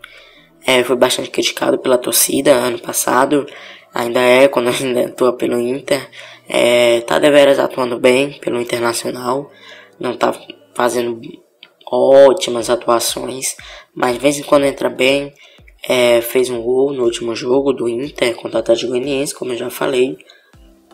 é, 0.65 0.83
foi 0.83 0.97
bastante 0.97 1.29
criticado 1.29 1.79
pela 1.79 1.97
torcida 1.97 2.53
ano 2.53 2.77
passado, 2.77 3.47
ainda 3.93 4.19
é 4.19 4.47
quando 4.49 4.69
ainda 4.83 5.05
atua 5.05 5.33
pelo 5.33 5.59
Inter. 5.59 6.09
É, 6.47 7.01
tá 7.01 7.17
deveras 7.19 7.59
atuando 7.59 7.99
bem 7.99 8.33
pelo 8.39 8.61
Internacional, 8.61 9.51
não 9.99 10.15
tá 10.15 10.33
fazendo 10.75 11.19
ótimas 11.89 12.69
atuações, 12.69 13.55
mas 13.97 14.13
de 14.13 14.19
vez 14.19 14.37
em 14.37 14.43
quando 14.43 14.65
entra 14.65 14.89
bem 14.89 15.33
é, 15.89 16.21
fez 16.21 16.51
um 16.51 16.61
gol 16.61 16.93
no 16.93 17.03
último 17.03 17.35
jogo 17.35 17.73
do 17.73 17.89
Inter 17.89 18.35
contra 18.35 18.57
o 18.57 18.59
Atlético 18.59 18.91
Goianiense, 18.91 19.33
como 19.33 19.53
eu 19.53 19.57
já 19.57 19.71
falei. 19.71 20.19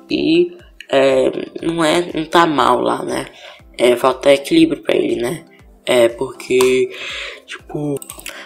E 0.10 0.56
é, 0.90 1.30
não 1.62 1.84
é 1.84 2.10
não 2.14 2.24
tá 2.24 2.48
mal 2.48 2.80
lá, 2.80 3.04
né? 3.04 3.26
É, 3.78 3.94
falta 3.98 4.34
equilíbrio 4.34 4.82
para 4.82 4.96
ele, 4.96 5.18
né? 5.18 5.44
É 5.86 6.08
porque 6.08 6.92
tipo 7.46 8.00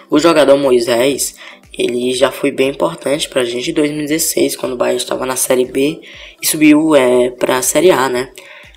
o 0.09 0.17
jogador 0.17 0.57
Moisés 0.57 1.35
ele 1.77 2.11
já 2.15 2.31
foi 2.31 2.49
bem 2.49 2.69
importante 2.69 3.29
pra 3.29 3.45
gente 3.45 3.69
em 3.69 3.73
2016, 3.75 4.55
quando 4.55 4.73
o 4.73 4.77
Bahia 4.77 4.97
estava 4.97 5.23
na 5.23 5.35
Série 5.35 5.65
B 5.65 6.01
e 6.41 6.47
subiu 6.47 6.95
é, 6.95 7.29
pra 7.29 7.61
Série 7.61 7.91
A, 7.91 8.09
né? 8.09 8.31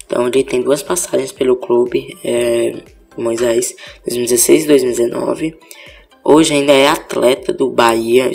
Então 0.04 0.26
ele 0.26 0.44
tem 0.44 0.60
duas 0.60 0.82
passagens 0.82 1.32
pelo 1.32 1.56
clube, 1.56 2.18
é, 2.22 2.74
Moisés, 3.16 3.74
2016 4.06 4.64
e 4.64 4.66
2019. 4.66 5.58
Hoje 6.22 6.54
ainda 6.54 6.72
é 6.72 6.88
atleta 6.88 7.52
do 7.52 7.70
Bahia. 7.70 8.30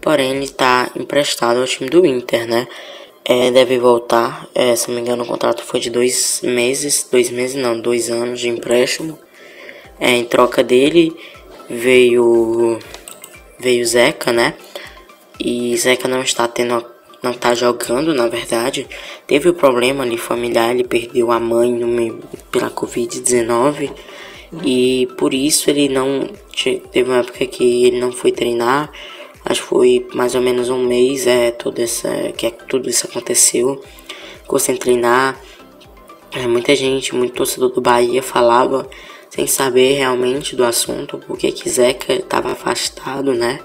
Porém, 0.00 0.30
ele 0.36 0.44
está 0.44 0.90
emprestado 0.96 1.60
ao 1.60 1.66
time 1.66 1.90
do 1.90 2.04
Inter, 2.06 2.48
né? 2.48 2.66
É, 3.24 3.50
deve 3.50 3.78
voltar. 3.78 4.48
É, 4.54 4.74
se 4.74 4.88
não 4.88 4.94
me 4.94 5.02
engano, 5.02 5.22
o 5.22 5.26
contrato 5.26 5.62
foi 5.62 5.80
de 5.80 5.90
dois 5.90 6.40
meses. 6.42 7.06
Dois 7.10 7.30
meses 7.30 7.56
não, 7.56 7.78
dois 7.78 8.10
anos 8.10 8.40
de 8.40 8.48
empréstimo. 8.48 9.18
É, 10.00 10.12
em 10.12 10.24
troca 10.24 10.62
dele 10.62 11.14
veio 11.68 12.78
veio 13.58 13.84
Zeca, 13.84 14.32
né? 14.32 14.54
E 15.38 15.76
Zeca 15.76 16.08
não 16.08 16.22
está 16.22 16.48
tendo 16.48 16.84
não 17.22 17.32
tá 17.32 17.54
jogando, 17.54 18.14
na 18.14 18.28
verdade. 18.28 18.86
Teve 19.26 19.48
o 19.48 19.52
um 19.52 19.54
problema 19.54 20.04
ali 20.04 20.16
familiar, 20.16 20.70
ele 20.70 20.84
perdeu 20.84 21.30
a 21.30 21.40
mãe 21.40 21.72
no, 21.72 22.18
pela 22.50 22.70
Covid-19. 22.70 23.90
E 24.64 25.08
por 25.18 25.34
isso 25.34 25.68
ele 25.68 25.88
não. 25.88 26.28
Teve 26.92 27.10
uma 27.10 27.18
época 27.18 27.46
que 27.46 27.86
ele 27.86 28.00
não 28.00 28.12
foi 28.12 28.32
treinar. 28.32 28.90
Acho 29.44 29.62
que 29.62 29.68
foi 29.68 30.06
mais 30.14 30.34
ou 30.34 30.40
menos 30.40 30.68
um 30.68 30.84
mês 30.84 31.26
é, 31.26 31.50
toda 31.50 31.82
essa, 31.82 32.32
que 32.36 32.46
é, 32.46 32.50
tudo 32.50 32.88
isso 32.88 33.06
aconteceu. 33.06 33.82
Ficou 34.42 34.58
sem 34.58 34.76
treinar. 34.76 35.38
É, 36.32 36.46
muita 36.46 36.74
gente, 36.76 37.14
muito 37.14 37.34
torcedor 37.34 37.70
do 37.70 37.80
Bahia 37.80 38.22
falava 38.22 38.88
sem 39.30 39.46
saber 39.46 39.94
realmente 39.94 40.56
do 40.56 40.64
assunto, 40.64 41.18
porque 41.26 41.52
que 41.52 41.68
Zeca 41.68 42.14
estava 42.14 42.52
afastado, 42.52 43.32
né, 43.34 43.60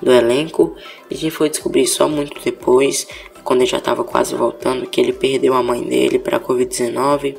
do 0.00 0.12
elenco. 0.12 0.74
E 1.10 1.14
gente 1.14 1.30
foi 1.30 1.48
descobrir 1.48 1.86
só 1.86 2.08
muito 2.08 2.40
depois, 2.42 3.06
quando 3.42 3.60
ele 3.60 3.70
já 3.70 3.78
estava 3.78 4.02
quase 4.04 4.34
voltando, 4.34 4.86
que 4.86 5.00
ele 5.00 5.12
perdeu 5.12 5.54
a 5.54 5.62
mãe 5.62 5.82
dele 5.82 6.18
para 6.18 6.38
a 6.38 6.40
Covid-19. 6.40 7.36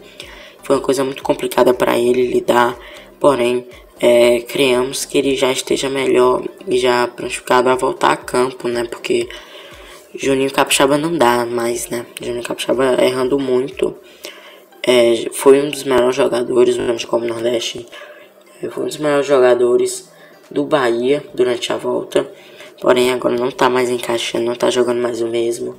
Foi 0.64 0.76
uma 0.76 0.82
coisa 0.82 1.04
muito 1.04 1.24
complicada 1.24 1.74
para 1.74 1.98
ele 1.98 2.28
lidar, 2.28 2.78
porém, 3.20 3.68
é, 4.00 4.40
criamos 4.42 5.06
que 5.06 5.18
ele 5.18 5.36
já 5.36 5.52
esteja 5.52 5.90
melhor 5.90 6.44
e 6.68 6.78
já 6.78 7.08
prontificado 7.08 7.70
a 7.70 7.76
voltar 7.76 8.12
a 8.12 8.18
campo, 8.18 8.68
né, 8.68 8.84
porque 8.86 9.28
Juninho 10.14 10.52
Capixaba 10.52 10.98
não 10.98 11.18
dá 11.18 11.46
mais, 11.46 11.90
né, 11.90 12.06
Juninho 12.22 12.44
Capixaba 12.44 12.98
errando 13.04 13.40
muito. 13.40 13.96
É, 14.88 15.30
foi 15.34 15.62
um 15.62 15.70
dos 15.70 15.84
melhores 15.84 16.16
jogadores 16.16 16.78
Copa 17.06 17.26
Nordeste. 17.26 17.88
É, 18.62 18.70
foi 18.70 18.84
um 18.84 18.88
dos 18.88 18.98
melhores 18.98 19.26
jogadores 19.26 20.10
do 20.50 20.64
Bahia 20.64 21.24
durante 21.34 21.72
a 21.72 21.78
volta. 21.78 22.30
Porém, 22.82 23.12
agora 23.12 23.36
não 23.36 23.52
tá 23.52 23.70
mais 23.70 23.90
encaixando, 23.90 24.46
não 24.46 24.56
tá 24.56 24.70
jogando 24.70 25.02
mais 25.02 25.22
o 25.22 25.28
mesmo. 25.28 25.76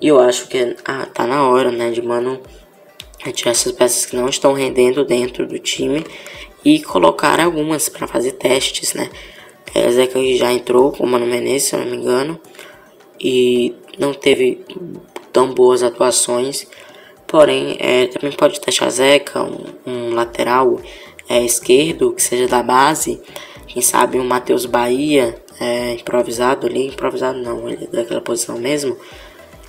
E 0.00 0.08
eu 0.08 0.18
acho 0.18 0.48
que 0.48 0.76
ah, 0.84 1.06
tá 1.06 1.26
na 1.26 1.48
hora, 1.48 1.70
né, 1.70 1.90
de 1.90 2.02
mano 2.02 2.40
tirar 3.32 3.52
essas 3.52 3.70
peças 3.72 4.04
que 4.04 4.16
não 4.16 4.28
estão 4.28 4.52
rendendo 4.52 5.04
dentro 5.04 5.46
do 5.46 5.58
time 5.58 6.04
e 6.64 6.82
colocar 6.82 7.38
algumas 7.38 7.88
para 7.88 8.06
fazer 8.06 8.32
testes, 8.32 8.94
né? 8.94 9.08
É, 9.74 9.90
Zeca 9.90 10.18
já 10.36 10.52
entrou 10.52 10.92
com 10.92 11.04
o 11.04 11.06
Mano 11.06 11.26
Menezes, 11.26 11.68
se 11.68 11.74
eu 11.74 11.80
não 11.80 11.86
me 11.86 11.96
engano, 11.96 12.40
e 13.20 13.74
não 13.98 14.12
teve 14.12 14.64
tão 15.32 15.54
boas 15.54 15.82
atuações. 15.82 16.66
Porém, 17.26 17.76
é, 17.78 18.06
também 18.06 18.32
pode 18.36 18.60
testar 18.60 18.90
Zeca, 18.90 19.42
um, 19.42 19.64
um 19.86 20.14
lateral 20.14 20.78
é, 21.28 21.42
esquerdo, 21.42 22.12
que 22.12 22.22
seja 22.22 22.46
da 22.46 22.62
base. 22.62 23.20
Quem 23.72 23.80
sabe 23.80 24.20
um 24.20 24.24
Matheus 24.24 24.66
Bahia, 24.66 25.34
é, 25.58 25.94
improvisado 25.94 26.66
ali. 26.66 26.88
Improvisado 26.88 27.38
não, 27.38 27.66
ele 27.70 27.88
é 27.90 27.96
daquela 27.96 28.20
posição 28.20 28.58
mesmo. 28.58 28.98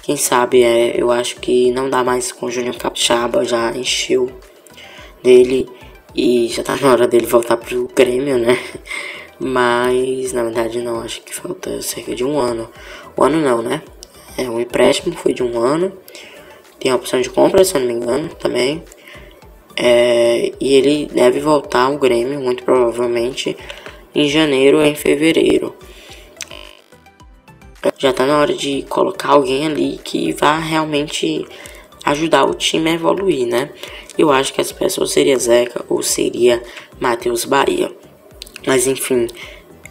Quem 0.02 0.18
sabe, 0.18 0.62
é, 0.62 1.02
eu 1.02 1.10
acho 1.10 1.38
que 1.38 1.72
não 1.72 1.90
dá 1.90 2.04
mais 2.04 2.30
com 2.30 2.48
o 2.48 2.52
Júnior 2.52 2.76
Capixaba, 2.76 3.46
já 3.46 3.72
encheu 3.72 4.30
dele. 5.24 5.70
E 6.14 6.50
já 6.50 6.62
tá 6.64 6.76
na 6.76 6.92
hora 6.92 7.08
dele 7.08 7.26
voltar 7.26 7.56
pro 7.56 7.88
Grêmio, 7.96 8.38
né? 8.38 8.60
Mas, 9.40 10.34
na 10.34 10.44
verdade, 10.44 10.82
não, 10.82 11.00
acho 11.00 11.22
que 11.22 11.34
falta 11.34 11.82
cerca 11.82 12.14
de 12.14 12.26
um 12.26 12.38
ano. 12.38 12.70
Um 13.18 13.24
ano 13.24 13.40
não, 13.40 13.62
né? 13.62 13.82
É 14.38 14.50
um 14.50 14.60
empréstimo, 14.60 15.16
foi 15.16 15.34
de 15.34 15.42
um 15.42 15.58
ano. 15.58 15.94
Tem 16.78 16.92
a 16.92 16.96
opção 16.98 17.22
de 17.22 17.30
compra, 17.30 17.64
se 17.64 17.76
eu 17.76 17.80
não 17.80 17.88
me 17.88 17.94
engano, 17.94 18.28
também. 18.36 18.84
É, 19.78 20.52
e 20.60 20.74
ele 20.74 21.06
deve 21.06 21.40
voltar 21.40 21.84
ao 21.84 21.98
Grêmio, 21.98 22.42
muito 22.42 22.64
provavelmente, 22.64 23.56
em 24.14 24.30
janeiro 24.30 24.78
ou 24.78 24.84
em 24.84 24.96
fevereiro. 24.96 25.76
Já 27.98 28.14
tá 28.14 28.26
na 28.26 28.38
hora 28.38 28.54
de 28.54 28.84
colocar 28.84 29.30
alguém 29.30 29.66
ali 29.66 30.00
que 30.04 30.32
vá 30.34 30.58
realmente 30.58 31.46
ajudar 32.06 32.46
o 32.46 32.54
time 32.54 32.90
a 32.90 32.94
evoluir, 32.94 33.48
né? 33.48 33.70
Eu 34.18 34.32
acho 34.32 34.54
que 34.54 34.62
essa 34.62 34.74
pessoa 34.74 35.08
seria 35.08 35.38
Zeca 35.38 35.84
ou 35.90 36.02
seria 36.02 36.62
Matheus 37.00 37.46
Bahia. 37.46 37.92
Mas 38.66 38.88
enfim, 38.88 39.28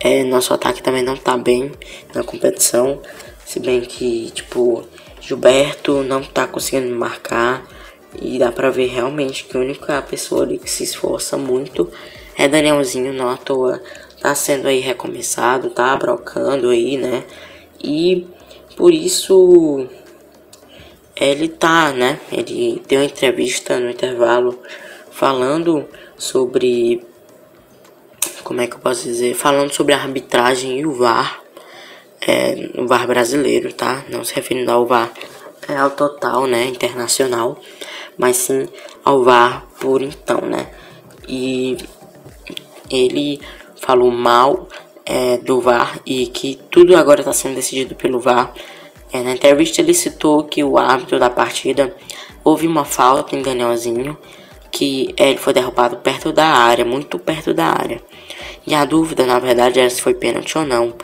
é, 0.01 0.25
nosso 0.25 0.55
ataque 0.55 0.83
também 0.83 1.03
não 1.03 1.17
tá 1.17 1.37
bem 1.37 1.73
na 2.15 2.23
competição. 2.23 3.01
Se 3.45 3.61
bem 3.61 3.81
que, 3.83 4.31
tipo, 4.31 4.85
Gilberto 5.21 6.03
não 6.03 6.23
tá 6.23 6.47
conseguindo 6.47 6.95
marcar. 6.95 7.67
E 8.21 8.39
dá 8.39 8.53
pra 8.53 8.71
ver 8.71 8.89
realmente 8.89 9.45
que 9.45 9.57
a 9.57 9.61
única 9.61 10.03
pessoa 10.03 10.43
ali 10.43 10.59
que 10.59 10.71
se 10.71 10.85
esforça 10.85 11.39
muito 11.39 11.91
é 12.37 12.47
Danielzinho, 12.47 13.13
não 13.13 13.31
à 13.31 13.37
toa. 13.37 13.83
Tá 14.23 14.35
sendo 14.35 14.69
aí 14.69 14.79
recomeçado, 14.79 15.71
tá 15.71 15.97
brocando 15.97 16.69
aí, 16.71 16.97
né? 16.97 17.25
E 17.83 18.27
por 18.77 18.95
isso 18.95 19.89
ele 21.17 21.49
tá, 21.49 21.93
né? 21.93 22.21
Ele 22.31 22.81
deu 22.87 23.03
entrevista 23.03 23.81
no 23.81 23.91
intervalo 23.91 24.59
falando 25.11 25.89
sobre. 26.17 27.05
Como 28.45 28.61
é 28.61 28.67
que 28.67 28.77
eu 28.77 28.81
posso 28.81 29.03
dizer? 29.03 29.35
Falando 29.35 29.73
sobre 29.73 29.95
a 29.95 29.99
arbitragem 29.99 30.79
e 30.79 30.87
o 30.87 30.93
VAR 30.93 31.43
é, 32.27 32.71
o 32.79 32.87
VAR 32.87 33.07
brasileiro, 33.07 33.73
tá? 33.73 34.05
Não 34.09 34.25
se 34.25 34.35
referindo 34.35 34.71
ao 34.71 34.87
VAR 34.87 35.13
é, 35.69 35.77
ao 35.77 35.91
total, 35.91 36.47
né, 36.47 36.67
internacional, 36.67 37.61
mas 38.17 38.37
sim 38.37 38.69
ao 39.05 39.25
VAR 39.25 39.67
por 39.81 40.03
então, 40.03 40.41
né? 40.43 40.71
E 41.29 41.77
ele 42.89 43.41
falou 43.83 44.11
mal 44.11 44.69
é, 45.05 45.37
do 45.39 45.61
VAR 45.61 46.01
e 46.07 46.27
que 46.29 46.59
tudo 46.71 46.97
agora 46.97 47.21
está 47.21 47.33
sendo 47.33 47.57
decidido 47.57 47.95
pelo 47.95 48.21
VAR. 48.21 48.55
É, 49.13 49.23
na 49.23 49.33
entrevista 49.33 49.81
ele 49.81 49.93
citou 49.93 50.45
que 50.45 50.63
o 50.65 50.79
árbitro 50.79 51.19
da 51.19 51.29
partida 51.29 51.95
houve 52.45 52.67
uma 52.67 52.85
falta 52.85 53.37
em 53.37 53.43
Danielzinho, 53.43 54.17
que 54.71 55.13
é, 55.17 55.31
ele 55.31 55.39
foi 55.39 55.53
derrubado 55.53 55.97
perto 55.97 56.33
da 56.33 56.47
área, 56.47 56.85
muito 56.85 57.19
perto 57.19 57.53
da 57.53 57.67
área. 57.67 58.01
E 58.67 58.75
a 58.75 58.85
dúvida, 58.85 59.27
na 59.27 59.39
verdade, 59.39 59.81
era 59.81 59.91
se 59.91 60.01
foi 60.01 60.15
pênalti 60.15 60.57
ou 60.57 60.65
não. 60.65 60.95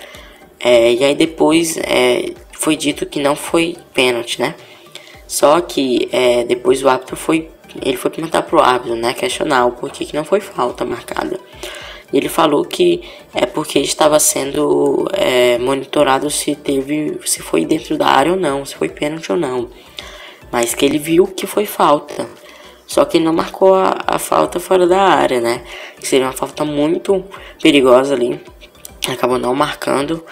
É, 0.61 0.93
e 0.93 1.05
aí 1.05 1.15
depois 1.15 1.77
é, 1.79 2.33
foi 2.53 2.77
dito 2.77 3.05
que 3.07 3.21
não 3.21 3.37
foi 3.37 3.77
pênalti, 3.93 4.41
né? 4.41 4.55
Só 5.27 5.61
que 5.61 6.09
é, 6.13 6.45
depois 6.45 6.83
o 6.83 6.89
árbitro 6.89 7.17
foi. 7.17 7.51
Ele 7.83 7.97
foi 7.97 8.11
perguntar 8.11 8.43
pro 8.43 8.61
árbitro, 8.61 8.97
né? 8.97 9.13
Questionar 9.13 9.67
o 9.67 9.73
porquê 9.73 10.05
que 10.05 10.17
não 10.17 10.25
foi 10.25 10.41
falta 10.41 10.85
marcada. 10.85 11.39
E 12.13 12.17
ele 12.17 12.29
falou 12.29 12.65
que 12.65 13.03
é 13.35 13.45
porque 13.45 13.79
estava 13.79 14.19
sendo 14.19 15.07
é, 15.13 15.59
monitorado 15.59 16.31
se 16.31 16.55
teve. 16.55 17.19
se 17.25 17.43
foi 17.43 17.65
dentro 17.67 17.99
da 17.99 18.07
área 18.07 18.33
ou 18.33 18.39
não, 18.39 18.65
se 18.65 18.75
foi 18.75 18.89
pênalti 18.89 19.31
ou 19.31 19.39
não. 19.39 19.69
Mas 20.51 20.75
que 20.75 20.85
ele 20.85 20.99
viu 20.99 21.27
que 21.27 21.47
foi 21.47 21.67
falta. 21.67 22.27
Só 22.87 23.05
que 23.05 23.21
não 23.21 23.35
marcou 23.35 23.75
a, 23.75 23.99
a 24.07 24.19
falta 24.19 24.59
fora 24.59 24.87
da 24.87 25.03
área, 25.03 25.41
né? 25.41 25.63
Que 26.01 26.09
seria 26.09 26.27
uma 26.27 26.33
falta 26.33 26.65
muito 26.65 27.23
perigosa 27.63 28.15
ali. 28.15 28.41
Acabou 29.07 29.39
não 29.39 29.55
marcando. 29.55 30.25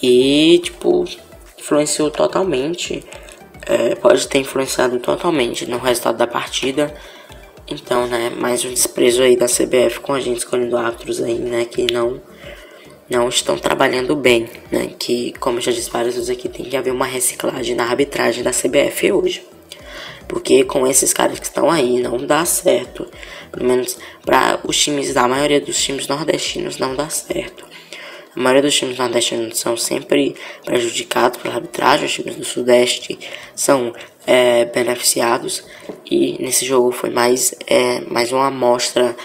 E, 0.00 0.60
tipo, 0.62 1.04
influenciou 1.58 2.08
totalmente. 2.08 3.04
É, 3.66 3.96
pode 3.96 4.28
ter 4.28 4.38
influenciado 4.38 5.00
totalmente 5.00 5.66
no 5.66 5.78
resultado 5.78 6.16
da 6.16 6.26
partida. 6.28 6.94
Então, 7.70 8.06
né, 8.06 8.30
mais 8.30 8.64
um 8.64 8.70
desprezo 8.70 9.22
aí 9.22 9.36
da 9.36 9.44
CBF 9.44 10.00
com 10.00 10.14
a 10.14 10.20
gente 10.20 10.38
escolhendo 10.38 10.74
árbitros 10.74 11.20
aí, 11.20 11.38
né, 11.38 11.66
que 11.66 11.92
não 11.92 12.20
não 13.10 13.28
estão 13.28 13.58
trabalhando 13.58 14.14
bem, 14.16 14.48
né, 14.70 14.90
que 14.98 15.32
como 15.38 15.60
já 15.60 15.70
disse 15.70 15.90
várias 15.90 16.14
vezes 16.14 16.30
aqui, 16.30 16.48
tem 16.48 16.64
que 16.64 16.76
haver 16.76 16.92
uma 16.92 17.06
reciclagem 17.06 17.74
na 17.74 17.84
arbitragem 17.84 18.42
da 18.42 18.50
CBF 18.52 19.12
hoje. 19.12 19.46
Porque 20.26 20.64
com 20.64 20.86
esses 20.86 21.12
caras 21.12 21.38
que 21.38 21.46
estão 21.46 21.70
aí 21.70 22.00
não 22.00 22.18
dá 22.18 22.44
certo. 22.44 23.06
Pelo 23.52 23.66
menos 23.66 23.98
para 24.24 24.60
os 24.64 24.76
times 24.78 25.12
da 25.12 25.26
maioria 25.26 25.60
dos 25.60 25.82
times 25.82 26.06
nordestinos 26.06 26.78
não 26.78 26.94
dá 26.94 27.08
certo. 27.08 27.66
A 28.36 28.40
maioria 28.40 28.62
dos 28.62 28.74
times 28.74 28.98
nordestinos 28.98 29.58
são 29.58 29.76
sempre 29.76 30.34
prejudicados 30.64 31.40
pela 31.40 31.54
arbitragem, 31.54 32.06
os 32.06 32.12
times 32.12 32.36
do 32.36 32.44
Sudeste 32.44 33.18
são 33.54 33.92
é, 34.28 34.66
beneficiados 34.66 35.64
e 36.04 36.36
nesse 36.38 36.66
jogo 36.66 36.92
foi 36.92 37.08
mais, 37.08 37.54
é, 37.66 38.02
mais 38.02 38.30
uma 38.30 38.48
amostra 38.48 39.16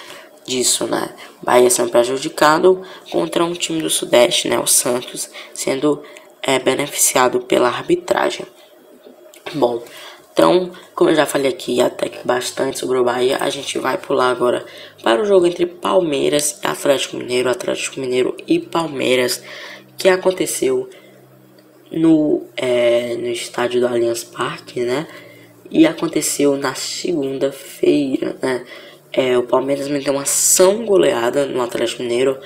disso, 0.45 0.87
né? 0.87 1.09
Bahia 1.41 1.69
sendo 1.69 1.91
prejudicado 1.91 2.81
contra 3.11 3.43
um 3.43 3.51
time 3.51 3.81
do 3.81 3.89
Sudeste, 3.89 4.47
né? 4.47 4.57
O 4.57 4.65
Santos 4.65 5.29
sendo 5.53 6.01
é, 6.41 6.57
beneficiado 6.57 7.41
pela 7.41 7.67
arbitragem. 7.67 8.45
Bom, 9.53 9.83
então, 10.31 10.71
como 10.95 11.09
eu 11.09 11.15
já 11.15 11.25
falei 11.25 11.51
aqui 11.51 11.81
até 11.81 12.07
que 12.07 12.25
bastante 12.25 12.79
sobre 12.79 12.97
o 12.97 13.03
Bahia, 13.03 13.39
a 13.41 13.49
gente 13.49 13.77
vai 13.79 13.97
pular 13.97 14.29
agora 14.29 14.65
para 15.03 15.21
o 15.21 15.25
jogo 15.25 15.45
entre 15.45 15.65
Palmeiras 15.65 16.61
e 16.63 16.67
Atlético 16.67 17.17
Mineiro, 17.17 17.49
Atlético 17.49 17.99
Mineiro 17.99 18.37
e 18.47 18.57
Palmeiras, 18.57 19.43
que 19.97 20.07
aconteceu 20.07 20.89
no, 21.93 22.43
é, 22.57 23.15
no 23.15 23.27
estádio 23.27 23.79
do 23.79 23.87
Allianz 23.87 24.23
Parque, 24.23 24.81
né? 24.81 25.07
E 25.69 25.85
aconteceu 25.85 26.57
na 26.57 26.73
segunda-feira, 26.73 28.35
né? 28.41 28.65
É, 29.11 29.37
o 29.37 29.43
Palmeiras 29.43 29.87
meteu 29.87 30.13
uma 30.13 30.23
ação 30.23 30.85
goleada 30.85 31.45
no 31.45 31.61
Atlético 31.61 32.01
Mineiro, 32.01 32.37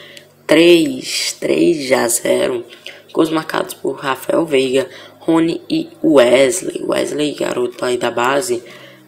3, 0.46 1.38
3 1.40 1.92
a 1.94 2.08
0. 2.08 2.66
Gols 3.14 3.30
marcados 3.30 3.74
por 3.74 3.94
Rafael 3.94 4.46
Veiga, 4.46 4.90
Rony 5.20 5.62
e 5.70 5.90
Wesley. 6.04 6.84
Wesley, 6.84 7.34
garoto 7.34 7.86
aí 7.86 7.98
da 7.98 8.12
base, 8.12 8.62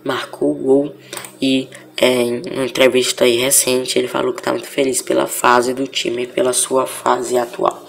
marcou 0.03 0.51
o 0.51 0.55
gol 0.55 0.95
e 1.41 1.67
é, 1.97 2.07
em 2.07 2.41
uma 2.53 2.63
entrevista 2.63 3.25
aí 3.25 3.35
recente, 3.35 3.99
ele 3.99 4.07
falou 4.07 4.31
que 4.33 4.39
está 4.39 4.51
muito 4.51 4.67
feliz 4.67 5.01
pela 5.01 5.27
fase 5.27 5.73
do 5.73 5.85
time, 5.85 6.25
pela 6.25 6.53
sua 6.53 6.85
fase 6.85 7.37
atual. 7.37 7.88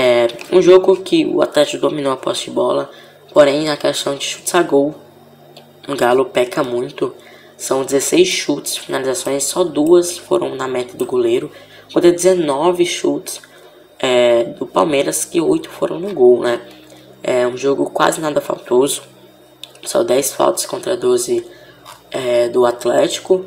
É 0.00 0.28
um 0.52 0.62
jogo 0.62 0.94
que 0.98 1.26
o 1.26 1.42
Atlético 1.42 1.88
dominou 1.88 2.12
a 2.12 2.16
posse 2.16 2.44
de 2.44 2.50
bola, 2.52 2.88
porém 3.34 3.64
na 3.64 3.76
questão 3.76 4.14
de 4.14 4.24
chutes 4.24 4.54
a 4.54 4.62
gol, 4.62 4.94
o 5.88 5.96
Galo 5.96 6.24
peca 6.26 6.62
muito. 6.62 7.12
São 7.56 7.82
16 7.84 8.28
chutes, 8.28 8.76
finalizações, 8.76 9.42
só 9.42 9.64
duas 9.64 10.16
foram 10.16 10.54
na 10.54 10.68
meta 10.68 10.96
do 10.96 11.04
goleiro, 11.04 11.50
contra 11.92 12.12
19 12.12 12.86
chutes 12.86 13.42
é, 13.98 14.44
do 14.44 14.64
Palmeiras, 14.68 15.24
que 15.24 15.40
8 15.40 15.68
foram 15.68 15.98
no 15.98 16.14
gol, 16.14 16.42
né? 16.42 16.60
É 17.20 17.44
um 17.44 17.56
jogo 17.56 17.90
quase 17.90 18.20
nada 18.20 18.40
faltoso, 18.40 19.02
só 19.82 20.04
10 20.04 20.32
faltas 20.32 20.64
contra 20.64 20.96
12 20.96 21.44
é, 22.12 22.48
do 22.48 22.64
Atlético. 22.64 23.44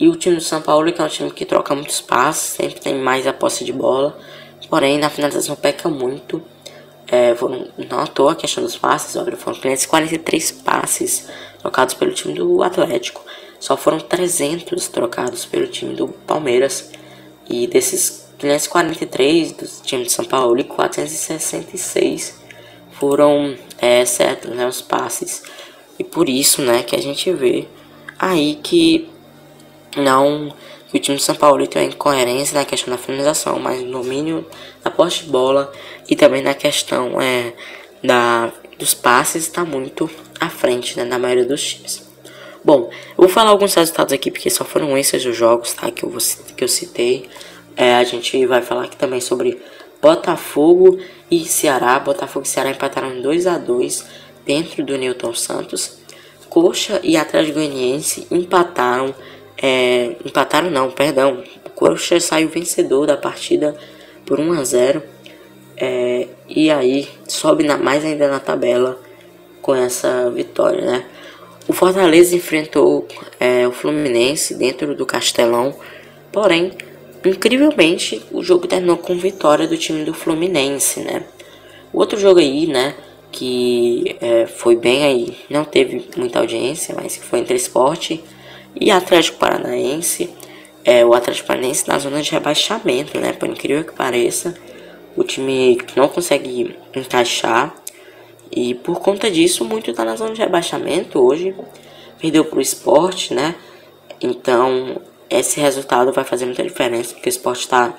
E 0.00 0.08
o 0.08 0.16
time 0.16 0.34
do 0.34 0.42
São 0.42 0.60
Paulo, 0.60 0.92
que 0.92 1.00
é 1.00 1.04
um 1.04 1.08
time 1.08 1.30
que 1.30 1.44
troca 1.44 1.76
muitos 1.76 2.00
passes, 2.00 2.54
sempre 2.54 2.80
tem 2.80 2.98
mais 2.98 3.24
a 3.24 3.32
posse 3.32 3.64
de 3.64 3.72
bola, 3.72 4.18
porém 4.72 4.96
na 4.96 5.10
finalização 5.10 5.54
peca 5.54 5.86
muito. 5.90 6.42
É, 7.06 7.34
foram, 7.34 7.68
não 7.90 7.98
à 7.98 8.06
toa 8.06 8.32
a 8.32 8.34
questão 8.34 8.64
dos 8.64 8.74
passes, 8.74 9.16
olha, 9.16 9.36
foram 9.36 9.60
543 9.60 10.50
passes 10.50 11.28
trocados 11.58 11.92
pelo 11.92 12.14
time 12.14 12.32
do 12.32 12.62
Atlético. 12.62 13.22
Só 13.60 13.76
foram 13.76 14.00
300 14.00 14.88
trocados 14.88 15.44
pelo 15.44 15.66
time 15.66 15.94
do 15.94 16.08
Palmeiras. 16.08 16.90
E 17.50 17.66
desses 17.66 18.26
543 18.38 19.52
do 19.52 19.66
time 19.82 20.04
de 20.04 20.10
São 20.10 20.24
Paulo, 20.24 20.58
e 20.58 20.64
466 20.64 22.40
foram 22.92 23.54
é, 23.76 24.06
certos, 24.06 24.56
né, 24.56 24.66
os 24.66 24.80
passes. 24.80 25.42
E 25.98 26.04
por 26.04 26.30
isso, 26.30 26.62
né, 26.62 26.82
que 26.82 26.96
a 26.96 27.02
gente 27.02 27.30
vê 27.30 27.68
aí 28.18 28.58
que 28.62 29.06
não 29.98 30.50
que 30.92 30.98
o 30.98 31.00
time 31.00 31.16
de 31.16 31.24
São 31.24 31.34
Paulo 31.34 31.66
tem 31.66 31.82
uma 31.82 31.88
incoerência 31.88 32.58
na 32.58 32.66
questão 32.66 32.92
da 32.92 32.98
finalização, 32.98 33.58
mas 33.58 33.82
no 33.82 33.92
domínio 33.92 34.46
da 34.84 34.90
poste 34.90 35.24
de 35.24 35.30
bola 35.30 35.72
e 36.08 36.14
também 36.14 36.42
na 36.42 36.52
questão 36.52 37.18
é, 37.18 37.54
da, 38.04 38.52
dos 38.78 38.92
passes 38.92 39.44
está 39.44 39.64
muito 39.64 40.10
à 40.38 40.50
frente 40.50 40.96
né, 40.98 41.06
da 41.06 41.18
maioria 41.18 41.46
dos 41.46 41.62
times. 41.62 42.06
Bom, 42.62 42.90
eu 42.92 43.16
vou 43.16 43.28
falar 43.28 43.50
alguns 43.50 43.74
resultados 43.74 44.12
aqui 44.12 44.30
porque 44.30 44.50
só 44.50 44.64
foram 44.66 44.96
esses 44.96 45.24
os 45.24 45.34
jogos 45.34 45.72
tá, 45.72 45.90
que, 45.90 46.04
eu 46.04 46.14
que 46.54 46.62
eu 46.62 46.68
citei. 46.68 47.26
É, 47.74 47.94
a 47.94 48.04
gente 48.04 48.44
vai 48.46 48.60
falar 48.60 48.84
aqui 48.84 48.96
também 48.96 49.20
sobre 49.20 49.60
Botafogo 50.00 50.98
e 51.30 51.44
Ceará. 51.46 51.98
Botafogo 51.98 52.44
e 52.44 52.48
Ceará 52.48 52.70
empataram 52.70 53.20
2 53.20 53.46
a 53.46 53.56
2 53.56 54.04
dentro 54.44 54.84
do 54.84 54.98
Newton 54.98 55.32
Santos. 55.32 55.98
Coxa 56.50 57.00
e 57.02 57.16
Atlético 57.16 57.54
Goianiense 57.54 58.26
empataram, 58.30 59.14
é, 59.62 60.16
empataram 60.24 60.70
não, 60.70 60.90
perdão, 60.90 61.44
o 61.64 61.70
Coxa 61.70 62.18
saiu 62.18 62.48
vencedor 62.48 63.06
da 63.06 63.16
partida 63.16 63.76
por 64.26 64.40
1 64.40 64.52
a 64.54 64.64
0 64.64 65.02
é, 65.76 66.26
e 66.48 66.70
aí 66.70 67.08
sobe 67.28 67.62
na, 67.62 67.76
mais 67.76 68.04
ainda 68.04 68.28
na 68.28 68.40
tabela 68.40 69.00
com 69.60 69.74
essa 69.74 70.28
vitória, 70.30 70.84
né? 70.84 71.04
O 71.68 71.72
Fortaleza 71.72 72.34
enfrentou 72.34 73.06
é, 73.38 73.66
o 73.68 73.72
Fluminense 73.72 74.54
dentro 74.54 74.96
do 74.96 75.06
Castelão, 75.06 75.74
porém, 76.32 76.72
incrivelmente, 77.24 78.20
o 78.32 78.42
jogo 78.42 78.66
terminou 78.66 78.96
com 78.96 79.16
vitória 79.16 79.68
do 79.68 79.78
time 79.78 80.04
do 80.04 80.12
Fluminense, 80.12 81.00
né? 81.00 81.24
O 81.92 81.98
outro 82.00 82.18
jogo 82.18 82.40
aí, 82.40 82.66
né? 82.66 82.94
que 83.32 84.14
é, 84.20 84.46
foi 84.46 84.76
bem 84.76 85.04
aí, 85.04 85.36
não 85.48 85.64
teve 85.64 86.04
muita 86.16 86.38
audiência, 86.38 86.94
mas 86.94 87.16
foi 87.16 87.40
entre 87.40 87.56
esporte 87.56 88.22
e 88.74 88.90
Atlético 88.90 89.38
Paranaense. 89.38 90.30
É, 90.84 91.04
o 91.04 91.14
Atlético 91.14 91.48
Paranaense 91.48 91.86
na 91.88 91.98
zona 91.98 92.20
de 92.22 92.30
rebaixamento, 92.30 93.18
né? 93.18 93.32
Por 93.32 93.48
incrível 93.48 93.84
que 93.84 93.92
pareça, 93.92 94.54
o 95.16 95.22
time 95.22 95.78
não 95.96 96.08
consegue 96.08 96.76
encaixar 96.94 97.74
e 98.54 98.74
por 98.74 99.00
conta 99.00 99.30
disso, 99.30 99.64
muito 99.64 99.90
está 99.90 100.04
na 100.04 100.14
zona 100.14 100.34
de 100.34 100.40
rebaixamento 100.40 101.18
hoje. 101.18 101.54
Perdeu 102.20 102.44
para 102.44 102.58
o 102.58 102.62
esporte, 102.62 103.32
né? 103.32 103.54
Então, 104.20 105.00
esse 105.30 105.58
resultado 105.58 106.12
vai 106.12 106.22
fazer 106.22 106.44
muita 106.44 106.62
diferença, 106.62 107.14
porque 107.14 107.28
o 107.28 107.30
esporte 107.30 107.66
tá, 107.66 107.94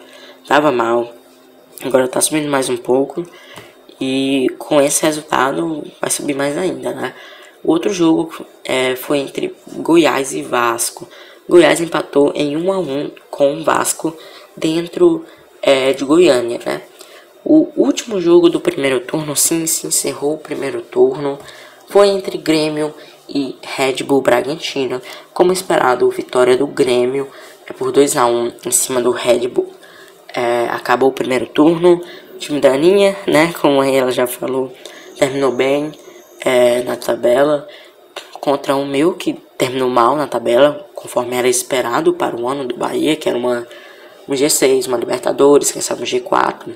tava 0.47 0.71
mal, 0.71 1.11
agora 1.83 2.05
está 2.05 2.21
subindo 2.21 2.49
mais 2.49 2.69
um 2.69 2.77
pouco. 2.77 3.25
E 3.99 4.47
com 4.59 4.79
esse 4.79 5.01
resultado 5.03 5.83
vai 5.99 6.11
subir 6.11 6.35
mais 6.35 6.55
ainda, 6.55 6.93
né? 6.93 7.15
O 7.63 7.71
outro 7.71 7.93
jogo 7.93 8.45
é, 8.65 8.95
foi 8.95 9.19
entre 9.19 9.55
Goiás 9.77 10.33
e 10.33 10.41
Vasco. 10.41 11.07
Goiás 11.47 11.79
empatou 11.79 12.31
em 12.35 12.57
1 12.57 12.71
a 12.73 12.79
1 12.79 13.11
com 13.31 13.55
o 13.55 13.63
Vasco 13.63 14.15
dentro 14.55 15.25
é, 15.61 15.93
de 15.93 16.03
Goiânia, 16.03 16.59
né? 16.65 16.81
O 17.45 17.69
último 17.75 18.21
jogo 18.21 18.49
do 18.49 18.59
primeiro 18.59 19.01
turno, 19.01 19.35
sim, 19.35 19.65
se 19.65 19.87
encerrou 19.87 20.35
o 20.35 20.37
primeiro 20.37 20.81
turno, 20.81 21.37
foi 21.89 22.07
entre 22.07 22.37
Grêmio 22.37 22.93
e 23.27 23.55
Red 23.61 24.03
Bull 24.03 24.21
Bragantino. 24.21 25.01
Como 25.33 25.51
esperado, 25.51 26.09
vitória 26.09 26.57
do 26.57 26.67
Grêmio 26.67 27.27
é 27.65 27.73
por 27.73 27.91
2 27.91 28.17
a 28.17 28.25
1 28.25 28.53
em 28.65 28.71
cima 28.71 29.01
do 29.01 29.11
Red 29.11 29.47
Bull. 29.47 29.71
É, 30.33 30.67
acabou 30.69 31.09
o 31.09 31.13
primeiro 31.13 31.45
turno, 31.47 32.01
time 32.39 32.59
da 32.59 32.73
Aninha, 32.73 33.15
né? 33.27 33.53
Como 33.61 33.83
ela 33.83 34.11
já 34.11 34.25
falou, 34.25 34.73
terminou 35.17 35.51
bem 35.51 35.91
é, 36.43 36.83
na 36.83 36.95
tabela. 36.95 37.67
Contra 38.39 38.75
um 38.75 38.85
meu 38.85 39.13
que 39.13 39.33
terminou 39.57 39.89
mal 39.89 40.15
na 40.15 40.27
tabela, 40.27 40.85
conforme 40.93 41.35
era 41.35 41.47
esperado 41.47 42.13
para 42.13 42.35
o 42.35 42.47
ano 42.47 42.65
do 42.65 42.75
Bahia, 42.75 43.15
que 43.15 43.29
era 43.29 43.37
uma, 43.37 43.65
um 44.27 44.33
G6, 44.33 44.87
uma 44.87 44.97
Libertadores, 44.97 45.71
quem 45.71 45.81
sabe 45.81 46.03
um 46.03 46.05
G4. 46.05 46.73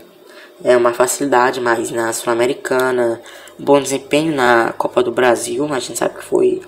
É 0.64 0.76
uma 0.76 0.94
facilidade 0.94 1.60
mais 1.60 1.92
na 1.92 2.12
Sul-Americana, 2.14 3.22
bom 3.60 3.80
desempenho 3.82 4.34
na 4.34 4.74
Copa 4.78 5.04
do 5.04 5.12
Brasil, 5.12 5.66
a 5.72 5.80
gente 5.80 6.00
sabe 6.00 6.16
que 6.16 6.24
foi 6.24 6.62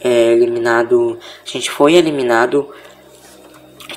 é, 0.00 0.32
eliminado, 0.32 1.18
a 1.44 1.48
gente 1.48 1.70
foi 1.70 1.94
eliminado 1.94 2.68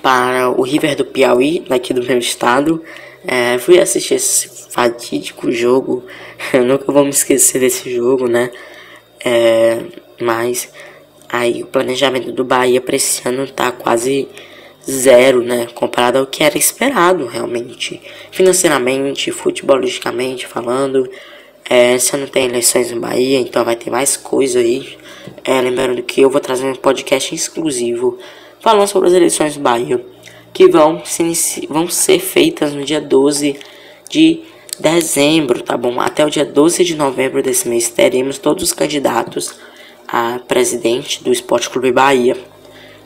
para 0.01 0.49
o 0.49 0.61
River 0.61 0.95
do 0.95 1.05
Piauí, 1.05 1.65
daqui 1.67 1.93
do 1.93 2.01
meu 2.01 2.17
estado, 2.17 2.83
é, 3.25 3.57
fui 3.57 3.79
assistir 3.79 4.15
esse 4.15 4.49
fatídico 4.69 5.51
jogo. 5.51 6.05
Eu 6.53 6.65
nunca 6.65 6.91
vou 6.91 7.03
me 7.03 7.09
esquecer 7.09 7.59
desse 7.59 7.93
jogo, 7.93 8.27
né? 8.27 8.51
É, 9.23 9.79
mas 10.21 10.71
aí 11.27 11.63
o 11.63 11.67
planejamento 11.67 12.31
do 12.31 12.43
Bahia 12.43 12.79
para 12.79 12.95
esse 12.95 13.27
ano 13.27 13.45
tá 13.47 13.71
quase 13.71 14.27
zero, 14.89 15.43
né? 15.43 15.67
Comparado 15.75 16.19
ao 16.19 16.27
que 16.27 16.43
era 16.43 16.57
esperado 16.57 17.25
realmente. 17.25 18.01
Financeiramente, 18.31 19.31
futebolisticamente 19.31 20.47
falando. 20.47 21.09
É, 21.69 21.95
esse 21.95 22.15
ano 22.15 22.27
tem 22.27 22.45
eleições 22.45 22.91
no 22.91 22.99
Bahia, 22.99 23.39
então 23.39 23.63
vai 23.63 23.75
ter 23.75 23.91
mais 23.91 24.17
coisa 24.17 24.59
aí. 24.59 24.97
É, 25.43 25.61
lembrando 25.61 26.01
que 26.01 26.21
eu 26.21 26.29
vou 26.29 26.41
trazer 26.41 26.65
um 26.65 26.75
podcast 26.75 27.35
exclusivo 27.35 28.17
falando 28.59 28.87
sobre 28.87 29.09
as 29.09 29.13
eleições 29.13 29.55
do 29.55 29.61
Bahia 29.61 30.03
que 30.53 30.67
vão, 30.67 31.03
se 31.05 31.67
vão 31.69 31.87
ser 31.87 32.19
feitas 32.19 32.73
no 32.73 32.83
dia 32.83 33.01
12 33.01 33.59
de 34.09 34.41
dezembro, 34.79 35.61
tá 35.61 35.77
bom? 35.77 35.99
Até 35.99 36.25
o 36.25 36.29
dia 36.29 36.45
12 36.45 36.83
de 36.83 36.95
novembro 36.95 37.43
desse 37.43 37.67
mês 37.67 37.89
teremos 37.89 38.37
todos 38.37 38.63
os 38.63 38.73
candidatos 38.73 39.53
a 40.07 40.39
presidente 40.47 41.23
do 41.23 41.31
Esporte 41.31 41.69
Clube 41.69 41.91
Bahia. 41.91 42.35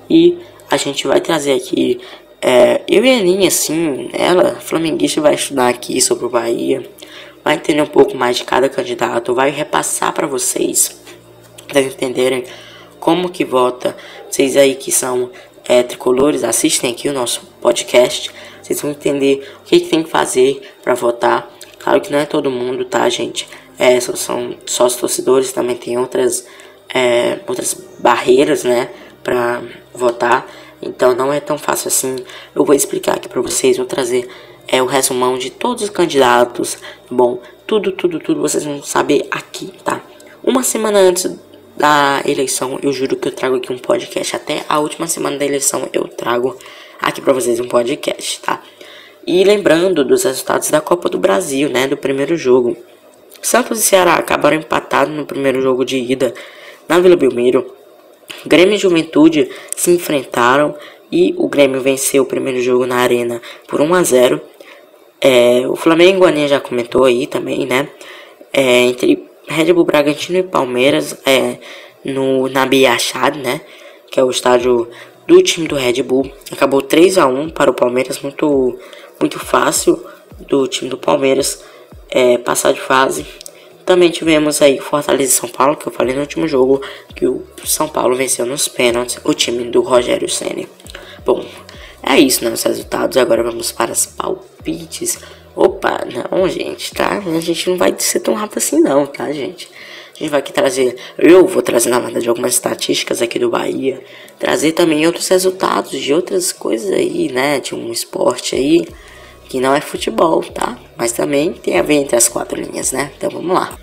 E 0.09 0.37
a 0.69 0.77
gente 0.77 1.05
vai 1.05 1.19
trazer 1.19 1.53
aqui, 1.53 1.99
é, 2.41 2.81
eu 2.87 3.03
e 3.03 3.09
a 3.09 3.17
Aninha, 3.17 3.47
assim, 3.47 4.09
ela, 4.13 4.55
flamenguista, 4.55 5.19
vai 5.19 5.33
estudar 5.33 5.67
aqui 5.67 5.99
sobre 5.99 6.25
o 6.25 6.29
Bahia, 6.29 6.87
vai 7.43 7.55
entender 7.55 7.81
um 7.81 7.87
pouco 7.87 8.15
mais 8.15 8.37
de 8.37 8.43
cada 8.43 8.69
candidato, 8.69 9.33
vai 9.33 9.49
repassar 9.49 10.13
para 10.13 10.27
vocês, 10.27 11.01
para 11.67 11.81
entenderem 11.81 12.45
como 12.99 13.29
que 13.29 13.43
vota, 13.43 13.95
vocês 14.29 14.55
aí 14.55 14.75
que 14.75 14.91
são 14.91 15.29
é, 15.65 15.83
tricolores, 15.83 16.43
assistem 16.43 16.91
aqui 16.91 17.09
o 17.09 17.13
nosso 17.13 17.45
podcast. 17.61 18.31
Vocês 18.61 18.81
vão 18.81 18.91
entender 18.91 19.47
o 19.61 19.63
que, 19.65 19.79
que 19.81 19.89
tem 19.89 20.03
que 20.03 20.09
fazer 20.09 20.61
para 20.81 20.93
votar. 20.93 21.49
Claro 21.79 21.99
que 22.01 22.11
não 22.11 22.19
é 22.19 22.25
todo 22.25 22.49
mundo, 22.49 22.85
tá, 22.85 23.07
gente? 23.09 23.47
É, 23.77 23.99
só, 23.99 24.15
são 24.15 24.55
torcedores, 24.97 25.51
também 25.51 25.75
tem 25.75 25.97
outras, 25.97 26.45
é, 26.93 27.39
outras 27.47 27.73
barreiras, 27.99 28.63
né, 28.63 28.89
para 29.23 29.61
votar. 29.93 30.47
Então 30.81 31.15
não 31.15 31.31
é 31.31 31.39
tão 31.39 31.57
fácil 31.57 31.87
assim. 31.87 32.15
Eu 32.55 32.63
vou 32.63 32.75
explicar 32.75 33.15
aqui 33.15 33.27
para 33.27 33.41
vocês, 33.41 33.77
vou 33.77 33.85
trazer 33.85 34.27
é, 34.67 34.81
o 34.81 34.85
resumão 34.85 35.37
de 35.37 35.49
todos 35.49 35.83
os 35.83 35.89
candidatos. 35.89 36.77
Bom, 37.09 37.41
tudo, 37.65 37.91
tudo, 37.91 38.19
tudo 38.19 38.41
vocês 38.41 38.63
vão 38.63 38.83
saber 38.83 39.27
aqui, 39.31 39.73
tá? 39.83 40.01
Uma 40.43 40.63
semana 40.63 40.99
antes 40.99 41.25
da 41.75 42.21
eleição, 42.25 42.79
eu 42.81 42.93
juro 42.93 43.15
que 43.15 43.27
eu 43.27 43.31
trago 43.31 43.55
aqui 43.55 43.71
um 43.71 43.77
podcast. 43.77 44.35
Até 44.35 44.63
a 44.69 44.79
última 44.79 45.07
semana 45.07 45.37
da 45.37 45.45
eleição 45.45 45.89
eu 45.91 46.07
trago 46.07 46.57
aqui 46.99 47.21
para 47.21 47.33
vocês 47.33 47.59
um 47.59 47.67
podcast, 47.67 48.41
tá? 48.41 48.61
E 49.25 49.43
lembrando 49.43 50.03
dos 50.03 50.23
resultados 50.23 50.69
da 50.69 50.81
Copa 50.81 51.09
do 51.09 51.17
Brasil, 51.17 51.69
né? 51.69 51.87
Do 51.87 51.97
primeiro 51.97 52.35
jogo. 52.35 52.77
Santos 53.41 53.79
e 53.79 53.83
Ceará 53.83 54.15
acabaram 54.15 54.57
empatados 54.57 55.13
no 55.13 55.25
primeiro 55.25 55.61
jogo 55.61 55.83
de 55.83 55.97
ida 55.97 56.33
na 56.87 56.99
Vila 56.99 57.15
Belmiro. 57.15 57.73
Grêmio 58.45 58.75
e 58.75 58.77
Juventude 58.77 59.49
se 59.75 59.91
enfrentaram 59.91 60.75
e 61.11 61.33
o 61.37 61.47
Grêmio 61.47 61.81
venceu 61.81 62.23
o 62.23 62.25
primeiro 62.25 62.61
jogo 62.61 62.85
na 62.85 62.97
Arena 62.97 63.41
por 63.67 63.81
1 63.81 63.93
a 63.93 64.03
0. 64.03 64.41
É, 65.21 65.67
o 65.67 65.75
Flamengo, 65.75 66.25
a 66.25 66.29
Aninha 66.29 66.47
já 66.47 66.59
comentou 66.59 67.05
aí 67.05 67.27
também, 67.27 67.65
né? 67.65 67.87
É, 68.51 68.81
entre 68.81 69.25
Red 69.47 69.73
Bull 69.73 69.85
Bragantino 69.85 70.39
e 70.39 70.43
Palmeiras, 70.43 71.17
é, 71.25 71.57
no, 72.03 72.47
na 72.49 72.65
Biachad, 72.65 73.37
né? 73.37 73.61
Que 74.09 74.19
é 74.19 74.23
o 74.23 74.29
estádio 74.29 74.89
do 75.27 75.41
time 75.41 75.67
do 75.67 75.75
Red 75.75 76.01
Bull. 76.03 76.31
Acabou 76.51 76.81
3 76.81 77.17
a 77.17 77.27
1 77.27 77.49
para 77.49 77.71
o 77.71 77.73
Palmeiras, 77.73 78.19
muito, 78.19 78.77
muito 79.19 79.39
fácil 79.39 80.03
do 80.47 80.67
time 80.67 80.89
do 80.89 80.97
Palmeiras 80.97 81.63
é, 82.09 82.37
passar 82.37 82.73
de 82.73 82.81
fase. 82.81 83.25
Também 83.85 84.09
tivemos 84.09 84.61
aí 84.61 84.79
Fortaleza 84.79 85.31
e 85.31 85.35
São 85.35 85.49
Paulo, 85.49 85.75
que 85.75 85.87
eu 85.87 85.91
falei 85.91 86.15
no 86.15 86.21
último 86.21 86.47
jogo, 86.47 86.81
que 87.15 87.27
o 87.27 87.43
São 87.65 87.87
Paulo 87.87 88.15
venceu 88.15 88.45
nos 88.45 88.67
pênaltis, 88.67 89.19
o 89.23 89.33
time 89.33 89.65
do 89.65 89.81
Rogério 89.81 90.29
Senna. 90.29 90.65
Bom, 91.25 91.45
é 92.01 92.17
isso, 92.17 92.43
né? 92.43 92.51
Os 92.51 92.63
resultados. 92.63 93.17
Agora 93.17 93.43
vamos 93.43 93.71
para 93.71 93.91
as 93.91 94.05
palpites. 94.05 95.19
Opa, 95.55 96.05
não, 96.05 96.47
gente, 96.49 96.93
tá? 96.93 97.21
A 97.25 97.39
gente 97.39 97.69
não 97.69 97.77
vai 97.77 97.93
ser 97.97 98.19
tão 98.19 98.33
rápido 98.33 98.57
assim, 98.57 98.79
não, 98.79 99.05
tá, 99.05 99.31
gente? 99.31 99.69
A 100.15 100.19
gente 100.19 100.29
vai 100.29 100.39
aqui 100.39 100.53
trazer, 100.53 100.95
eu 101.17 101.45
vou 101.47 101.61
trazer 101.61 101.89
na 101.89 101.99
verdade 101.99 102.27
algumas 102.27 102.53
estatísticas 102.53 103.21
aqui 103.21 103.37
do 103.37 103.49
Bahia, 103.49 104.03
trazer 104.39 104.71
também 104.71 105.05
outros 105.05 105.27
resultados 105.27 105.99
de 105.99 106.13
outras 106.13 106.51
coisas 106.51 106.91
aí, 106.91 107.31
né? 107.31 107.59
De 107.59 107.75
um 107.75 107.91
esporte 107.91 108.55
aí 108.55 108.87
que 109.47 109.59
não 109.59 109.75
é 109.75 109.81
futebol, 109.81 110.43
tá? 110.43 110.77
Mas 110.97 111.11
também 111.11 111.53
tem 111.53 111.77
a 111.77 111.83
ver 111.83 111.95
entre 111.95 112.15
as 112.15 112.27
quatro 112.27 112.59
linhas, 112.59 112.91
né? 112.91 113.11
Então 113.15 113.29
vamos 113.29 113.53
lá. 113.53 113.77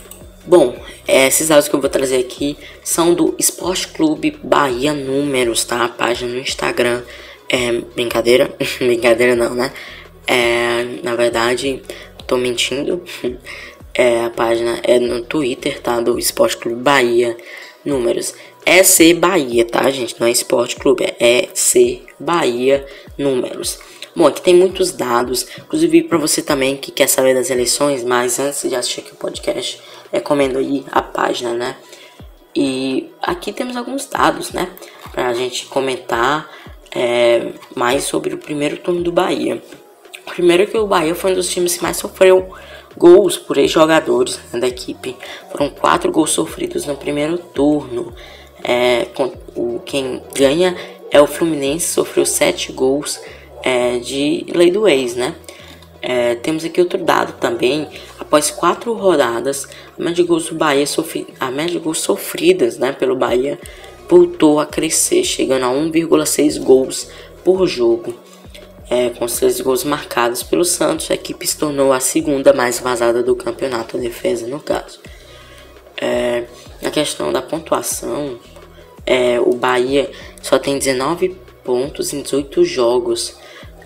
Bom, 0.44 0.74
esses 1.06 1.48
dados 1.48 1.68
que 1.68 1.74
eu 1.74 1.80
vou 1.80 1.90
trazer 1.90 2.16
aqui 2.16 2.56
são 2.82 3.14
do 3.14 3.34
Esporte 3.38 3.88
Clube 3.88 4.36
Bahia 4.42 4.92
Números, 4.92 5.64
tá? 5.64 5.84
A 5.84 5.88
página 5.88 6.32
no 6.32 6.40
Instagram. 6.40 7.02
É 7.48 7.72
brincadeira? 7.94 8.50
brincadeira 8.78 9.36
não, 9.36 9.54
né? 9.54 9.72
É, 10.30 10.84
na 11.02 11.16
verdade, 11.16 11.82
tô 12.26 12.36
mentindo. 12.36 13.02
É, 13.92 14.24
a 14.24 14.30
página 14.30 14.78
é 14.84 15.00
no 15.00 15.20
Twitter, 15.22 15.80
tá? 15.80 16.00
Do 16.00 16.16
Esporte 16.16 16.56
Clube 16.56 16.80
Bahia 16.80 17.36
Números. 17.84 18.32
É 18.64 18.84
C 18.84 19.12
Bahia, 19.12 19.64
tá, 19.64 19.90
gente? 19.90 20.18
Não 20.18 20.28
é 20.28 20.30
Esporte 20.30 20.76
Clube, 20.76 21.12
é 21.18 21.48
C 21.54 22.02
Bahia 22.18 22.86
Números. 23.18 23.80
Bom, 24.14 24.28
aqui 24.28 24.40
tem 24.40 24.54
muitos 24.54 24.92
dados, 24.92 25.44
inclusive 25.58 26.04
para 26.04 26.18
você 26.18 26.40
também 26.40 26.76
que 26.76 26.92
quer 26.92 27.08
saber 27.08 27.34
das 27.34 27.50
eleições, 27.50 28.04
mas 28.04 28.38
antes 28.38 28.62
de 28.70 28.76
assistir 28.76 29.00
aqui 29.00 29.12
o 29.12 29.16
podcast, 29.16 29.82
recomendo 30.12 30.58
aí 30.58 30.84
a 30.92 31.02
página, 31.02 31.52
né? 31.52 31.76
E 32.54 33.10
aqui 33.20 33.52
temos 33.52 33.76
alguns 33.76 34.06
dados, 34.06 34.52
né? 34.52 34.70
Pra 35.10 35.34
gente 35.34 35.66
comentar 35.66 36.48
é, 36.92 37.48
mais 37.74 38.04
sobre 38.04 38.34
o 38.34 38.38
primeiro 38.38 38.76
turno 38.76 39.02
do 39.02 39.10
Bahia. 39.10 39.60
Primeiro 40.30 40.66
que 40.66 40.78
o 40.78 40.86
Bahia 40.86 41.14
foi 41.14 41.32
um 41.32 41.34
dos 41.34 41.48
times 41.48 41.76
que 41.76 41.82
mais 41.82 41.96
sofreu 41.96 42.54
gols 42.96 43.36
por 43.36 43.58
ex-jogadores 43.58 44.40
né, 44.52 44.60
da 44.60 44.68
equipe. 44.68 45.16
Foram 45.50 45.68
quatro 45.68 46.10
gols 46.10 46.30
sofridos 46.30 46.86
no 46.86 46.96
primeiro 46.96 47.36
turno. 47.38 48.12
É, 48.62 49.06
o, 49.56 49.80
quem 49.84 50.22
ganha 50.34 50.76
é 51.10 51.20
o 51.20 51.26
Fluminense, 51.26 51.88
sofreu 51.88 52.24
sete 52.24 52.72
gols 52.72 53.20
é, 53.62 53.98
de 53.98 54.46
lei 54.54 54.70
do 54.70 54.86
ex, 54.86 55.16
né? 55.16 55.34
É, 56.02 56.34
temos 56.36 56.64
aqui 56.64 56.80
outro 56.80 57.02
dado 57.02 57.34
também. 57.38 57.88
Após 58.18 58.50
quatro 58.50 58.92
rodadas, 58.94 59.68
a 59.98 60.02
média 60.02 60.22
de 60.22 60.22
gols 60.22 60.48
do 60.48 60.54
Bahia 60.54 60.86
sofri, 60.86 61.26
a 61.38 61.50
média 61.50 61.72
de 61.72 61.78
gols 61.78 62.00
sofridas 62.00 62.78
né, 62.78 62.92
pelo 62.92 63.16
Bahia 63.16 63.58
voltou 64.08 64.58
a 64.58 64.66
crescer, 64.66 65.22
chegando 65.24 65.64
a 65.64 65.68
1,6 65.68 66.62
gols 66.62 67.08
por 67.44 67.66
jogo. 67.66 68.14
É, 68.90 69.10
com 69.10 69.28
seis 69.28 69.60
gols 69.60 69.84
marcados 69.84 70.42
pelo 70.42 70.64
Santos, 70.64 71.10
a 71.12 71.14
equipe 71.14 71.46
se 71.46 71.56
tornou 71.56 71.92
a 71.92 72.00
segunda 72.00 72.52
mais 72.52 72.80
vazada 72.80 73.22
do 73.22 73.36
campeonato, 73.36 73.96
a 73.96 74.00
defesa 74.00 74.48
no 74.48 74.58
caso. 74.58 74.98
É, 75.96 76.44
na 76.82 76.90
questão 76.90 77.32
da 77.32 77.40
pontuação, 77.40 78.40
é, 79.06 79.38
o 79.38 79.54
Bahia 79.54 80.10
só 80.42 80.58
tem 80.58 80.76
19 80.76 81.36
pontos 81.62 82.12
em 82.12 82.22
18 82.22 82.64
jogos 82.64 83.36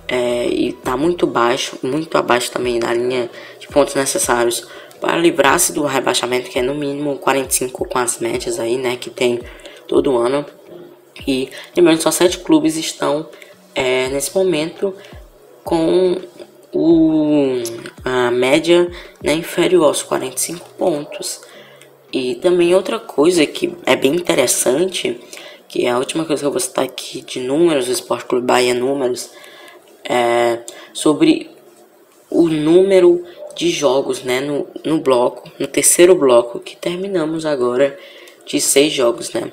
é, 0.09 0.47
e 0.47 0.71
está 0.71 0.97
muito 0.97 1.27
baixo, 1.27 1.79
muito 1.83 2.17
abaixo 2.17 2.51
também 2.51 2.79
da 2.79 2.93
linha 2.93 3.31
de 3.59 3.67
pontos 3.69 3.95
necessários 3.95 4.67
para 5.01 5.17
livrar-se 5.17 5.73
do 5.73 5.85
rebaixamento, 5.85 6.49
que 6.49 6.59
é 6.59 6.62
no 6.62 6.75
mínimo 6.75 7.19
45 7.19 7.87
com 7.87 7.99
as 7.99 8.19
médias 8.19 8.59
aí, 8.59 8.79
né, 8.79 8.97
que 8.97 9.11
tem 9.11 9.40
todo 9.87 10.17
ano. 10.17 10.47
E 11.27 11.51
lembrando, 11.77 12.01
só 12.01 12.11
sete 12.11 12.38
clubes 12.38 12.77
estão 12.77 13.29
é, 13.74 14.08
nesse 14.08 14.34
momento 14.34 14.94
com 15.62 16.20
o, 16.72 17.62
a 18.04 18.30
média 18.30 18.90
né, 19.22 19.34
inferior 19.34 19.84
aos 19.84 20.02
45 20.02 20.68
pontos. 20.70 21.40
E 22.12 22.37
também 22.37 22.74
outra 22.74 22.98
coisa 22.98 23.44
que 23.46 23.74
é 23.87 23.96
bem 23.96 24.14
interessante, 24.14 25.20
que 25.68 25.87
é 25.87 25.90
a 25.90 25.98
última 25.98 26.24
coisa 26.24 26.42
que 26.42 26.46
eu 26.46 26.52
vou 26.52 26.60
citar 26.60 26.84
aqui 26.84 27.22
de 27.22 27.40
números, 27.40 27.88
o 27.88 27.92
Esporte 27.92 28.26
Clube 28.26 28.46
Bahia 28.46 28.74
números, 28.74 29.30
é, 30.08 30.60
sobre 30.92 31.50
o 32.30 32.48
número 32.48 33.24
de 33.56 33.70
jogos 33.70 34.22
né, 34.22 34.40
no, 34.40 34.66
no 34.84 35.00
bloco, 35.00 35.50
no 35.58 35.66
terceiro 35.66 36.14
bloco, 36.14 36.60
que 36.60 36.76
terminamos 36.76 37.46
agora 37.46 37.98
de 38.46 38.60
seis 38.60 38.92
jogos. 38.92 39.32
Né? 39.32 39.50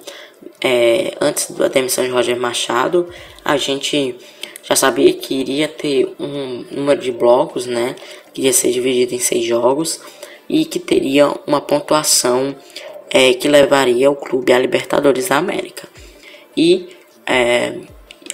É, 0.64 1.16
antes 1.20 1.52
da 1.52 1.68
demissão 1.68 2.04
de 2.04 2.12
Roger 2.12 2.38
Machado, 2.38 3.10
a 3.44 3.58
gente 3.58 4.16
já 4.64 4.76
sabia 4.76 5.12
que 5.14 5.34
iria 5.34 5.68
ter 5.68 6.14
um 6.20 6.66
número 6.70 7.02
de 7.02 7.12
blocos, 7.12 7.66
né, 7.66 7.96
que 8.34 8.44
ia 8.44 8.54
ser 8.54 8.72
dividido 8.72 9.16
em 9.16 9.20
seis 9.20 9.44
jogos 9.44 10.00
e 10.48 10.66
que 10.66 10.78
teria 10.78 11.34
uma 11.48 11.60
pontuação 11.60 12.56
é, 13.10 13.34
que 13.34 13.48
levaria 13.48 14.10
o 14.12 14.16
clube 14.16 14.54
à 14.54 14.60
Libertadores 14.60 15.30
da 15.30 15.38
América. 15.38 15.88
E 16.56 16.90
é, 17.26 17.80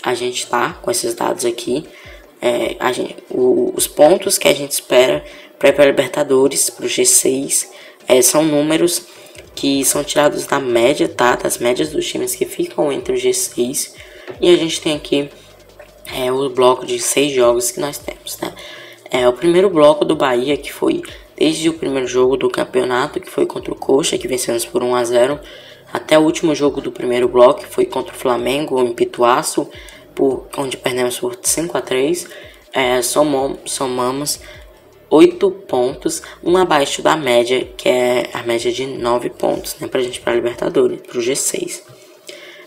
a 0.03 0.13
gente 0.13 0.43
está 0.43 0.73
com 0.73 0.91
esses 0.91 1.13
dados 1.13 1.45
aqui 1.45 1.85
é, 2.41 2.93
gente, 2.93 3.15
o, 3.29 3.73
os 3.75 3.87
pontos 3.87 4.37
que 4.37 4.47
a 4.47 4.53
gente 4.53 4.71
espera 4.71 5.23
para 5.57 5.83
a 5.83 5.85
Libertadores, 5.85 6.69
para 6.69 6.85
o 6.85 6.89
G6, 6.89 7.67
é, 8.07 8.21
são 8.21 8.43
números 8.43 9.03
que 9.57 9.83
são 9.83 10.03
tirados 10.03 10.45
da 10.45 10.59
média, 10.59 11.09
tá? 11.09 11.35
Das 11.35 11.57
médias 11.57 11.89
dos 11.89 12.07
times 12.07 12.35
que 12.35 12.45
ficam 12.45 12.91
entre 12.91 13.15
o 13.15 13.17
G6. 13.17 13.93
E 14.39 14.53
a 14.53 14.55
gente 14.55 14.79
tem 14.79 14.95
aqui 14.95 15.29
é, 16.13 16.31
o 16.31 16.47
bloco 16.49 16.85
de 16.85 16.99
seis 16.99 17.33
jogos 17.33 17.71
que 17.71 17.79
nós 17.79 17.97
temos, 17.97 18.37
né? 18.39 18.53
É, 19.09 19.27
o 19.27 19.33
primeiro 19.33 19.69
bloco 19.69 20.05
do 20.05 20.15
Bahia, 20.15 20.55
que 20.55 20.71
foi 20.71 21.01
desde 21.35 21.69
o 21.69 21.73
primeiro 21.73 22.07
jogo 22.07 22.37
do 22.37 22.49
campeonato, 22.49 23.19
que 23.19 23.29
foi 23.29 23.47
contra 23.47 23.73
o 23.73 23.75
Coxa, 23.75 24.17
que 24.17 24.27
vencemos 24.27 24.63
por 24.63 24.83
1 24.83 24.95
a 24.95 25.03
0 25.03 25.39
até 25.91 26.19
o 26.19 26.21
último 26.21 26.53
jogo 26.53 26.79
do 26.79 26.91
primeiro 26.91 27.27
bloco, 27.27 27.61
que 27.61 27.67
foi 27.67 27.85
contra 27.85 28.13
o 28.13 28.17
Flamengo, 28.17 28.79
em 28.79 28.93
Pituaço, 28.93 29.67
por, 30.13 30.47
onde 30.55 30.77
perdemos 30.77 31.19
por 31.19 31.37
5 31.41 31.77
a 31.77 31.81
3 31.81 32.27
é, 32.77 33.01
somamos 33.01 34.39
8 35.09 35.49
pontos, 35.51 36.21
um 36.43 36.57
abaixo 36.57 37.01
da 37.01 37.15
média, 37.15 37.67
que 37.77 37.87
é 37.87 38.29
a 38.33 38.43
média 38.43 38.71
de 38.71 38.85
9 38.85 39.29
pontos, 39.31 39.75
né, 39.79 39.87
pra 39.87 40.01
gente 40.01 40.19
para 40.19 40.35
Libertadores, 40.35 41.01
pro 41.01 41.21
G6. 41.21 41.81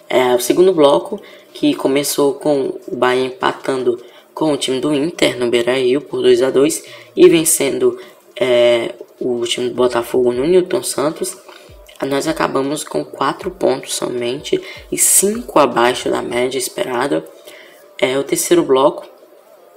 É, 0.08 0.34
o 0.34 0.40
segundo 0.40 0.72
bloco, 0.72 1.20
que 1.52 1.74
começou 1.74 2.34
com 2.34 2.78
o 2.86 2.96
Bahia 2.96 3.26
empatando 3.26 4.02
com 4.34 4.52
o 4.52 4.56
time 4.56 4.80
do 4.80 4.94
Inter 4.94 5.38
no 5.38 5.50
Beira-Rio 5.50 6.00
por 6.00 6.22
2 6.22 6.42
a 6.42 6.50
2 6.50 6.84
e 7.14 7.28
vencendo 7.28 7.98
é, 8.34 8.94
o 9.20 9.44
time 9.44 9.68
do 9.68 9.74
Botafogo 9.74 10.32
no 10.32 10.46
Newton 10.46 10.82
Santos, 10.82 11.36
nós 12.06 12.26
acabamos 12.26 12.82
com 12.82 13.04
4 13.04 13.50
pontos 13.50 13.94
somente 13.94 14.60
e 14.90 14.96
5 14.96 15.58
abaixo 15.58 16.08
da 16.08 16.22
média 16.22 16.58
esperada 16.58 17.22
é 17.98 18.18
o 18.18 18.24
terceiro 18.24 18.62
bloco, 18.62 19.06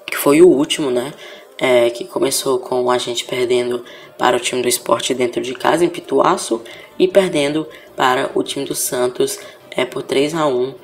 que 0.06 0.16
foi 0.16 0.42
o 0.42 0.48
último, 0.48 0.90
né? 0.90 1.14
É, 1.58 1.92
que 1.92 2.06
começou 2.06 2.58
com 2.58 2.90
a 2.90 2.98
gente 2.98 3.26
perdendo 3.26 3.86
para 4.18 4.36
o 4.36 4.40
time 4.40 4.62
do 4.62 4.68
esporte 4.68 5.14
dentro 5.14 5.42
de 5.42 5.54
casa, 5.54 5.86
em 5.86 5.90
Pituaço, 5.90 6.62
e 6.98 7.08
perdendo 7.08 7.68
para 7.96 8.32
o 8.34 8.42
time 8.42 8.66
do 8.66 8.74
Santos 8.74 9.40
é, 9.72 9.86
por 9.86 10.02
3 10.02 10.34
a 10.34 10.48
1 10.48 10.76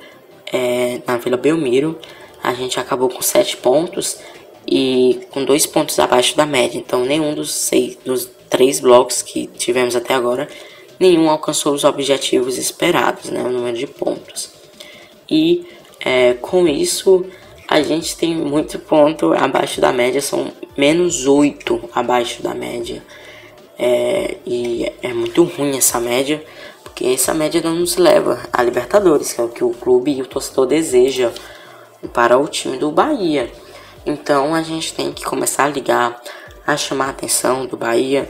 é, 0.52 1.00
na 1.06 1.16
Vila 1.16 1.36
Belmiro. 1.36 1.98
A 2.42 2.54
gente 2.54 2.78
acabou 2.78 3.08
com 3.08 3.20
7 3.20 3.56
pontos 3.58 4.18
e 4.66 5.20
com 5.30 5.44
2 5.44 5.66
pontos 5.66 5.98
abaixo 5.98 6.36
da 6.36 6.46
média. 6.46 6.78
Então, 6.78 7.04
nenhum 7.04 7.34
dos, 7.34 7.52
seis, 7.52 7.96
dos 8.04 8.30
três 8.48 8.80
blocos 8.80 9.22
que 9.22 9.46
tivemos 9.46 9.94
até 9.94 10.14
agora, 10.14 10.48
nenhum 10.98 11.30
alcançou 11.30 11.72
os 11.72 11.84
objetivos 11.84 12.58
esperados, 12.58 13.30
né? 13.30 13.42
O 13.42 13.50
número 13.50 13.76
de 13.76 13.86
pontos. 13.86 14.50
E 15.30 15.66
é, 16.00 16.34
com 16.34 16.66
isso, 16.66 17.24
a 17.70 17.80
gente 17.82 18.16
tem 18.16 18.34
muito 18.34 18.80
ponto 18.80 19.32
abaixo 19.32 19.80
da 19.80 19.92
média, 19.92 20.20
são 20.20 20.50
menos 20.76 21.28
8 21.28 21.88
abaixo 21.94 22.42
da 22.42 22.52
média. 22.52 23.00
É, 23.78 24.38
e 24.44 24.92
é 25.00 25.12
muito 25.14 25.44
ruim 25.44 25.78
essa 25.78 26.00
média, 26.00 26.44
Porque 26.82 27.06
essa 27.06 27.32
média 27.32 27.60
não 27.62 27.76
nos 27.76 27.96
leva 27.96 28.40
a 28.52 28.60
Libertadores, 28.64 29.32
que 29.32 29.40
é 29.40 29.44
o 29.44 29.48
que 29.48 29.62
o 29.62 29.70
clube 29.70 30.10
e 30.10 30.20
o 30.20 30.26
torcedor 30.26 30.66
deseja 30.66 31.30
para 32.12 32.36
o 32.36 32.48
time 32.48 32.76
do 32.76 32.90
Bahia. 32.90 33.48
Então 34.04 34.52
a 34.52 34.62
gente 34.62 34.92
tem 34.92 35.12
que 35.12 35.22
começar 35.22 35.66
a 35.66 35.68
ligar, 35.68 36.20
a 36.66 36.76
chamar 36.76 37.06
a 37.06 37.10
atenção 37.10 37.66
do 37.66 37.76
Bahia 37.76 38.28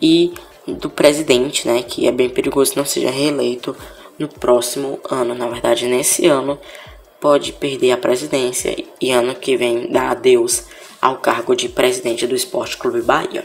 e 0.00 0.32
do 0.64 0.88
presidente, 0.88 1.66
né, 1.66 1.82
que 1.82 2.06
é 2.06 2.12
bem 2.12 2.28
perigoso 2.28 2.74
não 2.76 2.84
seja 2.84 3.10
reeleito 3.10 3.76
no 4.16 4.28
próximo 4.28 5.00
ano. 5.10 5.34
Na 5.34 5.48
verdade, 5.48 5.86
nesse 5.88 6.26
ano 6.26 6.56
pode 7.20 7.52
perder 7.52 7.92
a 7.92 7.96
presidência 7.96 8.76
e 9.00 9.10
ano 9.10 9.34
que 9.34 9.56
vem 9.56 9.90
dar 9.90 10.10
adeus 10.10 10.64
ao 11.00 11.16
cargo 11.16 11.54
de 11.54 11.68
presidente 11.68 12.26
do 12.26 12.34
Esporte 12.34 12.76
Clube 12.76 13.00
Bahia. 13.00 13.44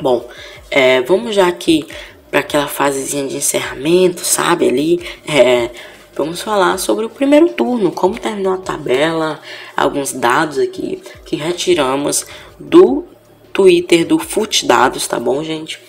Bom, 0.00 0.28
é, 0.70 1.00
vamos 1.02 1.34
já 1.34 1.48
aqui 1.48 1.86
para 2.30 2.40
aquela 2.40 2.68
fasezinha 2.68 3.26
de 3.26 3.36
encerramento, 3.36 4.20
sabe? 4.20 4.68
Ali, 4.68 5.08
é, 5.26 5.70
vamos 6.14 6.40
falar 6.40 6.78
sobre 6.78 7.04
o 7.04 7.10
primeiro 7.10 7.48
turno, 7.48 7.90
como 7.90 8.18
terminou 8.18 8.54
a 8.54 8.58
tabela, 8.58 9.40
alguns 9.76 10.12
dados 10.12 10.58
aqui 10.58 11.02
que 11.24 11.36
retiramos 11.36 12.26
do 12.58 13.04
Twitter 13.52 14.06
do 14.06 14.18
Fute 14.18 14.66
Dados, 14.66 15.06
tá 15.06 15.18
bom, 15.18 15.42
gente? 15.42 15.80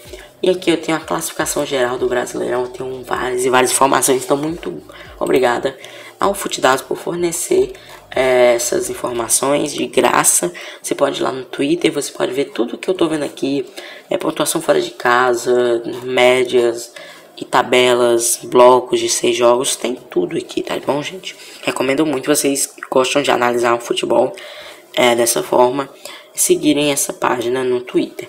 E 0.41 0.49
aqui 0.49 0.71
eu 0.71 0.77
tenho 0.77 0.97
a 0.97 1.01
classificação 1.01 1.65
geral 1.65 1.97
do 1.97 2.07
Brasileirão, 2.07 2.65
tenho 2.67 3.03
várias 3.03 3.43
e 3.45 3.49
várias 3.49 3.71
informações, 3.71 4.23
então 4.23 4.37
muito 4.37 4.81
obrigada 5.19 5.77
ao 6.19 6.35
Dados 6.59 6.83
por 6.83 6.97
fornecer 6.97 7.73
é, 8.11 8.53
essas 8.55 8.89
informações 8.89 9.73
de 9.73 9.85
graça. 9.87 10.51
Você 10.81 10.93
pode 10.93 11.19
ir 11.19 11.23
lá 11.23 11.31
no 11.31 11.45
Twitter, 11.45 11.91
você 11.91 12.11
pode 12.11 12.33
ver 12.33 12.45
tudo 12.45 12.77
que 12.77 12.89
eu 12.89 12.93
tô 12.93 13.07
vendo 13.07 13.23
aqui, 13.23 13.65
é 14.09 14.17
pontuação 14.17 14.61
fora 14.61 14.81
de 14.81 14.91
casa, 14.91 15.81
médias 16.03 16.93
e 17.37 17.45
tabelas, 17.45 18.39
blocos 18.43 18.99
de 18.99 19.07
seis 19.07 19.35
jogos, 19.37 19.75
tem 19.75 19.95
tudo 19.95 20.37
aqui, 20.37 20.61
tá 20.61 20.75
bom, 20.85 21.01
gente? 21.01 21.35
Recomendo 21.63 22.05
muito 22.05 22.33
vocês 22.33 22.65
que 22.65 22.81
gostam 22.91 23.21
de 23.21 23.31
analisar 23.31 23.73
o 23.75 23.79
futebol 23.79 24.35
é, 24.93 25.15
dessa 25.15 25.41
forma, 25.41 25.89
seguirem 26.33 26.91
essa 26.91 27.13
página 27.13 27.63
no 27.63 27.79
Twitter. 27.79 28.27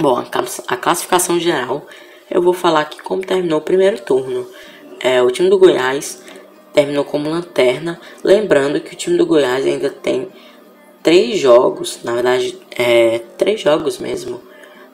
Bom, 0.00 0.18
a 0.66 0.76
classificação 0.76 1.38
geral, 1.38 1.86
eu 2.28 2.42
vou 2.42 2.52
falar 2.52 2.80
aqui 2.80 3.00
como 3.00 3.24
terminou 3.24 3.60
o 3.60 3.62
primeiro 3.62 4.00
turno. 4.00 4.44
É, 4.98 5.22
o 5.22 5.30
time 5.30 5.48
do 5.48 5.58
Goiás 5.58 6.23
terminou 6.74 7.04
como 7.04 7.30
lanterna. 7.30 7.98
Lembrando 8.22 8.80
que 8.80 8.92
o 8.92 8.96
time 8.96 9.16
do 9.16 9.24
Goiás 9.24 9.64
ainda 9.64 9.88
tem 9.88 10.28
três 11.02 11.38
jogos, 11.38 12.00
na 12.02 12.12
verdade, 12.12 12.58
é, 12.76 13.20
três 13.38 13.60
jogos 13.60 13.98
mesmo. 13.98 14.42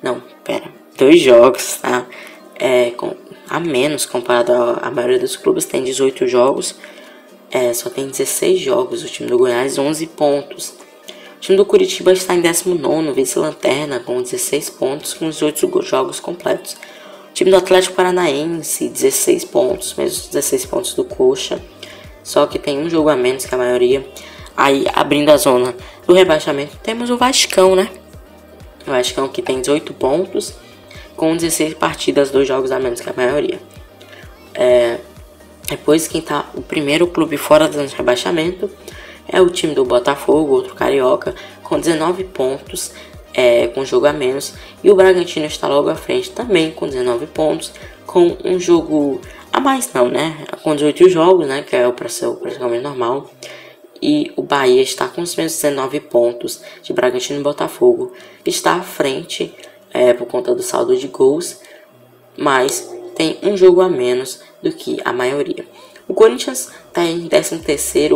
Não, 0.02 0.22
pera, 0.44 0.70
dois 0.96 1.20
jogos, 1.20 1.76
tá? 1.76 2.06
É, 2.54 2.90
com, 2.90 3.16
a 3.48 3.58
menos 3.58 4.06
comparado 4.06 4.52
à 4.52 4.90
maioria 4.90 5.18
dos 5.18 5.36
clubes, 5.36 5.64
tem 5.64 5.82
18 5.82 6.28
jogos. 6.28 6.76
É, 7.50 7.72
só 7.72 7.90
tem 7.90 8.06
16 8.06 8.60
jogos. 8.60 9.02
O 9.02 9.06
time 9.06 9.28
do 9.28 9.38
Goiás, 9.38 9.78
11 9.78 10.06
pontos. 10.08 10.74
O 11.36 11.40
time 11.40 11.56
do 11.56 11.64
Curitiba 11.64 12.12
está 12.12 12.34
em 12.34 12.40
19, 12.40 13.12
vice-lanterna, 13.12 13.98
com 13.98 14.20
16 14.20 14.70
pontos, 14.70 15.14
com 15.14 15.30
18 15.30 15.82
jogos 15.82 16.20
completos. 16.20 16.76
Time 17.34 17.50
do 17.50 17.56
Atlético 17.56 17.94
Paranaense, 17.94 18.88
16 18.88 19.44
pontos, 19.46 19.94
mesmo 19.94 20.28
16 20.28 20.66
pontos 20.66 20.94
do 20.94 21.04
Coxa. 21.04 21.60
Só 22.22 22.46
que 22.46 22.58
tem 22.58 22.78
um 22.78 22.90
jogo 22.90 23.08
a 23.08 23.16
menos 23.16 23.46
que 23.46 23.54
a 23.54 23.58
maioria. 23.58 24.06
Aí, 24.56 24.84
abrindo 24.94 25.30
a 25.30 25.36
zona 25.36 25.74
do 26.06 26.12
rebaixamento, 26.12 26.76
temos 26.82 27.08
o 27.08 27.16
Vascão, 27.16 27.74
né? 27.74 27.88
O 28.86 28.90
Vascão 28.90 29.28
que 29.28 29.40
tem 29.40 29.60
18 29.60 29.94
pontos, 29.94 30.54
com 31.16 31.34
16 31.34 31.74
partidas, 31.74 32.30
dois 32.30 32.46
jogos 32.46 32.70
a 32.70 32.78
menos 32.78 33.00
que 33.00 33.08
a 33.08 33.14
maioria. 33.16 33.60
É, 34.54 34.98
depois, 35.68 36.08
quem 36.08 36.20
tá 36.20 36.50
o 36.54 36.60
primeiro 36.60 37.06
clube 37.06 37.36
fora 37.36 37.68
do 37.68 37.78
rebaixamento 37.78 38.70
é 39.28 39.40
o 39.40 39.48
time 39.48 39.74
do 39.74 39.84
Botafogo, 39.84 40.54
outro 40.54 40.74
carioca, 40.74 41.34
com 41.62 41.78
19 41.78 42.24
pontos, 42.24 42.92
é, 43.34 43.68
com 43.68 43.84
jogo 43.84 44.06
a 44.06 44.12
menos. 44.12 44.54
E 44.82 44.90
o 44.90 44.94
Bragantino 44.94 45.46
está 45.46 45.68
logo 45.68 45.88
à 45.88 45.94
frente 45.94 46.30
também 46.30 46.70
com 46.70 46.86
19 46.86 47.26
pontos, 47.26 47.72
com 48.06 48.36
um 48.44 48.58
jogo 48.58 49.20
a 49.52 49.60
mais 49.60 49.92
não, 49.92 50.08
né? 50.08 50.44
Com 50.62 50.74
18 50.74 51.08
jogos, 51.08 51.46
né? 51.46 51.62
Que 51.62 51.76
é 51.76 51.86
o 51.86 51.92
praticamente 51.92 52.82
normal. 52.82 53.30
E 54.02 54.32
o 54.36 54.42
Bahia 54.42 54.80
está 54.82 55.08
com 55.08 55.20
os 55.20 55.36
mesmos 55.36 55.60
19 55.60 56.00
pontos 56.00 56.62
de 56.82 56.92
Bragantino 56.92 57.40
e 57.40 57.42
Botafogo. 57.42 58.12
Está 58.46 58.76
à 58.76 58.82
frente 58.82 59.54
é, 59.92 60.14
por 60.14 60.26
conta 60.26 60.54
do 60.54 60.62
saldo 60.62 60.96
de 60.96 61.08
gols, 61.08 61.60
mas 62.36 62.90
tem 63.14 63.38
um 63.42 63.56
jogo 63.56 63.80
a 63.82 63.88
menos 63.88 64.40
do 64.62 64.72
que 64.72 64.98
a 65.04 65.12
maioria. 65.12 65.66
O 66.08 66.14
Corinthians 66.14 66.70
está 66.88 67.04
em 67.04 67.28
13 67.28 67.60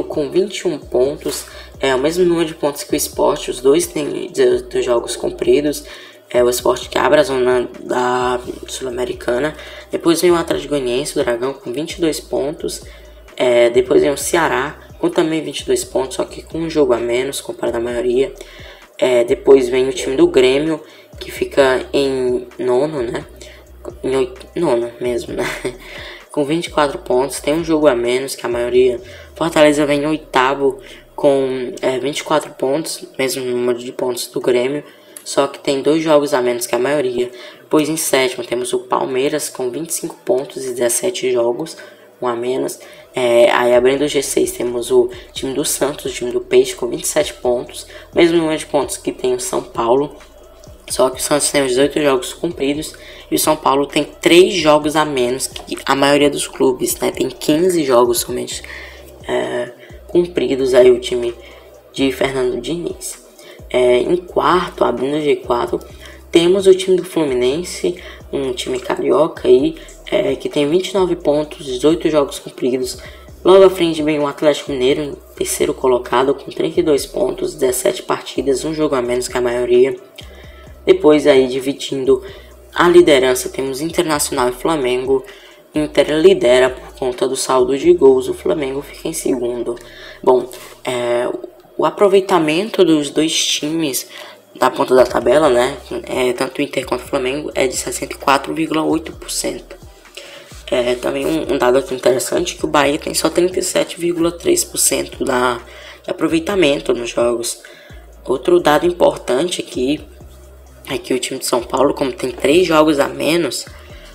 com 0.09 0.29
21 0.29 0.79
pontos, 0.79 1.47
é 1.81 1.95
o 1.95 1.99
mesmo 1.99 2.25
número 2.25 2.47
de 2.47 2.55
pontos 2.55 2.83
que 2.83 2.95
o 2.95 2.97
Sport, 2.97 3.49
os 3.49 3.61
dois 3.61 3.87
têm 3.87 4.31
18 4.31 4.83
jogos 4.83 5.17
cumpridos. 5.17 5.85
É 6.31 6.43
o 6.43 6.49
Sport 6.51 6.89
que 6.89 6.99
abre 6.99 7.21
a 7.21 7.23
zona 7.23 7.69
da 7.81 8.41
Sul-Americana. 8.67 9.55
Depois 9.91 10.21
vem 10.21 10.31
o 10.31 10.35
Atlético 10.35 10.71
Goianiense, 10.71 11.19
o 11.19 11.23
Dragão, 11.23 11.53
com 11.53 11.73
22 11.73 12.21
pontos. 12.21 12.83
É, 13.37 13.71
depois 13.71 14.03
vem 14.03 14.11
o 14.11 14.17
Ceará, 14.17 14.79
com 14.99 15.09
também 15.09 15.43
22 15.43 15.85
pontos, 15.85 16.17
só 16.17 16.25
que 16.25 16.43
com 16.43 16.59
um 16.59 16.71
jogo 16.71 16.93
a 16.93 16.99
menos 16.99 17.41
comparado 17.41 17.79
à 17.79 17.81
maioria. 17.81 18.33
É, 18.99 19.25
depois 19.25 19.69
vem 19.69 19.89
o 19.89 19.93
time 19.93 20.17
do 20.17 20.27
Grêmio, 20.27 20.81
que 21.19 21.31
fica 21.31 21.85
em 21.93 22.47
nono, 22.59 23.03
né? 23.03 23.25
Em 24.03 24.17
oito, 24.17 24.47
nono 24.57 24.91
mesmo, 25.01 25.35
né? 25.35 25.45
com 26.31 26.45
24 26.45 26.99
pontos, 26.99 27.39
tem 27.39 27.55
um 27.55 27.63
jogo 27.63 27.87
a 27.87 27.95
menos 27.95 28.35
que 28.35 28.45
a 28.45 28.49
maioria. 28.49 29.01
Fortaleza 29.37 29.87
vem 29.87 30.03
em 30.03 30.07
oitavo 30.07 30.81
com 31.15 31.73
é, 31.81 31.99
24 31.99 32.53
pontos, 32.53 33.05
mesmo 33.19 33.45
número 33.45 33.79
de 33.79 33.93
pontos 33.93 34.27
do 34.27 34.41
Grêmio, 34.41 34.85
só 35.25 35.47
que 35.47 35.59
tem 35.59 35.81
dois 35.81 36.03
jogos 36.03 36.35
a 36.35 36.43
menos 36.43 36.67
que 36.67 36.75
a 36.75 36.79
maioria. 36.79 37.31
Pois 37.71 37.89
em 37.89 37.97
sétimo 37.97 38.45
temos 38.45 38.73
o 38.73 38.81
Palmeiras 38.81 39.49
com 39.49 39.71
25 39.71 40.17
pontos 40.25 40.65
e 40.65 40.75
17 40.75 41.33
jogos, 41.33 41.77
um 42.21 42.27
a 42.27 42.37
menos. 42.37 42.79
É, 43.15 43.51
aí 43.51 43.75
abrindo 43.75 44.03
o 44.03 44.07
G6 44.07 44.57
temos 44.57 44.91
o 44.91 45.09
time 45.33 45.55
do 45.55 45.65
Santos, 45.65 46.05
o 46.05 46.15
time 46.15 46.31
do 46.31 46.41
Peixe 46.41 46.75
com 46.75 46.89
27 46.89 47.35
pontos, 47.35 47.87
mesmo 48.15 48.37
número 48.37 48.59
de 48.59 48.67
pontos 48.67 48.97
que 48.97 49.13
tem 49.13 49.35
o 49.35 49.41
São 49.41 49.63
Paulo. 49.63 50.15
Só 50.91 51.09
que 51.09 51.19
o 51.19 51.23
Santos 51.23 51.51
tem 51.51 51.63
os 51.63 51.71
18 51.71 52.03
jogos 52.03 52.35
cumpridos 52.35 52.93
e 53.31 53.37
o 53.37 53.39
São 53.39 53.57
Paulo 53.57 53.87
tem 53.87 54.05
3 54.05 54.53
jogos 54.53 54.97
a 54.97 55.05
menos 55.05 55.47
que 55.47 55.79
a 55.87 55.95
maioria 55.95 56.29
dos 56.29 56.47
clubes, 56.47 56.99
né? 56.99 57.11
Tem 57.11 57.29
15 57.31 57.83
jogos 57.85 58.21
somente 58.21 58.63
é, 59.27 59.73
cumpridos 60.15 60.75
aí 60.75 60.93
o 60.93 61.01
time 61.01 61.35
de 61.93 62.13
Fernando 62.13 62.61
Diniz. 62.61 63.21
É, 63.69 63.99
em 63.99 64.17
quarto, 64.17 64.85
abrindo 64.85 65.17
o 65.17 65.21
G4, 65.21 65.83
temos 66.31 66.69
o 66.69 66.75
time 66.75 66.97
do 66.97 67.05
Fluminense, 67.05 67.97
um 68.33 68.53
time 68.53 68.79
carioca 68.79 69.49
aí, 69.49 69.75
é, 70.09 70.37
que 70.37 70.49
tem 70.49 70.69
29 70.69 71.17
pontos, 71.17 71.67
18 71.67 72.09
jogos 72.11 72.39
cumpridos. 72.39 72.99
Logo 73.45 73.65
à 73.65 73.71
frente 73.71 74.05
vem 74.05 74.21
o 74.21 74.27
Atlético 74.29 74.71
Mineiro, 74.71 75.03
em 75.03 75.15
terceiro 75.35 75.75
colocado, 75.75 76.33
com 76.33 76.49
32 76.49 77.07
pontos, 77.07 77.53
17 77.55 78.05
partidas, 78.05 78.65
um 78.65 78.73
jogo 78.73 78.95
a 78.95 79.03
menos 79.03 79.27
que 79.27 79.37
a 79.37 79.41
maioria. 79.41 79.97
Depois 80.87 81.27
aí 81.27 81.49
dividindo 81.49 82.23
a 82.73 82.89
liderança 82.89 83.49
temos 83.49 83.81
Internacional 83.81 84.49
e 84.49 84.53
Flamengo. 84.53 85.25
Inter 85.75 86.11
lidera 86.11 86.71
por 86.71 86.95
conta 86.95 87.27
do 87.27 87.37
saldo 87.37 87.77
de 87.77 87.93
gols, 87.93 88.29
o 88.29 88.35
Flamengo 88.35 88.81
fica 88.83 89.09
em 89.09 89.13
segundo. 89.13 89.77
Bom, 90.23 90.49
é, 90.85 91.29
o 91.77 91.85
aproveitamento 91.85 92.85
dos 92.85 93.11
dois 93.11 93.35
times 93.35 94.07
da 94.55 94.71
ponta 94.71 94.95
da 94.95 95.05
tabela, 95.05 95.51
né, 95.51 95.77
é, 96.05 96.33
tanto 96.33 96.59
o 96.59 96.63
Inter 96.63 96.87
quanto 96.87 97.03
o 97.03 97.09
Flamengo, 97.09 97.51
é 97.55 97.67
de 97.67 97.75
64,8%. 97.75 99.63
É 100.71 100.95
também 100.95 101.27
um, 101.27 101.55
um 101.55 101.59
dado 101.59 101.79
aqui 101.79 101.95
interessante 101.95 102.57
que 102.57 102.65
o 102.65 102.69
Bahia 102.69 102.99
tem 102.99 103.13
só 103.13 103.29
37,3% 103.29 105.25
da 105.25 105.61
de 106.05 106.11
aproveitamento 106.11 106.93
nos 106.93 107.11
jogos. 107.11 107.63
Outro 108.25 108.61
dado 108.61 108.87
importante 108.87 109.61
aqui 109.61 110.01
é 110.89 110.99
que 110.99 111.15
o 111.15 111.19
time 111.19 111.41
de 111.41 111.47
São 111.47 111.63
Paulo, 111.63 111.95
como 111.95 112.13
tem 112.13 112.31
três 112.31 112.67
jogos 112.67 113.01
a 113.01 113.09
menos 113.09 113.65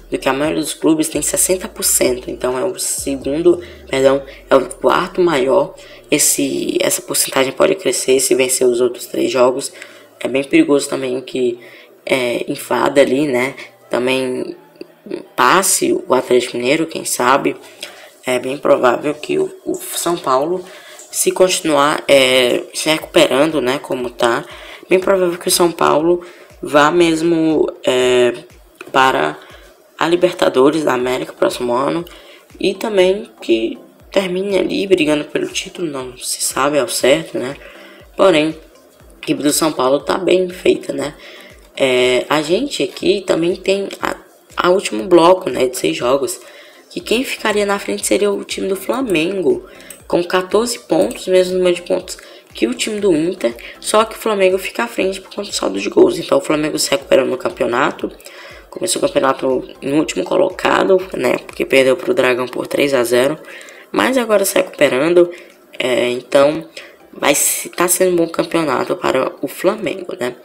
do 0.10 0.18
que 0.18 0.28
a 0.28 0.34
maioria 0.34 0.62
dos 0.62 0.74
clubes, 0.74 1.10
tem 1.10 1.22
60%. 1.22 2.24
Então 2.28 2.58
é 2.58 2.64
o 2.64 2.78
segundo, 2.80 3.62
perdão, 3.88 4.24
é 4.50 4.56
o 4.56 4.66
quarto 4.66 5.22
maior. 5.22 5.76
Esse, 6.10 6.78
essa 6.82 7.02
porcentagem 7.02 7.52
pode 7.52 7.76
crescer 7.76 8.20
se 8.20 8.34
vencer 8.34 8.68
os 8.68 8.82
outros 8.82 9.06
três 9.06 9.32
jogos. 9.32 9.72
É 10.20 10.28
bem 10.28 10.44
perigoso 10.44 10.90
também 10.90 11.22
que 11.22 11.60
é, 12.06 12.44
enfada 12.52 13.02
ali, 13.02 13.28
né? 13.28 13.56
Também 13.90 14.56
passe 15.36 15.94
o 15.94 16.14
Atlético 16.14 16.58
Mineiro, 16.58 16.88
quem 16.88 17.06
sabe. 17.06 17.56
É 18.26 18.40
bem 18.40 18.58
provável 18.58 19.14
que 19.14 19.38
o, 19.38 19.52
o 19.66 19.76
São 19.76 20.18
Paulo, 20.18 20.64
se 21.12 21.32
continuar 21.32 22.04
é, 22.08 22.64
se 22.74 22.90
recuperando, 22.90 23.62
né? 23.62 23.80
Como 23.80 24.10
tá, 24.10 24.44
bem 24.90 25.00
provável 25.00 25.38
que 25.38 25.48
o 25.48 25.52
São 25.52 25.72
Paulo 25.72 26.26
vá 26.62 26.92
mesmo 26.92 27.72
é, 27.86 28.34
para 28.92 29.38
a 30.00 30.08
Libertadores 30.08 30.86
da 30.86 30.94
América 30.94 31.34
próximo 31.34 31.74
ano 31.74 32.06
e 32.58 32.74
também 32.74 33.30
que 33.42 33.78
termine 34.10 34.58
ali 34.58 34.88
brigando 34.88 35.26
pelo 35.26 35.48
título, 35.50 35.92
não 35.92 36.18
se 36.18 36.42
sabe 36.42 36.80
ao 36.80 36.88
certo, 36.88 37.38
né? 37.38 37.56
Porém, 38.16 38.56
a 39.18 39.24
equipe 39.24 39.44
do 39.44 39.52
São 39.52 39.74
Paulo 39.74 40.00
tá 40.00 40.18
bem 40.18 40.50
feita, 40.50 40.94
né? 40.94 41.14
É, 41.76 42.26
a 42.30 42.42
gente 42.42 42.82
aqui 42.82 43.22
também 43.28 43.56
tem 43.56 43.90
a, 44.02 44.16
a 44.56 44.70
último 44.70 45.06
bloco, 45.06 45.50
né, 45.50 45.68
de 45.68 45.78
seis 45.78 45.96
jogos, 45.96 46.40
que 46.90 47.00
quem 47.00 47.24
ficaria 47.24 47.66
na 47.66 47.78
frente 47.78 48.08
seria 48.08 48.32
o 48.32 48.44
time 48.44 48.68
do 48.68 48.76
Flamengo, 48.76 49.68
com 50.08 50.24
14 50.24 50.80
pontos, 50.80 51.28
mesmo 51.28 51.58
número 51.58 51.76
de 51.76 51.82
pontos 51.84 52.18
que 52.54 52.68
o 52.68 52.74
time 52.74 53.00
do 53.00 53.16
Inter, 53.16 53.56
só 53.80 54.04
que 54.04 54.16
o 54.16 54.20
Flamengo 54.20 54.58
fica 54.58 54.84
à 54.84 54.88
frente 54.88 55.22
por 55.22 55.34
conta 55.34 55.50
do 55.50 55.56
saldo 55.56 55.80
de 55.80 55.90
gols. 55.90 56.18
Então 56.18 56.40
o 56.40 56.42
Flamengo 56.42 56.78
se 56.80 56.90
recupera 56.90 57.24
no 57.24 57.38
campeonato, 57.38 58.12
começou 58.70 59.02
o 59.02 59.06
campeonato 59.08 59.68
no 59.82 59.96
último 59.98 60.24
colocado, 60.24 60.98
né, 61.16 61.38
porque 61.46 61.66
perdeu 61.66 61.96
para 61.98 62.12
o 62.12 62.14
Dragão 62.14 62.48
por 62.48 62.68
3 62.68 62.94
a 62.94 63.04
0 63.04 63.38
mas 63.92 64.18
agora 64.18 64.46
se 64.46 64.56
recuperando, 64.56 65.32
é, 65.78 66.10
então 66.10 66.68
vai 67.12 67.32
estar 67.32 67.70
tá 67.76 67.88
sendo 67.88 68.14
um 68.14 68.16
bom 68.16 68.28
campeonato 68.28 68.96
para 68.96 69.32
o 69.42 69.48
Flamengo, 69.48 70.16
né? 70.20 70.36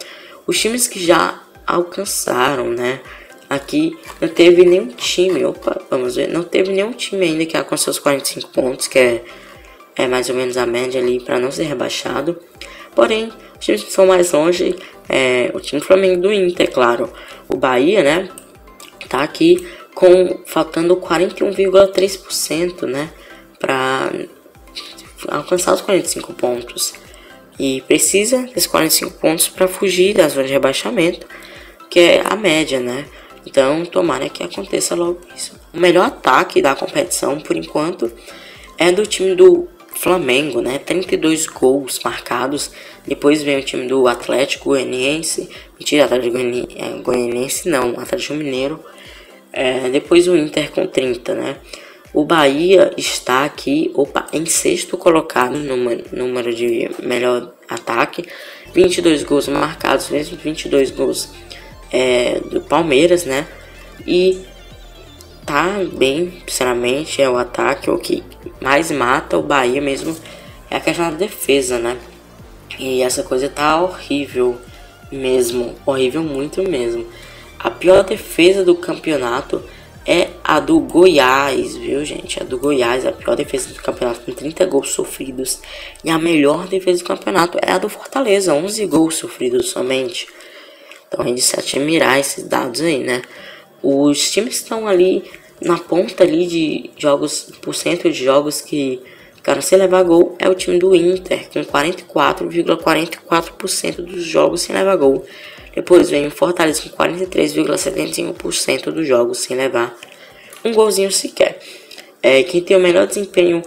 Os 0.47 0.59
times 0.59 0.89
que 0.89 1.05
já 1.05 1.43
alcançaram, 1.66 2.70
né? 2.70 3.01
Aqui 3.49 3.97
não 4.20 4.29
teve 4.29 4.64
nenhum 4.64 4.89
time, 4.89 5.45
opa, 5.45 5.81
vamos 5.91 6.16
ver, 6.16 6.29
não 6.29 6.43
teve 6.43 6.72
nenhum 6.72 6.93
time 6.93 7.27
ainda 7.27 7.45
que 7.45 7.57
alcançou 7.57 7.91
os 7.91 7.99
45 7.99 8.51
pontos, 8.51 8.89
que 8.89 8.99
é, 8.99 9.25
é 9.95 10.07
mais 10.07 10.29
ou 10.31 10.35
menos 10.35 10.57
a 10.57 10.66
média 10.66 11.01
ali 11.01 11.20
para 11.20 11.39
não 11.39 11.51
ser 11.51 11.64
rebaixado. 11.64 12.41
Porém, 12.95 13.31
times 13.65 13.83
estão 13.83 14.07
mais 14.07 14.31
longe, 14.33 14.77
é 15.09 15.51
o 15.55 15.61
time 15.61 15.81
do 15.81 15.87
Flamengo 15.87 16.21
do 16.21 16.33
Inter, 16.33 16.71
claro. 16.71 17.11
O 17.49 17.57
Bahia, 17.57 18.03
né? 18.03 18.29
Tá 19.09 19.23
aqui 19.23 19.67
com 19.95 20.41
faltando 20.47 20.97
41,3%, 20.97 22.83
né? 22.83 23.11
Para 23.59 24.12
alcançar 25.29 25.75
os 25.75 25.81
45 25.81 26.35
pontos. 26.35 26.95
E 27.59 27.83
precisa 27.83 28.43
desses 28.43 28.67
45 28.67 29.19
pontos 29.19 29.49
para 29.49 29.69
fugir 29.69 30.15
da 30.15 30.29
zona 30.29 30.47
de 30.47 30.53
rebaixamento, 30.53 31.27
que 31.89 32.01
é 32.01 32.23
a 32.25 32.37
média, 32.37 32.81
né? 32.81 33.07
Então, 33.47 33.85
tomara 33.85 34.29
que 34.29 34.43
aconteça 34.43 34.95
logo 34.95 35.21
isso. 35.35 35.53
O 35.73 35.79
melhor 35.79 36.07
ataque 36.07 36.61
da 36.61 36.75
competição, 36.75 37.39
por 37.39 37.57
enquanto, 37.57 38.11
é 38.77 38.91
do 38.91 39.07
time 39.07 39.35
do 39.35 39.69
Flamengo, 40.05 40.61
né? 40.61 40.78
32 40.78 41.46
gols 41.46 41.98
marcados. 42.05 42.70
Depois 43.07 43.42
vem 43.42 43.59
o 43.59 43.62
time 43.62 43.86
do 43.86 44.07
Atlético 44.07 44.66
Goianiense. 44.66 45.48
Mentira, 45.80 46.05
Atlético 46.05 46.36
é, 46.36 47.02
Goianiense 47.02 47.70
não, 47.70 47.98
Atlético 47.98 48.34
Mineiro. 48.34 48.84
É, 49.50 49.88
depois 49.88 50.28
o 50.28 50.36
Inter 50.36 50.70
com 50.72 50.86
30, 50.86 51.34
né? 51.34 51.57
O 52.12 52.22
Bahia 52.22 52.92
está 52.98 53.46
aqui, 53.46 53.90
opa, 53.94 54.26
em 54.30 54.44
sexto 54.44 54.98
colocado 54.98 55.57
no 55.57 55.74
número 56.12 56.55
de 56.55 56.90
melhor 57.02 57.55
ataque. 57.66 58.26
22 58.74 59.24
gols 59.24 59.48
marcados, 59.48 60.11
mesmo 60.11 60.36
22 60.36 60.90
gols 60.90 61.30
é, 61.90 62.40
do 62.40 62.61
Palmeiras, 62.61 63.24
né? 63.24 63.46
E 64.07 64.38
tá 65.46 65.80
bem, 65.94 66.42
sinceramente, 66.46 67.22
é 67.22 67.30
o 67.30 67.38
ataque 67.38 67.90
o 67.90 67.98
que 67.98 68.22
mais 68.65 68.91
mata 68.91 69.37
o 69.37 69.43
Bahia 69.43 69.81
mesmo 69.81 70.17
é 70.71 70.77
a 70.77 70.81
questão 70.81 71.11
da 71.11 71.17
defesa, 71.17 71.79
né? 71.79 71.99
E 72.79 73.03
essa 73.03 73.23
coisa 73.23 73.47
tá 73.47 73.81
horrível 73.81 74.59
mesmo, 75.12 75.75
horrível 75.85 76.23
muito 76.23 76.62
mesmo. 76.62 77.07
A 77.59 77.71
pior 77.71 78.03
defesa 78.03 78.65
do 78.65 78.75
campeonato 78.75 79.62
é 80.07 80.31
a 80.43 80.61
do 80.61 80.81
Goiás, 80.81 81.77
viu, 81.77 82.03
gente? 82.07 82.41
A 82.41 82.45
do 82.45 82.59
Goiás, 82.59 83.07
a 83.07 83.12
pior 83.12 83.37
defesa 83.37 83.69
do 83.69 83.83
campeonato, 83.83 84.21
com 84.21 84.33
30 84.33 84.65
gols 84.65 84.93
sofridos. 84.93 85.61
E 86.03 86.11
a 86.11 86.19
melhor 86.19 86.67
defesa 86.67 87.03
do 87.03 87.07
campeonato 87.07 87.59
é 87.61 87.71
a 87.71 87.79
do 87.79 87.91
Fortaleza, 87.91 88.55
11 88.55 88.87
gols 88.87 89.17
sofridos 89.17 89.69
somente. 89.71 90.27
Então 91.07 91.23
a 91.23 91.29
gente 91.29 91.43
se 91.43 91.59
admirar 91.59 92.19
esses 92.19 92.45
dados 92.45 92.81
aí, 92.81 93.05
né? 93.05 93.21
Os 93.83 94.31
times 94.31 94.57
estão 94.57 94.89
ali 94.89 95.23
na 95.61 95.78
ponta 95.78 96.24
ali 96.24 96.46
de 96.46 96.90
jogos, 96.96 97.50
por 97.61 97.74
cento 97.74 98.11
de 98.11 98.24
jogos 98.24 98.61
que 98.61 99.00
ficaram 99.36 99.61
sem 99.61 99.78
levar 99.78 100.02
gol 100.02 100.36
é 100.38 100.48
o 100.48 100.55
time 100.55 100.78
do 100.78 100.94
Inter, 100.94 101.48
com 101.50 101.64
44,44% 101.64 103.18
,44 103.26 103.96
dos 103.96 104.24
jogos 104.24 104.62
sem 104.62 104.74
levar 104.74 104.96
gol. 104.96 105.24
Depois 105.74 106.09
vem 106.09 106.26
o 106.26 106.30
Fortaleza 106.30 106.82
com 106.88 106.96
43,75% 106.96 108.90
dos 108.90 109.07
jogos 109.07 109.38
sem 109.38 109.57
levar 109.57 109.96
um 110.64 110.72
golzinho 110.72 111.11
sequer. 111.11 111.59
É, 112.22 112.42
quem 112.42 112.62
tem 112.62 112.76
o 112.76 112.80
melhor 112.80 113.07
desempenho 113.07 113.62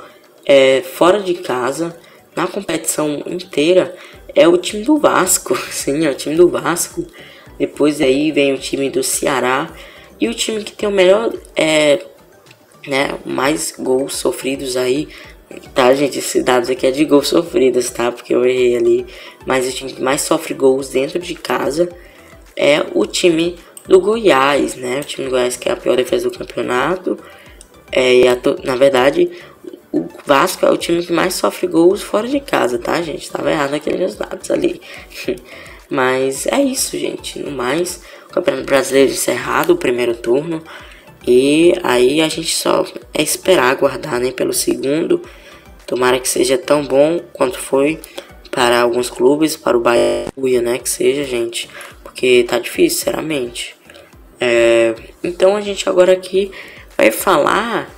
é, 0.46 0.82
fora 0.82 1.20
de 1.20 1.36
casa 1.36 1.96
na 2.36 2.48
competição 2.48 3.24
inteira 3.28 3.96
é 4.34 4.48
o 4.48 4.58
time 4.58 4.84
do 4.84 4.98
Vasco. 4.98 5.56
Sim, 5.70 6.06
é 6.06 6.10
o 6.10 6.16
time 6.16 6.36
do 6.36 6.48
Vasco. 6.48 7.06
Depois 7.60 8.02
aí 8.02 8.32
vem 8.32 8.54
o 8.54 8.58
time 8.58 8.90
do 8.90 9.04
Ceará 9.04 9.70
e 10.20 10.28
o 10.28 10.34
time 10.34 10.64
que 10.64 10.72
tem 10.72 10.88
o 10.88 10.92
melhor, 10.92 11.34
é, 11.56 12.00
né, 12.88 13.18
mais 13.26 13.74
gols 13.78 14.16
sofridos 14.16 14.78
aí 14.78 15.08
Tá, 15.74 15.94
gente, 15.94 16.20
esses 16.20 16.44
dados 16.44 16.70
aqui 16.70 16.86
é 16.86 16.92
de 16.92 17.06
gols 17.06 17.30
sofridos, 17.30 17.90
tá? 17.90 18.12
Porque 18.12 18.36
eu 18.36 18.46
errei 18.46 18.76
ali. 18.76 19.06
Mas 19.46 19.68
o 19.68 19.72
time 19.72 19.94
que 19.94 20.02
mais 20.02 20.22
sofre 20.22 20.54
gols 20.54 20.90
dentro 20.90 21.20
de 21.20 21.36
casa 21.36 21.90
é 22.56 22.86
o 22.94 23.06
time 23.06 23.58
do 23.88 24.02
Goiás, 24.02 24.76
né? 24.76 25.00
O 25.00 25.04
time 25.04 25.28
do 25.28 25.32
Goiás 25.32 25.56
que 25.56 25.70
é 25.70 25.72
a 25.72 25.78
pior 25.78 25.96
defesa 25.96 26.30
do 26.30 26.38
campeonato. 26.38 27.18
É, 27.92 28.14
e 28.14 28.28
a, 28.28 28.38
na 28.66 28.76
verdade, 28.76 29.32
o 29.92 30.06
Vasco 30.26 30.66
é 30.66 30.70
o 30.70 30.78
time 30.78 31.06
que 31.06 31.14
mais 31.14 31.34
sofre 31.36 31.68
gols 31.68 32.02
fora 32.02 32.28
de 32.28 32.42
casa, 32.42 32.78
tá, 32.78 33.02
gente? 33.02 33.32
Tava 33.32 33.50
errado 33.50 33.74
aqueles 33.74 34.16
dados 34.16 34.52
ali. 34.52 34.82
Mas 35.90 36.46
é 36.48 36.62
isso, 36.62 36.98
gente. 36.98 37.40
No 37.40 37.52
mais, 37.52 38.02
Campeonato 38.38 38.66
Brasileiro 38.66 39.12
encerrado, 39.12 39.74
o 39.74 39.78
primeiro 39.78 40.16
turno. 40.16 40.64
E 41.28 41.74
aí 41.84 42.22
a 42.22 42.30
gente 42.30 42.56
só 42.56 42.86
é 43.14 43.22
esperar 43.22 43.72
aguardar 43.72 44.20
né, 44.20 44.32
pelo 44.32 44.54
segundo. 44.54 45.22
Tomara 45.86 46.20
que 46.20 46.28
seja 46.28 46.58
tão 46.58 46.86
bom 46.86 47.20
quanto 47.34 47.60
foi 47.60 48.00
para 48.52 48.82
alguns 48.82 49.10
clubes, 49.10 49.56
para 49.56 49.78
o 49.78 49.82
Bahia, 49.82 50.62
né? 50.62 50.78
Que 50.78 50.90
seja, 50.90 51.24
gente. 51.24 51.70
Porque 52.04 52.46
tá 52.48 52.60
difícil, 52.60 53.00
sinceramente. 53.00 53.76
É, 54.40 54.96
então 55.24 55.56
a 55.56 55.62
gente 55.62 55.88
agora 55.90 56.14
aqui 56.14 56.52
vai 56.98 57.12
falar 57.12 57.90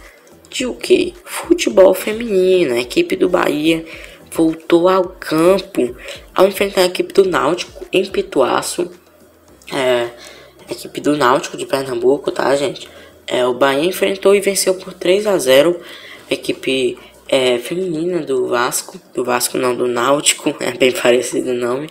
de 0.50 0.66
o 0.66 0.74
que? 0.74 1.14
Futebol 1.24 1.94
feminino. 1.94 2.74
A 2.74 2.80
equipe 2.80 3.16
do 3.16 3.30
Bahia 3.30 3.86
voltou 4.32 4.88
ao 4.88 5.06
campo 5.06 5.96
ao 6.34 6.48
enfrentar 6.48 6.82
a 6.82 6.86
equipe 6.86 7.14
do 7.14 7.26
Náutico 7.26 7.86
em 7.92 8.06
Pituaço. 8.06 8.92
É, 9.74 10.10
equipe 10.72 11.02
do 11.02 11.18
Náutico 11.18 11.58
de 11.58 11.66
Pernambuco, 11.66 12.32
tá, 12.32 12.56
gente? 12.56 12.90
É, 13.26 13.46
o 13.46 13.54
Bahia 13.54 13.86
enfrentou 13.86 14.36
e 14.36 14.42
venceu 14.42 14.76
por 14.76 14.94
3 14.94 15.28
a 15.28 15.38
0 15.38 15.80
a 16.30 16.34
equipe 16.34 16.98
é, 17.28 17.58
feminina 17.60 18.22
do 18.22 18.48
Vasco, 18.48 19.00
do 19.14 19.24
Vasco 19.24 19.58
não, 19.58 19.76
do 19.76 19.88
Náutico, 19.88 20.56
é 20.60 20.72
bem 20.72 20.92
parecido 20.92 21.52
o 21.52 21.56
nome. 21.56 21.90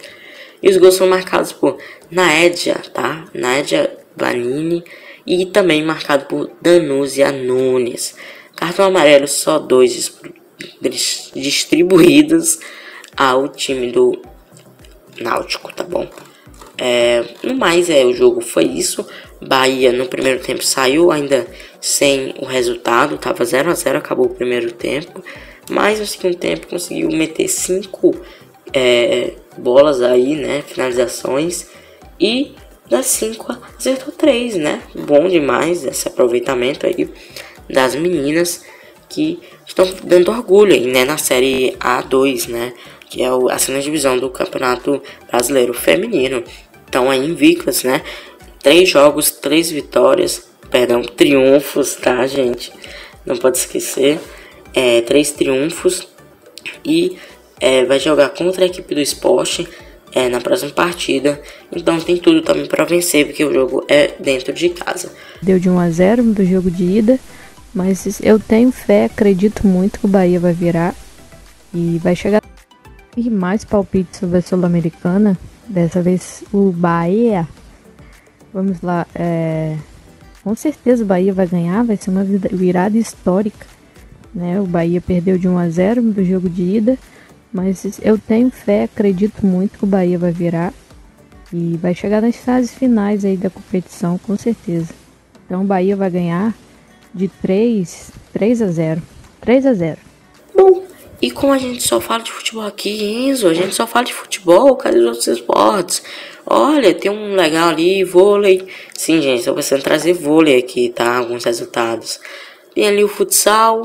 E 0.62 0.68
os 0.68 0.76
gols 0.76 0.94
são 0.94 1.06
marcados 1.06 1.52
por 1.52 1.78
Naédia, 2.10 2.76
tá? 2.92 3.24
Naédia 3.32 3.96
Vanini 4.16 4.82
e 5.24 5.46
também 5.46 5.84
marcado 5.84 6.24
por 6.26 6.50
Danúzia 6.60 7.30
Nunes. 7.30 8.16
Cartão 8.56 8.86
amarelo 8.86 9.28
só 9.28 9.58
dois 9.58 10.12
distribuídos 11.34 12.58
ao 13.16 13.48
time 13.48 13.92
do 13.92 14.20
Náutico, 15.20 15.72
tá 15.72 15.84
bom? 15.84 16.08
É, 16.78 17.24
no 17.42 17.54
mais, 17.54 17.90
é, 17.90 18.04
o 18.04 18.14
jogo 18.14 18.40
foi 18.40 18.64
isso. 18.64 19.06
Bahia 19.40 19.92
no 19.92 20.06
primeiro 20.06 20.40
tempo 20.40 20.64
saiu 20.64 21.10
ainda 21.10 21.46
sem 21.80 22.34
o 22.38 22.44
resultado, 22.44 23.18
tava 23.18 23.44
0 23.44 23.70
a 23.70 23.74
0 23.74 23.98
acabou 23.98 24.26
o 24.26 24.34
primeiro 24.34 24.72
tempo. 24.72 25.22
Mas 25.68 26.00
no 26.00 26.06
segundo 26.06 26.36
tempo 26.36 26.66
conseguiu 26.66 27.10
meter 27.10 27.48
cinco 27.48 28.14
é, 28.72 29.32
bolas 29.56 30.00
aí, 30.02 30.34
né? 30.34 30.62
Finalizações. 30.66 31.66
E 32.18 32.52
das 32.88 33.06
cinco 33.06 33.54
acertou 33.76 34.12
três, 34.12 34.56
né? 34.56 34.82
Bom 34.94 35.28
demais 35.28 35.84
esse 35.84 36.08
aproveitamento 36.08 36.86
aí 36.86 37.08
das 37.68 37.94
meninas 37.94 38.64
que 39.08 39.40
estão 39.66 39.86
dando 40.02 40.30
orgulho 40.30 40.74
aí, 40.74 40.86
né? 40.86 41.04
Na 41.04 41.18
série 41.18 41.76
A2, 41.78 42.48
né? 42.48 42.72
Que 43.10 43.22
é 43.22 43.28
a 43.28 43.58
segunda 43.58 43.82
divisão 43.82 44.18
do 44.18 44.30
Campeonato 44.30 45.02
Brasileiro 45.30 45.74
Feminino. 45.74 46.42
Estão 46.88 47.10
aí 47.10 47.22
invictas, 47.22 47.84
né? 47.84 48.02
Três 48.62 48.88
jogos, 48.88 49.30
três 49.30 49.70
vitórias, 49.70 50.48
perdão, 50.70 51.02
triunfos, 51.02 51.94
tá, 51.96 52.26
gente? 52.26 52.72
Não 53.26 53.36
pode 53.36 53.58
esquecer. 53.58 54.18
É, 54.72 55.02
três 55.02 55.30
triunfos 55.30 56.08
e 56.82 57.18
é, 57.60 57.84
vai 57.84 57.98
jogar 57.98 58.30
contra 58.30 58.64
a 58.64 58.66
equipe 58.66 58.94
do 58.94 59.02
esporte 59.02 59.68
é, 60.14 60.30
na 60.30 60.40
próxima 60.40 60.70
partida. 60.70 61.38
Então 61.70 62.00
tem 62.00 62.16
tudo 62.16 62.40
também 62.40 62.64
para 62.64 62.86
vencer, 62.86 63.26
porque 63.26 63.44
o 63.44 63.52
jogo 63.52 63.84
é 63.86 64.14
dentro 64.18 64.54
de 64.54 64.70
casa. 64.70 65.12
Deu 65.42 65.58
de 65.58 65.68
1 65.68 65.78
a 65.78 65.90
0 65.90 66.22
do 66.22 66.44
jogo 66.44 66.70
de 66.70 66.84
ida, 66.84 67.18
mas 67.74 68.18
eu 68.22 68.38
tenho 68.38 68.72
fé, 68.72 69.04
acredito 69.04 69.66
muito 69.66 70.00
que 70.00 70.06
o 70.06 70.08
Bahia 70.08 70.40
vai 70.40 70.54
virar 70.54 70.94
e 71.74 71.98
vai 72.02 72.16
chegar. 72.16 72.42
E 73.14 73.28
mais 73.28 73.62
palpites 73.62 74.20
sobre 74.20 74.38
a 74.38 74.42
Sul-Americana. 74.42 75.36
Dessa 75.68 76.00
vez 76.00 76.42
o 76.52 76.72
Bahia. 76.72 77.46
Vamos 78.52 78.80
lá. 78.80 79.06
É... 79.14 79.76
Com 80.42 80.54
certeza 80.54 81.04
o 81.04 81.06
Bahia 81.06 81.32
vai 81.32 81.46
ganhar, 81.46 81.84
vai 81.84 81.96
ser 81.96 82.10
uma 82.10 82.24
virada 82.24 82.96
histórica. 82.96 83.66
Né? 84.34 84.60
O 84.60 84.64
Bahia 84.64 85.00
perdeu 85.00 85.36
de 85.36 85.46
1 85.46 85.58
a 85.58 85.68
0 85.68 86.02
do 86.02 86.24
jogo 86.24 86.48
de 86.48 86.62
ida. 86.62 86.98
Mas 87.52 87.98
eu 88.02 88.18
tenho 88.18 88.50
fé, 88.50 88.84
acredito 88.84 89.44
muito 89.46 89.78
que 89.78 89.84
o 89.84 89.88
Bahia 89.88 90.18
vai 90.18 90.32
virar 90.32 90.72
e 91.52 91.78
vai 91.80 91.94
chegar 91.94 92.20
nas 92.20 92.36
fases 92.36 92.74
finais 92.74 93.24
aí 93.24 93.36
da 93.36 93.48
competição, 93.48 94.18
com 94.18 94.36
certeza. 94.36 94.92
Então 95.46 95.62
o 95.62 95.66
Bahia 95.66 95.96
vai 95.96 96.10
ganhar 96.10 96.54
de 97.14 97.28
3, 97.28 98.10
3 98.32 98.62
a 98.62 98.66
0. 98.66 99.02
3 99.40 99.66
a 99.66 99.74
0. 99.74 100.07
E 101.20 101.30
como 101.30 101.52
a 101.52 101.58
gente 101.58 101.82
só 101.82 102.00
fala 102.00 102.22
de 102.22 102.30
futebol 102.30 102.64
aqui, 102.64 103.02
Enzo, 103.02 103.48
a 103.48 103.54
gente 103.54 103.74
só 103.74 103.86
fala 103.86 104.04
de 104.04 104.14
futebol, 104.14 104.76
cadê 104.76 104.98
os 104.98 105.06
outros 105.06 105.26
esportes? 105.26 106.02
Olha, 106.46 106.94
tem 106.94 107.10
um 107.10 107.34
legal 107.34 107.70
ali, 107.70 108.04
vôlei. 108.04 108.66
Sim, 108.96 109.20
gente, 109.20 109.40
estou 109.40 109.54
pensando 109.54 109.80
em 109.80 109.84
trazer 109.84 110.12
vôlei 110.12 110.58
aqui, 110.58 110.90
tá? 110.90 111.16
Alguns 111.18 111.44
resultados. 111.44 112.20
Tem 112.74 112.86
ali 112.86 113.02
o 113.02 113.08
futsal. 113.08 113.82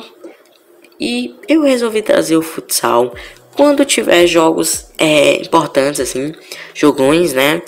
E 1.00 1.36
eu 1.48 1.64
resolvi 1.64 2.02
trazer 2.02 2.38
o 2.38 2.42
futsal 2.42 3.14
quando 3.56 3.84
tiver 3.84 4.26
jogos 4.28 4.88
é, 4.98 5.42
importantes, 5.42 6.00
assim, 6.00 6.34
jogões, 6.74 7.34
né? 7.34 7.62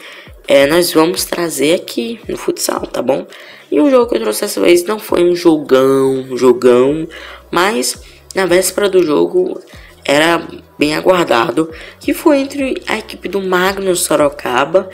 É, 0.47 0.67
nós 0.67 0.93
vamos 0.93 1.25
trazer 1.25 1.73
aqui 1.73 2.19
no 2.29 2.37
futsal, 2.37 2.81
tá 2.81 3.01
bom? 3.01 3.25
E 3.71 3.81
o 3.81 3.89
jogo 3.89 4.07
que 4.07 4.15
eu 4.15 4.21
trouxe 4.21 4.41
dessa 4.41 4.61
vez 4.61 4.83
não 4.85 4.99
foi 4.99 5.23
um 5.23 5.35
jogão, 5.35 6.27
um 6.31 6.37
jogão, 6.37 7.07
mas 7.51 7.99
na 8.35 8.45
véspera 8.45 8.89
do 8.89 9.03
jogo 9.03 9.59
era 10.03 10.47
bem 10.77 10.95
aguardado, 10.95 11.71
que 11.99 12.13
foi 12.13 12.39
entre 12.39 12.83
a 12.85 12.99
equipe 12.99 13.27
do 13.27 13.41
Magnus 13.41 14.01
Sorocaba 14.01 14.89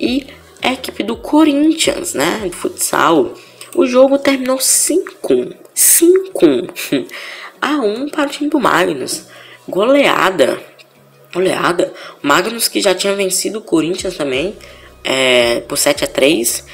e 0.00 0.26
a 0.62 0.72
equipe 0.72 1.02
do 1.02 1.16
Corinthians, 1.16 2.14
né, 2.14 2.40
de 2.44 2.56
futsal. 2.56 3.34
O 3.74 3.86
jogo 3.86 4.18
terminou 4.18 4.58
5, 4.58 5.54
5 5.74 6.40
a 7.60 7.76
1 7.76 8.08
para 8.08 8.26
o 8.26 8.30
time 8.30 8.50
do 8.50 8.58
Magnus 8.58 9.26
goleada. 9.68 10.60
Goleada. 11.32 11.92
O 12.22 12.26
Magnus 12.26 12.68
que 12.68 12.80
já 12.80 12.94
tinha 12.94 13.14
vencido 13.14 13.58
o 13.58 13.62
Corinthians 13.62 14.16
também 14.16 14.56
é, 15.04 15.60
por 15.60 15.76
7 15.76 16.04
a 16.04 16.06
3 16.06 16.64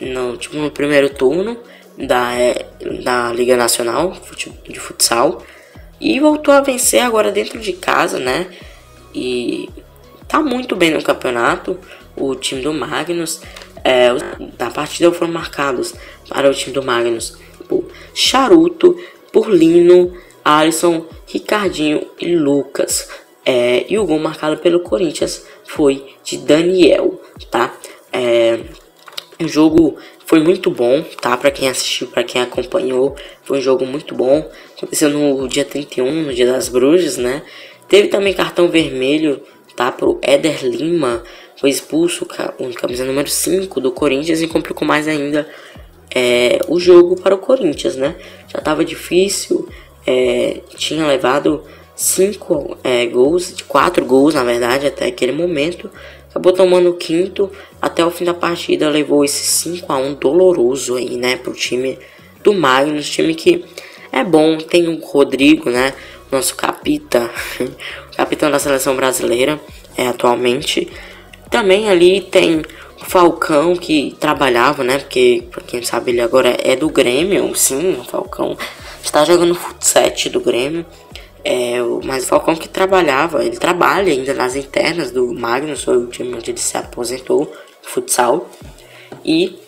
no, 0.00 0.36
tipo, 0.36 0.56
no 0.56 0.70
primeiro 0.70 1.10
turno 1.10 1.56
da, 1.96 2.34
é, 2.34 2.66
da 3.02 3.32
Liga 3.32 3.56
Nacional 3.56 4.16
de 4.68 4.80
Futsal. 4.80 5.42
E 6.00 6.18
voltou 6.18 6.54
a 6.54 6.60
vencer 6.60 7.02
agora 7.02 7.30
dentro 7.30 7.58
de 7.58 7.72
casa, 7.74 8.18
né? 8.18 8.48
E 9.14 9.68
tá 10.26 10.40
muito 10.40 10.74
bem 10.74 10.90
no 10.90 11.02
campeonato. 11.02 11.78
O 12.16 12.34
time 12.34 12.62
do 12.62 12.72
Magnus. 12.72 13.42
É, 13.82 14.08
da 14.58 14.70
partida 14.70 15.10
foram 15.10 15.32
marcados 15.32 15.94
para 16.28 16.50
o 16.50 16.52
time 16.52 16.74
do 16.74 16.82
Magnus 16.82 17.38
por 17.66 17.86
Charuto, 18.12 18.98
por 19.32 19.48
Lino, 19.48 20.12
Alisson, 20.44 21.06
Ricardinho 21.26 22.06
e 22.18 22.34
Lucas. 22.34 23.08
É, 23.44 23.86
e 23.88 23.98
o 23.98 24.04
gol 24.04 24.18
marcado 24.18 24.58
pelo 24.58 24.80
Corinthians 24.80 25.46
foi 25.64 26.14
de 26.24 26.38
Daniel, 26.38 27.20
tá? 27.50 27.74
É, 28.12 28.60
o 29.40 29.48
jogo 29.48 29.96
foi 30.30 30.38
muito 30.38 30.70
bom, 30.70 31.02
tá? 31.20 31.36
Para 31.36 31.50
quem 31.50 31.68
assistiu, 31.68 32.06
para 32.06 32.22
quem 32.22 32.40
acompanhou, 32.40 33.16
foi 33.42 33.58
um 33.58 33.60
jogo 33.60 33.84
muito 33.84 34.14
bom. 34.14 34.48
Aconteceu 34.76 35.10
no 35.10 35.48
dia 35.48 35.64
31, 35.64 36.22
no 36.22 36.32
dia 36.32 36.46
das 36.46 36.68
bruxas, 36.68 37.16
né? 37.16 37.42
Teve 37.88 38.06
também 38.06 38.32
cartão 38.32 38.68
vermelho, 38.68 39.42
tá? 39.74 39.90
Pro 39.90 40.20
Éder 40.22 40.64
Lima, 40.64 41.24
foi 41.56 41.68
expulso 41.68 42.24
com 42.56 42.72
camisa 42.72 43.04
número 43.04 43.28
5 43.28 43.80
do 43.80 43.90
Corinthians 43.90 44.40
e 44.40 44.46
complicou 44.46 44.86
mais 44.86 45.08
ainda 45.08 45.48
é, 46.14 46.60
o 46.68 46.78
jogo 46.78 47.20
para 47.20 47.34
o 47.34 47.38
Corinthians, 47.38 47.96
né? 47.96 48.14
Já 48.46 48.60
tava 48.60 48.84
difícil, 48.84 49.68
é, 50.06 50.60
tinha 50.76 51.04
levado 51.08 51.64
cinco 51.96 52.78
é, 52.84 53.04
gols, 53.06 53.56
quatro 53.66 54.04
gols 54.04 54.34
na 54.34 54.44
verdade 54.44 54.86
até 54.86 55.06
aquele 55.06 55.32
momento. 55.32 55.90
Acabou 56.30 56.52
tomando 56.52 56.90
o 56.90 56.94
quinto, 56.94 57.50
até 57.82 58.06
o 58.06 58.10
fim 58.10 58.24
da 58.24 58.32
partida 58.32 58.88
levou 58.88 59.24
esse 59.24 59.44
5 59.44 59.92
a 59.92 59.96
1 59.96 60.14
doloroso 60.14 60.94
aí, 60.94 61.16
né, 61.16 61.36
pro 61.36 61.52
time 61.52 61.98
do 62.42 62.54
Magnus, 62.54 63.10
time 63.10 63.34
que 63.34 63.64
é 64.12 64.22
bom, 64.22 64.56
tem 64.56 64.88
o 64.88 65.04
Rodrigo, 65.04 65.70
né, 65.70 65.92
nosso 66.30 66.54
capita, 66.54 67.28
capitão 68.16 68.48
da 68.48 68.60
seleção 68.60 68.94
brasileira, 68.94 69.60
é 69.96 70.06
atualmente. 70.06 70.88
Também 71.50 71.90
ali 71.90 72.20
tem 72.20 72.60
o 73.00 73.04
Falcão 73.04 73.74
que 73.74 74.16
trabalhava, 74.20 74.84
né, 74.84 74.98
porque 74.98 75.42
para 75.50 75.64
quem 75.64 75.82
sabe 75.82 76.12
ele 76.12 76.20
agora 76.20 76.56
é 76.62 76.76
do 76.76 76.88
Grêmio, 76.88 77.52
sim, 77.56 77.98
o 77.98 78.04
Falcão 78.04 78.56
está 79.02 79.24
jogando 79.24 79.56
futsal 79.56 80.04
do 80.30 80.40
Grêmio. 80.40 80.86
É, 81.44 81.78
mas 82.04 82.24
o 82.24 82.26
Falcão 82.26 82.54
que 82.54 82.68
trabalhava, 82.68 83.44
ele 83.44 83.56
trabalha 83.56 84.12
ainda 84.12 84.34
nas 84.34 84.56
internas 84.56 85.10
do 85.10 85.32
Magnus, 85.32 85.86
o 85.86 86.06
time 86.06 86.34
onde 86.34 86.50
ele 86.50 86.60
se 86.60 86.76
aposentou, 86.76 87.52
futsal. 87.82 88.48
E 89.24 89.58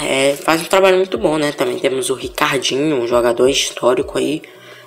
é, 0.00 0.34
faz 0.34 0.60
um 0.60 0.66
trabalho 0.66 0.98
muito 0.98 1.16
bom, 1.16 1.38
né? 1.38 1.52
Também 1.52 1.78
temos 1.78 2.10
o 2.10 2.14
Ricardinho, 2.14 2.96
um 2.96 3.06
jogador 3.06 3.48
histórico 3.48 4.18
aí 4.18 4.42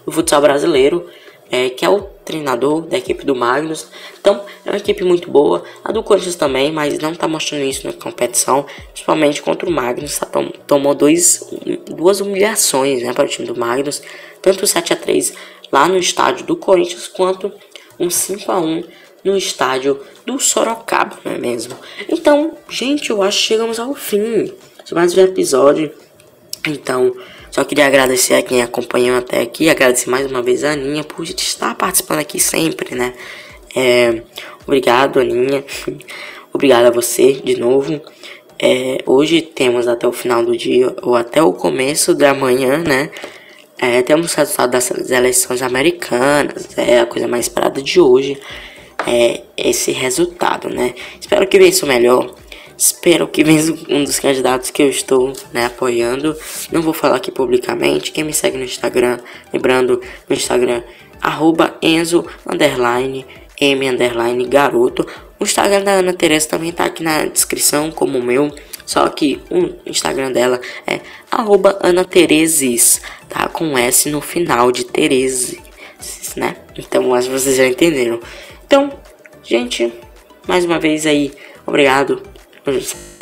do 0.05 0.11
futsal 0.11 0.41
brasileiro 0.41 1.09
é, 1.51 1.69
que 1.69 1.83
é 1.83 1.89
o 1.89 2.01
treinador 2.23 2.83
da 2.83 2.97
equipe 2.97 3.25
do 3.25 3.35
Magnus. 3.35 3.87
Então, 4.19 4.41
é 4.65 4.69
uma 4.69 4.77
equipe 4.77 5.03
muito 5.03 5.29
boa. 5.29 5.63
A 5.83 5.91
do 5.91 6.01
Corinthians 6.01 6.35
também, 6.35 6.71
mas 6.71 6.97
não 6.99 7.11
está 7.11 7.27
mostrando 7.27 7.65
isso 7.65 7.85
na 7.85 7.91
competição, 7.91 8.65
principalmente 8.93 9.41
contra 9.41 9.67
o 9.67 9.71
Magnus. 9.71 10.17
Tá, 10.17 10.27
tomou 10.65 10.95
dois, 10.95 11.43
duas 11.85 12.21
humilhações 12.21 13.03
né, 13.03 13.11
para 13.11 13.25
o 13.25 13.27
time 13.27 13.45
do 13.45 13.59
Magnus, 13.59 14.01
tanto 14.41 14.65
7 14.65 14.93
a 14.93 14.95
3 14.95 15.33
lá 15.71 15.87
no 15.87 15.97
estádio 15.97 16.45
do 16.45 16.55
Corinthians, 16.55 17.07
quanto 17.07 17.51
um 17.99 18.09
5 18.09 18.51
a 18.51 18.59
1 18.59 18.83
no 19.23 19.37
estádio 19.37 20.01
do 20.25 20.39
Sorocaba, 20.39 21.17
não 21.23 21.33
é 21.33 21.37
mesmo? 21.37 21.75
Então, 22.09 22.57
gente, 22.69 23.09
eu 23.11 23.21
acho 23.21 23.37
que 23.37 23.43
chegamos 23.45 23.79
ao 23.79 23.93
fim 23.93 24.51
de 24.83 24.93
mais 24.93 25.15
um 25.15 25.21
episódio. 25.21 25.91
Então, 26.67 27.15
só 27.51 27.63
queria 27.63 27.85
agradecer 27.85 28.35
a 28.35 28.41
quem 28.41 28.61
acompanhou 28.61 29.17
até 29.17 29.41
aqui, 29.41 29.69
agradecer 29.69 30.09
mais 30.09 30.29
uma 30.29 30.41
vez 30.41 30.63
a 30.63 30.71
Aninha 30.71 31.03
por 31.03 31.23
estar 31.23 31.75
participando 31.75 32.19
aqui 32.19 32.39
sempre, 32.39 32.95
né? 32.95 33.13
É, 33.75 34.21
obrigado, 34.63 35.19
Aninha. 35.19 35.63
obrigado 36.53 36.85
a 36.85 36.91
você 36.91 37.33
de 37.33 37.57
novo. 37.57 38.01
É, 38.57 38.99
hoje 39.05 39.41
temos 39.41 39.87
até 39.87 40.07
o 40.07 40.11
final 40.11 40.45
do 40.45 40.55
dia, 40.55 40.95
ou 41.01 41.15
até 41.15 41.41
o 41.41 41.51
começo 41.51 42.13
da 42.13 42.33
manhã, 42.33 42.77
né? 42.77 43.09
É, 43.83 44.03
temos 44.03 44.35
resultado 44.35 44.69
das 44.69 44.91
eleições 45.09 45.63
americanas, 45.63 46.77
é 46.77 46.99
a 46.99 47.05
coisa 47.07 47.27
mais 47.27 47.45
esperada 47.45 47.81
de 47.81 47.99
hoje. 47.99 48.39
É 49.07 49.41
esse 49.57 49.91
resultado, 49.91 50.69
né? 50.69 50.93
Espero 51.19 51.47
que 51.47 51.57
vença 51.57 51.83
o 51.83 51.87
melhor. 51.87 52.35
Espero 52.77 53.27
que 53.27 53.43
venha 53.43 53.75
um 53.89 54.03
dos 54.03 54.19
candidatos 54.19 54.69
que 54.69 54.83
eu 54.83 54.89
estou 54.89 55.33
né, 55.51 55.65
apoiando. 55.65 56.37
Não 56.71 56.83
vou 56.83 56.93
falar 56.93 57.15
aqui 57.15 57.31
publicamente. 57.31 58.11
Quem 58.11 58.23
me 58.23 58.33
segue 58.33 58.55
no 58.55 58.63
Instagram, 58.63 59.17
lembrando, 59.51 59.99
no 60.29 60.35
Instagram, 60.35 60.83
arroba 61.19 61.75
Enzo 61.81 62.23
underline, 62.45 63.25
M 63.59 63.89
underline 63.89 64.45
garoto. 64.45 65.07
O 65.39 65.43
Instagram 65.43 65.83
da 65.83 65.93
Ana 65.93 66.13
Teresa 66.13 66.49
também 66.49 66.71
tá 66.71 66.85
aqui 66.85 67.01
na 67.01 67.25
descrição, 67.25 67.89
como 67.89 68.19
o 68.19 68.23
meu. 68.23 68.51
Só 68.91 69.07
que 69.07 69.39
o 69.49 69.89
Instagram 69.89 70.33
dela 70.33 70.59
é 70.85 70.99
arroba 71.31 71.79
Ana 71.81 72.03
Tereses, 72.03 73.01
tá? 73.29 73.47
Com 73.47 73.77
S 73.77 74.09
no 74.09 74.19
final 74.19 74.69
de 74.69 74.83
Terese, 74.83 75.61
né? 76.35 76.57
Então 76.77 77.15
acho 77.15 77.29
que 77.29 77.39
vocês 77.39 77.55
já 77.55 77.65
entenderam. 77.65 78.19
Então, 78.67 78.91
gente, 79.41 79.93
mais 80.45 80.65
uma 80.65 80.77
vez 80.77 81.05
aí, 81.05 81.31
obrigado 81.65 82.21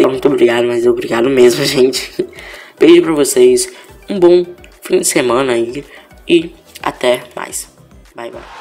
muito 0.08 0.28
obrigado, 0.28 0.66
mas 0.66 0.88
obrigado 0.88 1.30
mesmo, 1.30 1.64
gente. 1.66 2.26
Beijo 2.80 3.04
pra 3.04 3.14
vocês. 3.14 3.72
Um 4.10 4.18
bom 4.18 4.44
fim 4.82 4.98
de 4.98 5.06
semana 5.06 5.54
aí. 5.54 5.86
E 6.28 6.52
até 6.82 7.22
mais. 7.36 7.70
Bye, 8.16 8.32
bye. 8.32 8.59